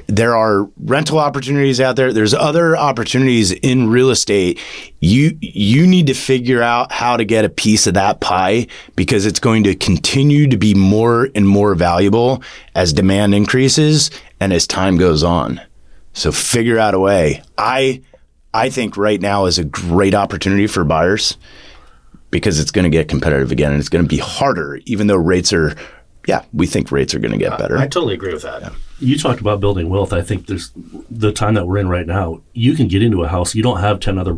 there 0.07 0.35
are 0.35 0.69
rental 0.77 1.19
opportunities 1.19 1.79
out 1.79 1.95
there. 1.95 2.11
There's 2.13 2.33
other 2.33 2.75
opportunities 2.75 3.51
in 3.51 3.89
real 3.89 4.09
estate. 4.09 4.59
You 4.99 5.37
you 5.41 5.87
need 5.87 6.07
to 6.07 6.13
figure 6.13 6.61
out 6.61 6.91
how 6.91 7.17
to 7.17 7.25
get 7.25 7.45
a 7.45 7.49
piece 7.49 7.87
of 7.87 7.93
that 7.93 8.19
pie 8.19 8.67
because 8.95 9.25
it's 9.25 9.39
going 9.39 9.63
to 9.63 9.75
continue 9.75 10.47
to 10.47 10.57
be 10.57 10.73
more 10.73 11.29
and 11.35 11.47
more 11.47 11.75
valuable 11.75 12.43
as 12.75 12.93
demand 12.93 13.33
increases 13.33 14.11
and 14.39 14.53
as 14.53 14.67
time 14.67 14.97
goes 14.97 15.23
on. 15.23 15.61
So 16.13 16.31
figure 16.31 16.79
out 16.79 16.93
a 16.93 16.99
way. 16.99 17.43
I 17.57 18.01
I 18.53 18.69
think 18.69 18.97
right 18.97 19.21
now 19.21 19.45
is 19.45 19.59
a 19.59 19.63
great 19.63 20.13
opportunity 20.13 20.67
for 20.67 20.83
buyers 20.83 21.37
because 22.31 22.59
it's 22.59 22.71
going 22.71 22.83
to 22.83 22.89
get 22.89 23.07
competitive 23.07 23.51
again 23.51 23.71
and 23.71 23.79
it's 23.79 23.89
going 23.89 24.03
to 24.03 24.09
be 24.09 24.19
harder 24.19 24.79
even 24.85 25.07
though 25.07 25.15
rates 25.15 25.53
are 25.53 25.75
yeah, 26.27 26.43
we 26.53 26.67
think 26.67 26.91
rates 26.91 27.15
are 27.15 27.19
going 27.19 27.31
to 27.31 27.37
get 27.37 27.53
uh, 27.53 27.57
better. 27.57 27.77
I 27.77 27.87
totally 27.87 28.13
agree 28.13 28.33
with 28.33 28.43
that. 28.43 28.71
You 28.99 29.17
talked 29.17 29.41
about 29.41 29.59
building 29.59 29.89
wealth. 29.89 30.13
I 30.13 30.21
think 30.21 30.47
there's 30.47 30.71
the 31.09 31.31
time 31.31 31.53
that 31.55 31.65
we're 31.65 31.77
in 31.77 31.89
right 31.89 32.07
now. 32.07 32.41
You 32.53 32.73
can 32.73 32.87
get 32.87 33.03
into 33.03 33.23
a 33.23 33.27
house. 33.27 33.55
You 33.55 33.63
don't 33.63 33.79
have 33.79 33.99
ten 33.99 34.17
other 34.17 34.37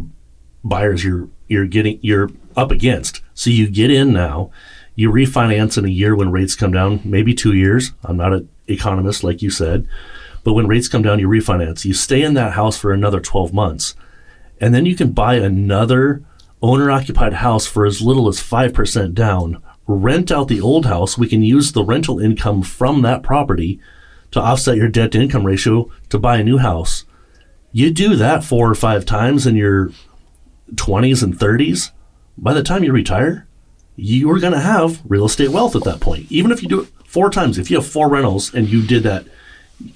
buyers. 0.64 1.04
You're 1.04 1.28
you're 1.48 1.66
getting 1.66 2.00
you're 2.02 2.30
up 2.56 2.72
against. 2.72 3.22
So 3.34 3.50
you 3.50 3.70
get 3.70 3.92
in 3.92 4.14
now. 4.14 4.52
You 4.96 5.12
refinance 5.12 5.78
in 5.78 5.86
a 5.86 5.90
year 5.90 6.16
when 6.16 6.32
rates 6.32 6.56
come 6.56 6.72
down, 6.72 7.02
maybe 7.04 7.34
two 7.34 7.54
years. 7.54 7.92
I'm 8.04 8.18
not 8.18 8.34
an 8.34 8.50
economist 8.68 9.24
like 9.24 9.42
you 9.42 9.50
said, 9.50 9.88
but 10.44 10.54
when 10.54 10.68
rates 10.68 10.88
come 10.88 11.02
down, 11.02 11.20
you 11.20 11.28
refinance. 11.28 11.86
You 11.86 11.94
stay 11.94 12.22
in 12.22 12.34
that 12.36 12.54
house 12.54 12.78
for 12.78 12.92
another 12.92 13.20
12 13.20 13.54
months, 13.54 13.96
and 14.60 14.76
then 14.76 14.86
you 14.86 14.96
can 14.96 15.12
buy 15.12 15.36
another 15.36 16.24
owner 16.62 16.92
occupied 16.92 17.34
house 17.34 17.66
for 17.66 17.86
as 17.86 18.02
little 18.02 18.28
as 18.28 18.40
5% 18.40 19.14
down. 19.14 19.64
Rent 19.88 20.32
out 20.32 20.48
the 20.48 20.62
old 20.62 20.86
house. 20.86 21.18
We 21.18 21.28
can 21.28 21.42
use 21.42 21.72
the 21.72 21.84
rental 21.84 22.20
income 22.20 22.62
from 22.62 23.02
that 23.02 23.24
property 23.24 23.80
to 24.32 24.40
offset 24.42 24.78
your 24.78 24.88
debt 24.88 25.12
to 25.12 25.22
income 25.22 25.46
ratio 25.46 25.90
to 26.10 26.18
buy 26.20 26.38
a 26.38 26.44
new 26.44 26.58
house. 26.58 27.06
You 27.72 27.92
do 27.92 28.16
that 28.16 28.44
four 28.44 28.70
or 28.70 28.76
five 28.76 29.06
times 29.06 29.46
in 29.48 29.56
your 29.56 29.92
20s 30.76 31.24
and 31.24 31.38
30s. 31.38 31.92
By 32.38 32.54
the 32.54 32.64
time 32.64 32.84
you 32.84 32.92
retire, 32.92 33.48
you're 33.96 34.40
going 34.40 34.54
to 34.54 34.60
have 34.60 35.02
real 35.08 35.26
estate 35.26 35.50
wealth 35.50 35.76
at 35.76 35.84
that 35.84 36.00
point. 36.00 36.32
Even 36.32 36.52
if 36.52 36.64
you 36.64 36.70
do 36.70 36.82
it 36.82 36.90
four 37.06 37.30
times, 37.30 37.58
if 37.58 37.70
you 37.70 37.78
have 37.78 37.86
four 37.86 38.10
rentals 38.10 38.54
and 38.54 38.68
you 38.70 38.86
did 38.86 39.04
that, 39.04 39.26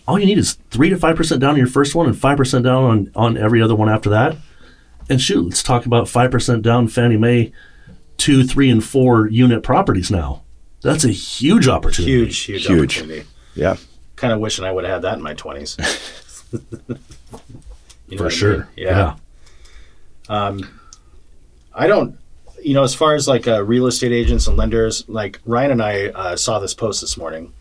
all 0.08 0.20
you 0.20 0.26
need 0.26 0.38
is 0.38 0.54
three 0.72 0.90
to 0.90 0.98
five 0.98 1.16
percent 1.16 1.40
down 1.42 1.52
on 1.52 1.58
your 1.58 1.68
first 1.68 1.96
one 1.96 2.08
and 2.08 2.18
five 2.18 2.38
percent 2.38 2.66
down 2.66 2.84
on, 2.84 3.12
on 3.16 3.38
every 3.38 3.62
other 3.62 3.76
one 3.76 3.90
after 3.90 4.10
that. 4.10 4.36
And 5.10 5.22
shoot, 5.22 5.44
let's 5.46 5.62
talk 5.64 5.86
about 5.86 6.10
five 6.10 6.32
percent 6.32 6.64
down 6.64 6.88
Fannie 6.88 7.18
Mae 7.18 7.52
two, 8.18 8.44
three, 8.46 8.70
and 8.72 8.84
four 8.84 9.28
unit 9.28 9.62
properties 9.62 10.10
now. 10.10 10.44
That's 10.82 11.04
a 11.04 11.10
huge 11.12 11.68
opportunity. 11.68 12.14
Huge, 12.14 12.38
huge, 12.40 12.66
Huge. 12.66 12.98
opportunity. 13.00 13.28
yeah. 13.54 13.76
Kind 14.16 14.34
of 14.34 14.39
wishing 14.39 14.66
I 14.66 14.72
would 14.72 14.84
have 14.86 14.93
had 14.93 15.01
that 15.03 15.18
in 15.18 15.24
my 15.24 15.34
twenties. 15.34 15.78
You 18.07 18.18
know 18.18 18.20
for 18.20 18.24
what 18.26 18.34
I 18.34 18.36
sure. 18.36 18.57
mean? 18.57 18.68
Yeah. 18.78 19.16
I 21.74 21.88
don't, 21.88 22.18
you 22.61 22.74
know, 22.74 22.84
as 22.84 22.95
far 22.95 23.16
as 23.16 23.28
like 23.28 23.47
uh, 23.47 23.63
real 23.63 23.88
estate 23.88 24.11
agents 24.11 24.47
and 24.47 24.57
lenders, 24.57 25.07
like 25.07 25.39
Ryan 25.45 25.72
and 25.72 25.82
I 25.82 26.07
uh, 26.07 26.36
saw 26.36 26.59
this 26.59 26.74
post 26.74 27.01
this 27.01 27.18
morning 27.18 27.53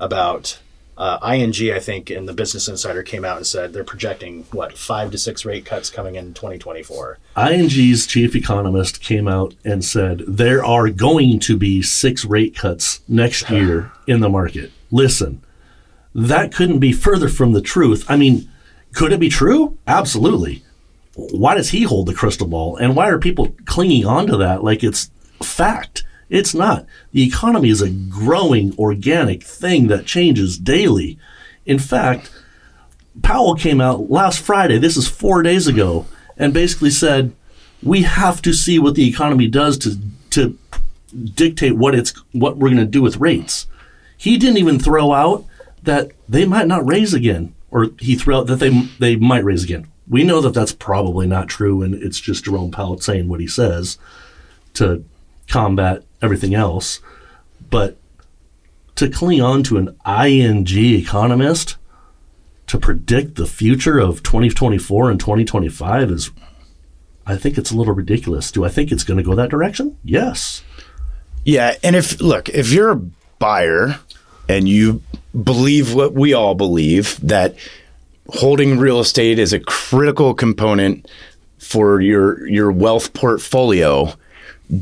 about 0.00 0.58
uh, 0.96 1.18
ING, 1.32 1.54
I 1.72 1.78
think, 1.78 2.10
and 2.10 2.28
the 2.28 2.32
Business 2.32 2.68
Insider 2.68 3.02
came 3.02 3.24
out 3.24 3.38
and 3.38 3.46
said 3.46 3.72
they're 3.72 3.82
projecting 3.84 4.44
what 4.52 4.76
five 4.76 5.10
to 5.12 5.18
six 5.18 5.44
rate 5.44 5.64
cuts 5.64 5.88
coming 5.88 6.16
in 6.16 6.34
2024. 6.34 7.18
ING's 7.36 8.06
chief 8.06 8.36
economist 8.36 9.00
came 9.00 9.26
out 9.26 9.54
and 9.64 9.84
said 9.84 10.22
there 10.28 10.64
are 10.64 10.90
going 10.90 11.40
to 11.40 11.56
be 11.56 11.80
six 11.80 12.24
rate 12.24 12.54
cuts 12.54 13.00
next 13.08 13.48
year 13.50 13.90
in 14.06 14.20
the 14.20 14.28
market. 14.28 14.70
Listen, 14.90 15.42
that 16.14 16.52
couldn't 16.52 16.78
be 16.78 16.92
further 16.92 17.28
from 17.28 17.52
the 17.52 17.62
truth. 17.62 18.04
I 18.08 18.16
mean, 18.16 18.48
could 18.92 19.12
it 19.12 19.20
be 19.20 19.28
true? 19.28 19.78
Absolutely. 19.86 20.62
Why 21.14 21.54
does 21.54 21.70
he 21.70 21.82
hold 21.82 22.06
the 22.06 22.14
crystal 22.14 22.46
ball? 22.46 22.76
And 22.76 22.96
why 22.96 23.08
are 23.08 23.18
people 23.18 23.54
clinging 23.64 24.06
onto 24.06 24.36
that 24.38 24.64
like 24.64 24.82
it's 24.82 25.10
fact? 25.42 26.04
It's 26.28 26.54
not. 26.54 26.86
The 27.12 27.26
economy 27.26 27.68
is 27.68 27.82
a 27.82 27.90
growing 27.90 28.74
organic 28.78 29.42
thing 29.42 29.88
that 29.88 30.06
changes 30.06 30.58
daily. 30.58 31.18
In 31.66 31.78
fact, 31.78 32.30
Powell 33.22 33.54
came 33.54 33.80
out 33.80 34.10
last 34.10 34.40
Friday, 34.40 34.78
this 34.78 34.96
is 34.96 35.06
four 35.06 35.42
days 35.42 35.66
ago, 35.66 36.06
and 36.38 36.54
basically 36.54 36.90
said, 36.90 37.34
we 37.82 38.02
have 38.02 38.40
to 38.42 38.54
see 38.54 38.78
what 38.78 38.94
the 38.94 39.06
economy 39.06 39.48
does 39.48 39.76
to, 39.78 39.98
to 40.30 40.56
dictate 41.34 41.76
what 41.76 41.94
it's 41.94 42.14
what 42.32 42.56
we're 42.56 42.68
going 42.68 42.78
to 42.78 42.86
do 42.86 43.02
with 43.02 43.18
rates. 43.18 43.66
He 44.16 44.38
didn't 44.38 44.58
even 44.58 44.78
throw 44.78 45.12
out 45.12 45.44
that 45.82 46.12
they 46.28 46.44
might 46.44 46.66
not 46.66 46.86
raise 46.86 47.14
again, 47.14 47.54
or 47.70 47.90
he 47.98 48.14
threw 48.14 48.36
out 48.36 48.46
that 48.46 48.56
they 48.56 48.70
they 48.98 49.16
might 49.16 49.44
raise 49.44 49.64
again. 49.64 49.88
We 50.08 50.24
know 50.24 50.40
that 50.40 50.54
that's 50.54 50.72
probably 50.72 51.26
not 51.26 51.48
true, 51.48 51.82
and 51.82 51.94
it's 51.94 52.20
just 52.20 52.44
Jerome 52.44 52.70
Powell 52.70 52.98
saying 52.98 53.28
what 53.28 53.40
he 53.40 53.46
says 53.46 53.98
to 54.74 55.04
combat 55.48 56.02
everything 56.20 56.54
else. 56.54 57.00
But 57.70 57.96
to 58.96 59.08
cling 59.08 59.40
on 59.40 59.62
to 59.64 59.78
an 59.78 59.96
ING 60.06 60.66
economist 60.68 61.76
to 62.66 62.78
predict 62.78 63.36
the 63.36 63.46
future 63.46 63.98
of 63.98 64.22
2024 64.22 65.10
and 65.10 65.20
2025 65.20 66.10
is, 66.10 66.30
I 67.26 67.36
think 67.36 67.58
it's 67.58 67.70
a 67.70 67.76
little 67.76 67.94
ridiculous. 67.94 68.50
Do 68.50 68.64
I 68.64 68.68
think 68.68 68.92
it's 68.92 69.04
going 69.04 69.18
to 69.18 69.22
go 69.22 69.34
that 69.34 69.50
direction? 69.50 69.98
Yes. 70.04 70.62
Yeah, 71.44 71.76
and 71.82 71.96
if 71.96 72.20
look, 72.20 72.48
if 72.50 72.70
you're 72.70 72.92
a 72.92 73.02
buyer 73.38 73.98
and 74.48 74.68
you 74.68 75.02
believe 75.32 75.94
what 75.94 76.14
we 76.14 76.32
all 76.32 76.54
believe 76.54 77.18
that 77.20 77.56
holding 78.28 78.78
real 78.78 79.00
estate 79.00 79.38
is 79.38 79.52
a 79.52 79.60
critical 79.60 80.34
component 80.34 81.08
for 81.58 82.00
your 82.00 82.46
your 82.48 82.70
wealth 82.72 83.12
portfolio, 83.14 84.12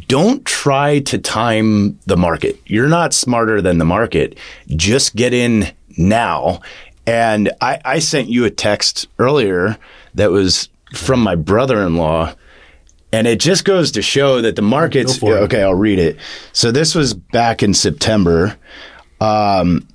don't 0.09 0.44
try 0.44 1.01
to 1.01 1.18
time 1.18 1.98
the 2.07 2.16
market. 2.16 2.61
You're 2.66 2.88
not 2.88 3.12
smarter 3.12 3.61
than 3.61 3.78
the 3.78 3.84
market. 3.84 4.38
Just 4.68 5.14
get 5.16 5.34
in 5.34 5.72
now. 5.96 6.61
And 7.07 7.51
I, 7.61 7.80
I 7.84 7.98
sent 7.98 8.28
you 8.28 8.44
a 8.44 8.51
text 8.51 9.09
earlier 9.18 9.76
that 10.14 10.30
was 10.30 10.68
from 10.94 11.20
my 11.20 11.34
brother 11.34 11.82
in 11.82 11.96
law. 11.96 12.34
And 13.12 13.26
it 13.26 13.40
just 13.40 13.64
goes 13.64 13.90
to 13.92 14.03
show 14.03 14.40
that 14.40 14.55
the 14.55 14.62
markets. 14.62 15.20
It. 15.20 15.22
Okay, 15.22 15.62
I'll 15.62 15.74
read 15.74 15.98
it. 15.98 16.16
So 16.53 16.70
this 16.70 16.94
was 16.94 17.12
back 17.12 17.62
in 17.62 17.74
September. 17.74 18.57
Um, 19.20 19.88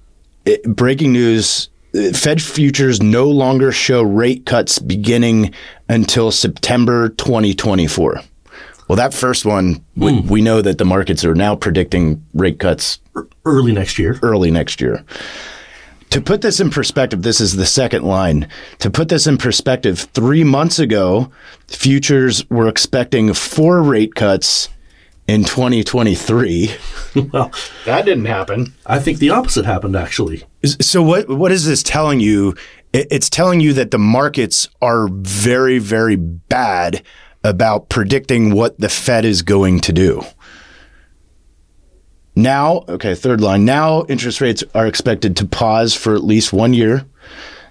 it- 0.46 0.64
breaking 0.64 1.14
news 1.14 1.70
Fed 2.14 2.42
futures 2.42 3.02
no 3.02 3.30
longer 3.30 3.72
show 3.72 4.02
rate 4.02 4.46
cuts 4.46 4.80
beginning 4.80 5.54
until 5.88 6.30
September 6.30 7.10
2024. 7.10 8.22
Well, 8.88 8.96
that 8.98 9.14
first 9.14 9.46
one, 9.46 9.84
we, 9.96 10.20
hmm. 10.20 10.28
we 10.28 10.42
know 10.42 10.62
that 10.62 10.78
the 10.78 10.86
markets 10.86 11.24
are 11.24 11.34
now 11.34 11.56
predicting 11.56 12.24
rate 12.34 12.60
cuts 12.60 13.00
Early 13.46 13.72
next 13.72 13.98
year. 13.98 14.20
early 14.22 14.52
next 14.52 14.82
year. 14.82 15.04
To 16.12 16.22
put 16.22 16.42
this 16.42 16.60
in 16.60 16.70
perspective, 16.70 17.24
this 17.24 17.42
is 17.42 17.56
the 17.56 17.66
second 17.66 18.04
line. 18.04 18.48
To 18.80 18.90
put 18.90 19.10
this 19.10 19.26
in 19.26 19.38
perspective, 19.38 20.00
three 20.14 20.44
months 20.44 20.80
ago, 20.80 21.32
futures 21.68 22.48
were 22.50 22.68
expecting 22.68 23.34
four 23.34 23.82
rate 23.82 24.16
cuts 24.16 24.70
in 25.28 25.44
2023. 25.44 26.76
well, 27.34 27.52
That 27.86 28.06
didn't 28.06 28.26
happen. 28.26 28.74
I 28.86 29.00
think 29.00 29.20
the 29.20 29.32
opposite 29.32 29.66
happened 29.66 29.96
actually. 29.96 30.44
So 30.64 31.02
what 31.02 31.28
what 31.28 31.52
is 31.52 31.66
this 31.66 31.84
telling 31.84 32.20
you? 32.20 32.56
It's 32.94 33.30
telling 33.30 33.60
you 33.60 33.74
that 33.74 33.92
the 33.92 33.98
markets 33.98 34.70
are 34.82 35.08
very 35.10 35.80
very 35.80 36.16
bad 36.16 37.04
about 37.44 37.90
predicting 37.90 38.54
what 38.54 38.80
the 38.80 38.90
Fed 38.90 39.26
is 39.26 39.42
going 39.42 39.80
to 39.82 39.94
do. 39.94 40.24
Now, 42.36 42.84
okay, 42.90 43.16
third 43.16 43.40
line. 43.40 43.66
Now 43.66 44.04
interest 44.06 44.42
rates 44.42 44.64
are 44.74 44.88
expected 44.88 45.38
to 45.38 45.46
pause 45.46 45.94
for 45.94 46.16
at 46.16 46.24
least 46.24 46.52
1 46.52 46.74
year. 46.74 47.06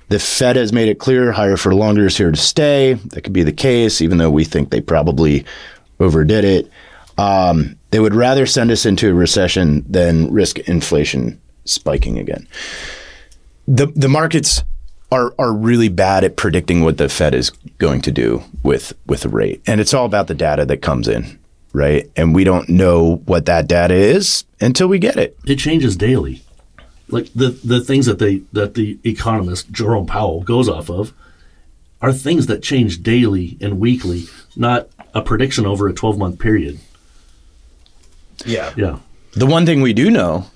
The 0.08 0.18
Fed 0.18 0.56
has 0.56 0.72
made 0.72 0.88
it 0.88 0.98
clear 0.98 1.32
higher 1.32 1.56
for 1.56 1.74
longer 1.74 2.06
is 2.06 2.16
here 2.16 2.30
to 2.30 2.36
stay. 2.36 2.94
That 2.94 3.22
could 3.22 3.32
be 3.32 3.42
the 3.42 3.52
case 3.52 4.00
even 4.00 4.18
though 4.18 4.30
we 4.30 4.44
think 4.44 4.70
they 4.70 4.80
probably 4.80 5.44
overdid 6.00 6.44
it. 6.44 6.70
Um, 7.16 7.76
they 7.90 8.00
would 8.00 8.14
rather 8.14 8.44
send 8.46 8.70
us 8.70 8.86
into 8.86 9.10
a 9.10 9.14
recession 9.14 9.84
than 9.88 10.32
risk 10.32 10.58
inflation 10.60 11.40
spiking 11.64 12.18
again 12.18 12.46
the 13.66 13.86
the 13.86 14.08
markets 14.08 14.62
are 15.10 15.34
are 15.38 15.52
really 15.52 15.88
bad 15.88 16.24
at 16.24 16.36
predicting 16.36 16.82
what 16.82 16.98
the 16.98 17.08
Fed 17.08 17.34
is 17.34 17.50
going 17.78 18.00
to 18.02 18.12
do 18.12 18.42
with 18.62 18.92
with 19.06 19.22
the 19.22 19.28
rate, 19.28 19.62
and 19.66 19.80
it's 19.80 19.94
all 19.94 20.06
about 20.06 20.26
the 20.26 20.34
data 20.34 20.64
that 20.66 20.82
comes 20.82 21.08
in, 21.08 21.38
right? 21.72 22.10
And 22.16 22.34
we 22.34 22.44
don't 22.44 22.68
know 22.68 23.16
what 23.26 23.46
that 23.46 23.66
data 23.66 23.94
is 23.94 24.44
until 24.60 24.88
we 24.88 24.98
get 24.98 25.16
it. 25.16 25.38
It 25.46 25.56
changes 25.56 25.96
daily. 25.96 26.42
Like 27.08 27.32
the 27.34 27.50
the 27.50 27.80
things 27.80 28.06
that 28.06 28.18
they 28.18 28.42
that 28.52 28.74
the 28.74 28.98
economist 29.04 29.70
Jerome 29.70 30.06
Powell 30.06 30.42
goes 30.42 30.68
off 30.68 30.90
of 30.90 31.12
are 32.00 32.12
things 32.12 32.46
that 32.46 32.62
change 32.62 33.02
daily 33.02 33.56
and 33.60 33.80
weekly, 33.80 34.24
not 34.56 34.88
a 35.14 35.22
prediction 35.22 35.64
over 35.64 35.88
a 35.88 35.94
12 35.94 36.18
month 36.18 36.38
period. 36.38 36.78
Yeah. 38.44 38.72
Yeah. 38.76 38.98
The 39.32 39.46
one 39.46 39.66
thing 39.66 39.80
we 39.80 39.92
do 39.92 40.10
know 40.10 40.46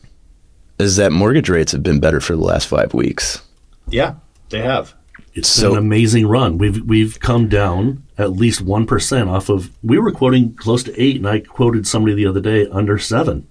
is 0.78 0.96
that 0.96 1.10
mortgage 1.12 1.48
rates 1.48 1.72
have 1.72 1.82
been 1.82 1.98
better 2.00 2.20
for 2.20 2.34
the 2.36 2.42
last 2.42 2.68
five 2.68 2.94
weeks. 2.94 3.42
Yeah, 3.88 4.14
they 4.50 4.60
have. 4.62 4.94
It's 5.34 5.48
So- 5.48 5.70
been 5.70 5.78
an 5.78 5.84
amazing 5.84 6.26
run. 6.26 6.58
We've 6.58 6.80
we've 6.84 7.18
come 7.20 7.48
down 7.48 8.04
at 8.16 8.32
least 8.32 8.60
one 8.60 8.86
percent 8.86 9.28
off 9.28 9.48
of. 9.48 9.70
We 9.82 9.98
were 9.98 10.12
quoting 10.12 10.54
close 10.54 10.82
to 10.84 11.00
eight, 11.02 11.16
and 11.16 11.26
I 11.28 11.40
quoted 11.40 11.86
somebody 11.86 12.14
the 12.14 12.26
other 12.26 12.40
day 12.40 12.66
under 12.70 12.98
seven. 12.98 13.46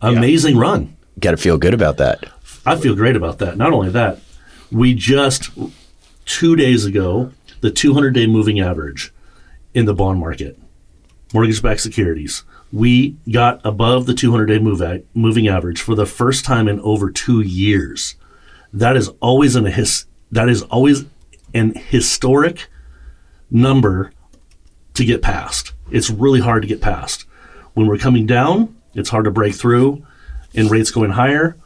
Amazing 0.00 0.56
run. 0.56 0.96
Got 1.18 1.32
to 1.32 1.36
feel 1.36 1.56
good 1.58 1.74
about 1.74 1.96
that. 1.98 2.26
I 2.66 2.76
feel 2.76 2.94
great 2.94 3.16
about 3.16 3.38
that. 3.38 3.56
Not 3.56 3.72
only 3.72 3.90
that, 3.90 4.20
we 4.70 4.94
just 4.94 5.50
two 6.26 6.56
days 6.56 6.84
ago 6.84 7.32
the 7.60 7.70
200 7.70 8.10
day 8.14 8.26
moving 8.26 8.60
average 8.60 9.12
in 9.74 9.86
the 9.86 9.94
bond 9.94 10.18
market, 10.20 10.58
mortgage 11.32 11.62
backed 11.62 11.80
securities. 11.80 12.42
We 12.74 13.16
got 13.30 13.60
above 13.64 14.06
the 14.06 14.14
200 14.14 14.46
day 14.46 14.58
move 14.58 14.82
moving 15.14 15.46
average 15.46 15.80
for 15.80 15.94
the 15.94 16.06
first 16.06 16.44
time 16.44 16.66
in 16.66 16.80
over 16.80 17.08
two 17.08 17.40
years. 17.40 18.16
That 18.72 18.96
is 18.96 19.10
always 19.20 19.54
an 19.54 19.66
his, 19.66 20.06
that 20.32 20.48
is 20.48 20.62
always 20.62 21.04
an 21.54 21.76
historic 21.76 22.68
number 23.48 24.10
to 24.94 25.04
get 25.04 25.22
past. 25.22 25.72
It's 25.88 26.10
really 26.10 26.40
hard 26.40 26.62
to 26.62 26.68
get 26.68 26.82
past. 26.82 27.26
When 27.74 27.86
we're 27.86 27.96
coming 27.96 28.26
down, 28.26 28.76
it's 28.92 29.10
hard 29.10 29.26
to 29.26 29.30
break 29.30 29.54
through, 29.54 30.04
and 30.52 30.68
rates 30.68 30.90
going 30.90 31.12
higher. 31.12 31.56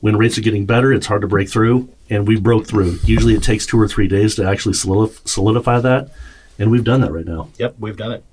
When 0.00 0.18
rates 0.18 0.36
are 0.36 0.42
getting 0.42 0.66
better, 0.66 0.92
it's 0.92 1.06
hard 1.06 1.22
to 1.22 1.28
break 1.28 1.48
through, 1.48 1.88
and 2.10 2.28
we 2.28 2.38
broke 2.38 2.66
through. 2.66 2.98
Usually, 3.04 3.32
it 3.32 3.42
takes 3.42 3.64
two 3.64 3.80
or 3.80 3.88
three 3.88 4.06
days 4.06 4.34
to 4.34 4.46
actually 4.46 4.74
solidify 4.74 5.80
that, 5.80 6.10
and 6.58 6.70
we've 6.70 6.84
done 6.84 7.00
that 7.00 7.12
right 7.12 7.24
now. 7.24 7.48
Yep, 7.56 7.76
we've 7.78 7.96
done 7.96 8.12
it. 8.12 8.24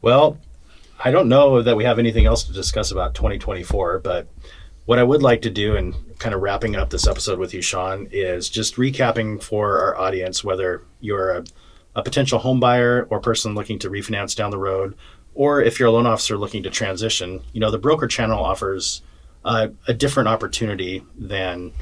Well, 0.00 0.38
I 1.00 1.12
don't 1.12 1.28
know 1.28 1.62
that 1.62 1.76
we 1.76 1.84
have 1.84 2.00
anything 2.00 2.26
else 2.26 2.42
to 2.44 2.52
discuss 2.52 2.90
about 2.90 3.14
2024, 3.14 4.00
but 4.00 4.26
what 4.84 4.98
I 4.98 5.04
would 5.04 5.22
like 5.22 5.42
to 5.42 5.50
do, 5.50 5.76
and 5.76 5.94
kind 6.18 6.34
of 6.34 6.40
wrapping 6.40 6.74
up 6.74 6.90
this 6.90 7.06
episode 7.06 7.38
with 7.38 7.54
you, 7.54 7.62
Sean, 7.62 8.08
is 8.10 8.48
just 8.48 8.74
recapping 8.74 9.40
for 9.40 9.80
our 9.80 9.96
audience 9.96 10.42
whether 10.42 10.82
you're 11.00 11.30
a, 11.30 11.44
a 11.94 12.02
potential 12.02 12.40
home 12.40 12.58
buyer 12.58 13.06
or 13.10 13.20
person 13.20 13.54
looking 13.54 13.78
to 13.78 13.90
refinance 13.90 14.34
down 14.34 14.50
the 14.50 14.58
road, 14.58 14.96
or 15.34 15.62
if 15.62 15.78
you're 15.78 15.88
a 15.88 15.92
loan 15.92 16.06
officer 16.06 16.36
looking 16.36 16.64
to 16.64 16.70
transition. 16.70 17.42
You 17.52 17.60
know, 17.60 17.70
the 17.70 17.78
broker 17.78 18.08
channel 18.08 18.42
offers 18.42 19.02
uh, 19.44 19.68
a 19.86 19.94
different 19.94 20.28
opportunity 20.28 21.04
than 21.16 21.72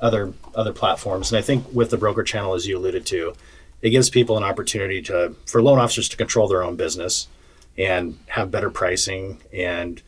other 0.00 0.32
other 0.54 0.72
platforms, 0.72 1.30
and 1.30 1.38
I 1.38 1.42
think 1.42 1.66
with 1.74 1.90
the 1.90 1.98
broker 1.98 2.22
channel, 2.22 2.54
as 2.54 2.66
you 2.66 2.78
alluded 2.78 3.04
to, 3.06 3.34
it 3.82 3.90
gives 3.90 4.08
people 4.08 4.38
an 4.38 4.44
opportunity 4.44 5.02
to 5.02 5.36
for 5.44 5.62
loan 5.62 5.78
officers 5.78 6.08
to 6.08 6.16
control 6.16 6.48
their 6.48 6.62
own 6.62 6.76
business 6.76 7.28
and 7.78 8.18
have 8.28 8.50
better 8.50 8.70
pricing 8.70 9.40
and 9.52 10.02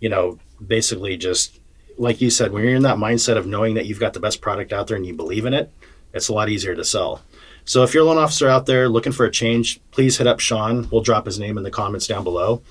you 0.00 0.08
know 0.08 0.38
basically 0.66 1.16
just 1.16 1.58
like 1.98 2.20
you 2.20 2.30
said 2.30 2.52
when 2.52 2.62
you're 2.64 2.74
in 2.74 2.82
that 2.82 2.96
mindset 2.96 3.36
of 3.36 3.46
knowing 3.46 3.74
that 3.74 3.86
you've 3.86 4.00
got 4.00 4.12
the 4.14 4.20
best 4.20 4.40
product 4.40 4.72
out 4.72 4.86
there 4.86 4.96
and 4.96 5.06
you 5.06 5.14
believe 5.14 5.44
in 5.44 5.52
it 5.54 5.70
it's 6.14 6.28
a 6.28 6.32
lot 6.32 6.48
easier 6.48 6.74
to 6.74 6.84
sell 6.84 7.20
so 7.64 7.82
if 7.82 7.92
you're 7.92 8.02
a 8.02 8.06
loan 8.06 8.18
officer 8.18 8.48
out 8.48 8.66
there 8.66 8.88
looking 8.88 9.12
for 9.12 9.26
a 9.26 9.30
change 9.30 9.78
please 9.90 10.16
hit 10.18 10.26
up 10.26 10.40
sean 10.40 10.88
we'll 10.90 11.02
drop 11.02 11.26
his 11.26 11.38
name 11.38 11.58
in 11.58 11.64
the 11.64 11.70
comments 11.70 12.06
down 12.06 12.24
below 12.24 12.62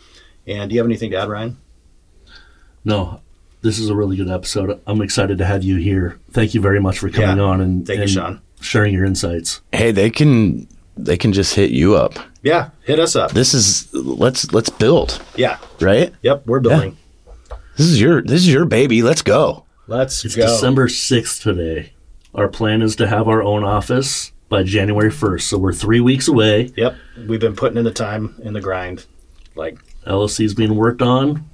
and 0.48 0.70
do 0.70 0.76
you 0.76 0.80
have 0.82 0.88
anything 0.88 1.12
to 1.12 1.18
add 1.18 1.30
ryan 1.30 1.58
No, 2.84 3.22
this 3.62 3.78
is 3.78 3.90
a 3.90 3.96
really 3.96 4.18
good 4.18 4.30
episode. 4.30 4.82
I'm 4.88 5.02
excited 5.04 5.38
to 5.38 5.46
have 5.46 5.64
you 5.64 5.76
here. 5.76 6.18
Thank 6.32 6.56
you 6.56 6.62
very 6.62 6.80
much 6.82 6.98
for 6.98 7.10
coming 7.12 7.38
Yeah. 7.38 7.44
on 7.44 7.62
and, 7.62 7.86
Thank 7.86 8.00
you, 8.02 8.08
Sean. 8.08 8.42
sharing 8.60 8.92
your 8.92 9.06
insights. 9.06 9.62
Hey, 9.72 9.92
they 9.92 10.10
can 10.10 10.68
they 10.98 11.18
can 11.18 11.34
just 11.34 11.56
hit 11.56 11.72
you 11.72 11.96
up. 11.96 12.14
yeah 12.44 12.70
hit 12.84 13.00
us 13.00 13.16
up 13.16 13.32
This 13.32 13.54
is 13.54 13.92
let's 13.94 14.52
let's 14.54 14.70
build, 14.70 15.22
yeah 15.36 15.58
right? 15.80 16.14
yep 16.22 16.44
we're 16.46 16.60
building 16.60 16.98
This 17.78 17.88
is 17.88 18.02
your 18.02 18.22
this 18.22 18.42
is 18.42 18.52
your 18.54 18.66
baby. 18.66 19.02
Let's 19.02 19.22
go. 19.22 19.66
let's 19.88 20.24
It's 20.26 20.36
go 20.36 20.46
December 20.46 20.88
6th 20.88 21.42
today. 21.42 21.94
Our 22.36 22.48
plan 22.48 22.82
is 22.82 22.96
to 22.98 23.08
have 23.08 23.28
our 23.28 23.42
own 23.42 23.64
office 23.64 24.32
by 24.50 24.64
January 24.64 25.10
1st. 25.12 25.42
So 25.44 25.58
we're 25.58 25.74
three 25.74 26.02
weeks 26.02 26.28
away. 26.28 26.72
yep 26.76 26.96
we've 27.28 27.40
been 27.40 27.56
putting 27.56 27.78
in 27.78 27.84
the 27.86 27.92
time 27.94 28.36
in 28.44 28.54
the 28.54 28.62
grind 28.62 29.06
like 29.56 29.78
LLC 30.06 30.46
is 30.46 30.54
being 30.54 30.76
worked 30.76 31.02
on. 31.02 31.50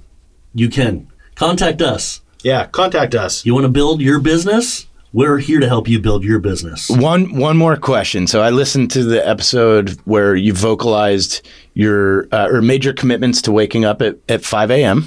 You 0.54 0.68
can 0.68 1.08
contact 1.36 1.80
us. 1.80 2.20
yeah 2.42 2.66
contact 2.66 3.14
us 3.14 3.46
You 3.46 3.54
want 3.54 3.64
to 3.64 3.68
build 3.70 4.00
your 4.00 4.18
business? 4.18 4.86
We're 5.12 5.38
here 5.38 5.60
to 5.60 5.68
help 5.68 5.88
you 5.88 5.98
build 5.98 6.22
your 6.22 6.38
business. 6.38 6.90
One 6.90 7.34
one 7.36 7.56
more 7.56 7.76
question. 7.76 8.26
So 8.26 8.42
I 8.42 8.50
listened 8.50 8.90
to 8.92 9.04
the 9.04 9.26
episode 9.26 9.90
where 10.04 10.34
you 10.36 10.52
vocalized 10.52 11.46
your 11.74 12.28
uh, 12.30 12.48
or 12.48 12.60
made 12.60 12.84
your 12.84 12.94
commitments 12.94 13.40
to 13.42 13.52
waking 13.52 13.84
up 13.84 14.02
at, 14.02 14.18
at 14.28 14.44
5 14.44 14.70
a.m. 14.70 15.06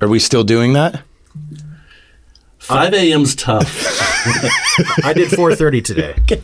Are 0.00 0.08
we 0.08 0.18
still 0.18 0.44
doing 0.44 0.72
that? 0.72 1.02
5 2.58 2.92
a.m.'s 2.94 3.36
tough. 3.36 3.66
i 5.04 5.12
did 5.12 5.30
4.30 5.30 5.84
today 5.84 6.14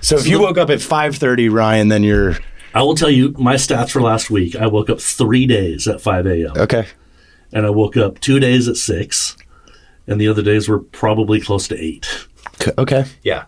So 0.00 0.16
if 0.16 0.26
you 0.26 0.40
woke 0.40 0.58
up 0.58 0.70
at 0.70 0.78
5:30, 0.78 1.50
Ryan, 1.50 1.88
then 1.88 2.02
you're 2.02 2.36
I 2.74 2.82
will 2.82 2.94
tell 2.94 3.10
you 3.10 3.34
my 3.38 3.54
stats 3.54 3.90
for 3.90 4.00
last 4.02 4.30
week. 4.30 4.56
I 4.56 4.66
woke 4.66 4.90
up 4.90 5.00
three 5.00 5.46
days 5.46 5.86
at 5.86 6.00
5 6.00 6.26
a.m. 6.26 6.52
okay. 6.56 6.86
and 7.52 7.64
I 7.64 7.70
woke 7.70 7.96
up 7.96 8.18
two 8.20 8.40
days 8.40 8.68
at 8.68 8.76
6, 8.76 9.36
and 10.06 10.20
the 10.20 10.28
other 10.28 10.42
days 10.42 10.68
were 10.68 10.78
probably 10.78 11.40
close 11.40 11.68
to 11.68 11.78
8. 11.78 12.26
Okay. 12.78 13.04
Yeah, 13.22 13.44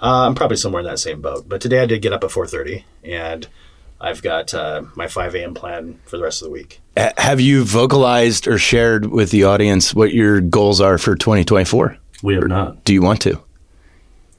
uh, 0.00 0.26
I'm 0.26 0.34
probably 0.34 0.56
somewhere 0.56 0.80
in 0.80 0.86
that 0.86 0.98
same 0.98 1.20
boat. 1.20 1.48
But 1.48 1.60
today 1.60 1.80
I 1.80 1.86
did 1.86 2.02
get 2.02 2.12
up 2.12 2.24
at 2.24 2.30
4:30, 2.30 2.84
and 3.04 3.46
I've 4.00 4.22
got 4.22 4.52
uh, 4.54 4.82
my 4.96 5.06
5 5.08 5.34
a.m. 5.34 5.54
plan 5.54 6.00
for 6.06 6.16
the 6.16 6.22
rest 6.22 6.42
of 6.42 6.46
the 6.48 6.52
week. 6.52 6.80
Have 6.96 7.40
you 7.40 7.64
vocalized 7.64 8.48
or 8.48 8.58
shared 8.58 9.06
with 9.06 9.30
the 9.30 9.44
audience 9.44 9.94
what 9.94 10.12
your 10.12 10.40
goals 10.40 10.80
are 10.80 10.98
for 10.98 11.14
2024? 11.14 11.96
We 12.22 12.34
have 12.34 12.48
not. 12.48 12.84
Do 12.84 12.92
you 12.92 13.02
want 13.02 13.20
to? 13.22 13.40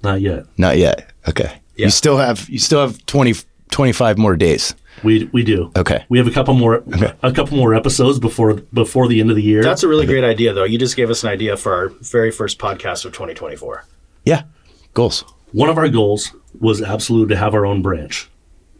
Not 0.03 0.21
yet. 0.21 0.45
Not 0.57 0.77
yet. 0.77 1.11
Okay. 1.27 1.61
Yeah. 1.75 1.85
You 1.85 1.91
still 1.91 2.17
have 2.17 2.49
you 2.49 2.59
still 2.59 2.81
have 2.81 3.03
20 3.05 3.35
25 3.71 4.17
more 4.17 4.35
days. 4.35 4.75
We 5.03 5.25
we 5.33 5.43
do. 5.43 5.71
Okay. 5.75 6.05
We 6.09 6.17
have 6.17 6.27
a 6.27 6.31
couple 6.31 6.53
more 6.53 6.83
a 7.23 7.31
couple 7.31 7.57
more 7.57 7.73
episodes 7.73 8.19
before 8.19 8.55
before 8.73 9.07
the 9.07 9.19
end 9.19 9.29
of 9.29 9.35
the 9.35 9.43
year. 9.43 9.63
That's 9.63 9.83
a 9.83 9.87
really 9.87 10.05
great 10.05 10.23
idea, 10.23 10.53
though. 10.53 10.63
You 10.63 10.77
just 10.77 10.95
gave 10.95 11.09
us 11.09 11.23
an 11.23 11.29
idea 11.29 11.57
for 11.57 11.73
our 11.73 11.87
very 11.89 12.31
first 12.31 12.59
podcast 12.59 13.05
of 13.05 13.13
2024. 13.13 13.85
Yeah. 14.25 14.43
Goals. 14.93 15.23
One 15.53 15.69
of 15.69 15.77
our 15.77 15.89
goals 15.89 16.35
was 16.59 16.81
absolutely 16.81 17.33
to 17.35 17.39
have 17.39 17.53
our 17.53 17.65
own 17.65 17.81
branch, 17.81 18.29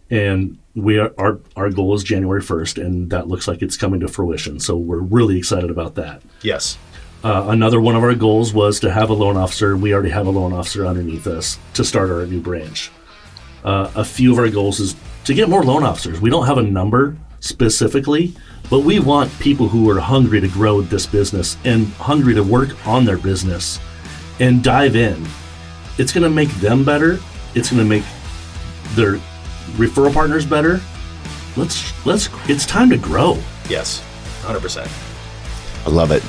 and 0.10 0.58
we 0.76 1.00
are 1.00 1.14
our 1.18 1.40
our 1.56 1.70
goal 1.70 1.94
is 1.96 2.04
January 2.04 2.42
first, 2.42 2.78
and 2.78 3.10
that 3.10 3.28
looks 3.28 3.48
like 3.48 3.62
it's 3.62 3.78
coming 3.78 4.00
to 4.02 4.08
fruition. 4.08 4.60
So 4.60 4.78
we're 4.78 5.00
really 5.00 5.38
excited 5.38 5.70
about 5.70 5.96
that. 5.96 6.22
Yes. 6.42 6.78
Uh, 7.24 7.46
another 7.50 7.80
one 7.80 7.96
of 7.96 8.04
our 8.04 8.16
goals 8.16 8.52
was 8.52 8.80
to 8.80 8.92
have 8.92 9.10
a 9.10 9.14
loan 9.14 9.38
officer. 9.38 9.78
We 9.78 9.94
already 9.94 10.10
have 10.10 10.26
a 10.26 10.32
loan 10.32 10.54
officer 10.54 10.88
underneath 10.88 11.28
us 11.28 11.60
to 11.76 11.84
start 11.84 12.10
our 12.10 12.26
new 12.26 12.42
branch. 12.42 12.92
Uh, 13.64 13.92
a 13.96 14.04
few 14.04 14.32
of 14.32 14.40
our 14.40 14.50
goals 14.50 14.80
is 14.80 14.96
to 15.26 15.34
get 15.34 15.50
more 15.50 15.64
loan 15.64 15.84
officers. 15.84 16.20
We 16.20 16.30
don't 16.30 16.46
have 16.46 16.58
a 16.58 16.64
number 16.64 17.16
specifically, 17.40 18.34
but 18.70 18.80
we 18.80 19.00
want 19.00 19.32
people 19.40 19.68
who 19.68 19.90
are 19.90 20.00
hungry 20.00 20.40
to 20.42 20.48
grow 20.48 20.82
this 20.82 21.06
business 21.06 21.58
and 21.66 21.88
hungry 21.94 22.34
to 22.36 22.44
work 22.44 22.88
on 22.88 23.06
their 23.06 23.18
business 23.18 23.80
and 24.40 24.64
dive 24.64 24.96
in. 24.96 25.26
It's 25.98 26.12
going 26.12 26.24
to 26.24 26.30
make 26.30 26.50
them 26.56 26.84
better. 26.84 27.20
It's 27.54 27.70
going 27.70 27.84
to 27.84 27.90
make 27.90 28.04
their 28.96 29.16
referral 29.78 30.14
partners 30.14 30.46
better. 30.46 30.82
Let's 31.58 32.06
let's. 32.06 32.30
It's 32.50 32.66
time 32.66 32.90
to 32.90 32.98
grow. 32.98 33.38
Yes. 33.70 34.04
100%. 34.44 34.88
I 35.86 35.90
love 35.90 36.12
it. 36.12 36.24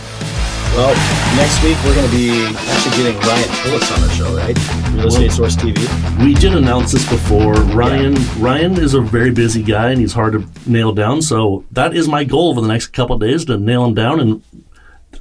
Well, 0.75 0.95
next 1.37 1.63
week 1.63 1.77
we're 1.85 1.95
going 1.95 2.11
to 2.11 2.17
be 2.17 2.47
actually 2.47 2.97
getting 2.97 3.21
Ryan 3.21 3.49
Phillips 3.63 3.93
on 3.93 4.01
the 4.01 4.09
show, 4.09 4.35
right? 4.35 4.57
Real 4.95 5.09
Estate 5.09 5.31
Source 5.31 5.55
TV. 5.55 6.25
We 6.25 6.33
did 6.33 6.55
announce 6.55 6.93
this 6.93 7.07
before. 7.11 7.53
Ryan 7.53 8.17
Ryan 8.41 8.79
is 8.79 8.95
a 8.95 9.03
very 9.03 9.31
busy 9.31 9.63
guy 9.63 9.91
and 9.91 10.01
he's 10.01 10.15
hard 10.15 10.33
to 10.33 10.49
nail 10.67 10.93
down. 10.93 11.21
So 11.21 11.67
that 11.73 11.95
is 11.95 12.09
my 12.09 12.25
goal 12.25 12.49
over 12.49 12.63
the 12.63 12.69
next 12.69 12.87
couple 12.87 13.15
of 13.15 13.21
days 13.21 13.45
to 13.45 13.59
nail 13.59 13.85
him 13.85 13.93
down. 13.93 14.19
And 14.19 14.43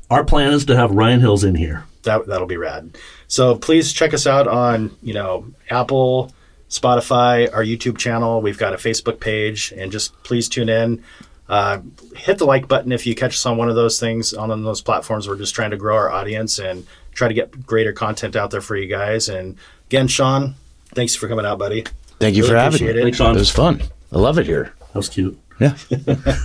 our 0.10 0.24
plan 0.24 0.54
is 0.54 0.64
to 0.66 0.76
have 0.78 0.92
Ryan 0.92 1.20
Hills 1.20 1.44
in 1.44 1.56
here. 1.56 1.84
That 2.04 2.28
that'll 2.28 2.48
be 2.48 2.56
rad. 2.56 2.98
So 3.28 3.58
please 3.58 3.92
check 3.92 4.14
us 4.14 4.26
out 4.26 4.48
on 4.48 4.96
you 5.04 5.14
know 5.14 5.48
Apple, 5.70 6.34
Spotify, 6.70 7.54
our 7.54 7.64
YouTube 7.64 7.98
channel. 7.98 8.42
We've 8.42 8.58
got 8.58 8.74
a 8.74 8.78
Facebook 8.78 9.20
page, 9.20 9.74
and 9.76 9.92
just 9.92 10.14
please 10.24 10.48
tune 10.48 10.70
in. 10.70 11.04
Uh, 11.52 11.82
hit 12.16 12.38
the 12.38 12.46
like 12.46 12.68
button 12.68 12.92
if 12.94 13.06
you 13.06 13.14
catch 13.14 13.34
us 13.34 13.46
on 13.46 13.58
one 13.58 13.68
of 13.70 13.76
those 13.76 14.00
things 14.00 14.34
on 14.34 14.64
those 14.64 14.82
platforms. 14.82 15.28
We're 15.28 15.38
just 15.38 15.54
trying 15.54 15.72
to 15.72 15.78
grow 15.78 15.96
our 15.98 16.10
audience 16.10 16.58
and 16.60 16.88
try 17.14 17.28
to 17.28 17.34
get 17.34 17.66
greater 17.66 17.92
content 17.92 18.36
out 18.38 18.52
there 18.52 18.62
for 18.62 18.78
you 18.78 18.88
guys. 18.88 19.28
And 19.28 19.58
again, 19.88 20.08
Sean, 20.08 20.56
thanks 20.96 21.14
for 21.14 21.28
coming 21.28 21.46
out, 21.46 21.60
buddy. 21.60 21.84
Thank 22.20 22.36
you 22.38 22.44
Really 22.44 22.54
for 22.54 22.58
having 22.58 22.82
me. 22.82 22.88
appreciate 22.88 23.00
it. 23.00 23.04
Thanks, 23.04 23.18
Sean. 23.18 23.36
It 23.36 23.40
was 23.40 23.52
fun. 23.52 23.82
I 24.14 24.18
love 24.18 24.40
it 24.40 24.46
here. 24.46 24.74
That 24.80 24.96
was 24.96 25.10
cute. 25.10 25.38
Yeah. 25.60 25.76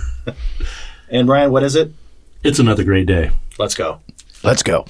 And 1.09 1.27
Ryan, 1.29 1.51
what 1.53 1.63
is 1.63 1.77
it? 1.77 1.93
It's 2.43 2.59
another 2.59 2.83
great 2.83 3.05
day. 3.07 3.31
Let's 3.57 3.75
go. 3.75 4.01
Let's 4.43 4.61
go. 4.61 4.85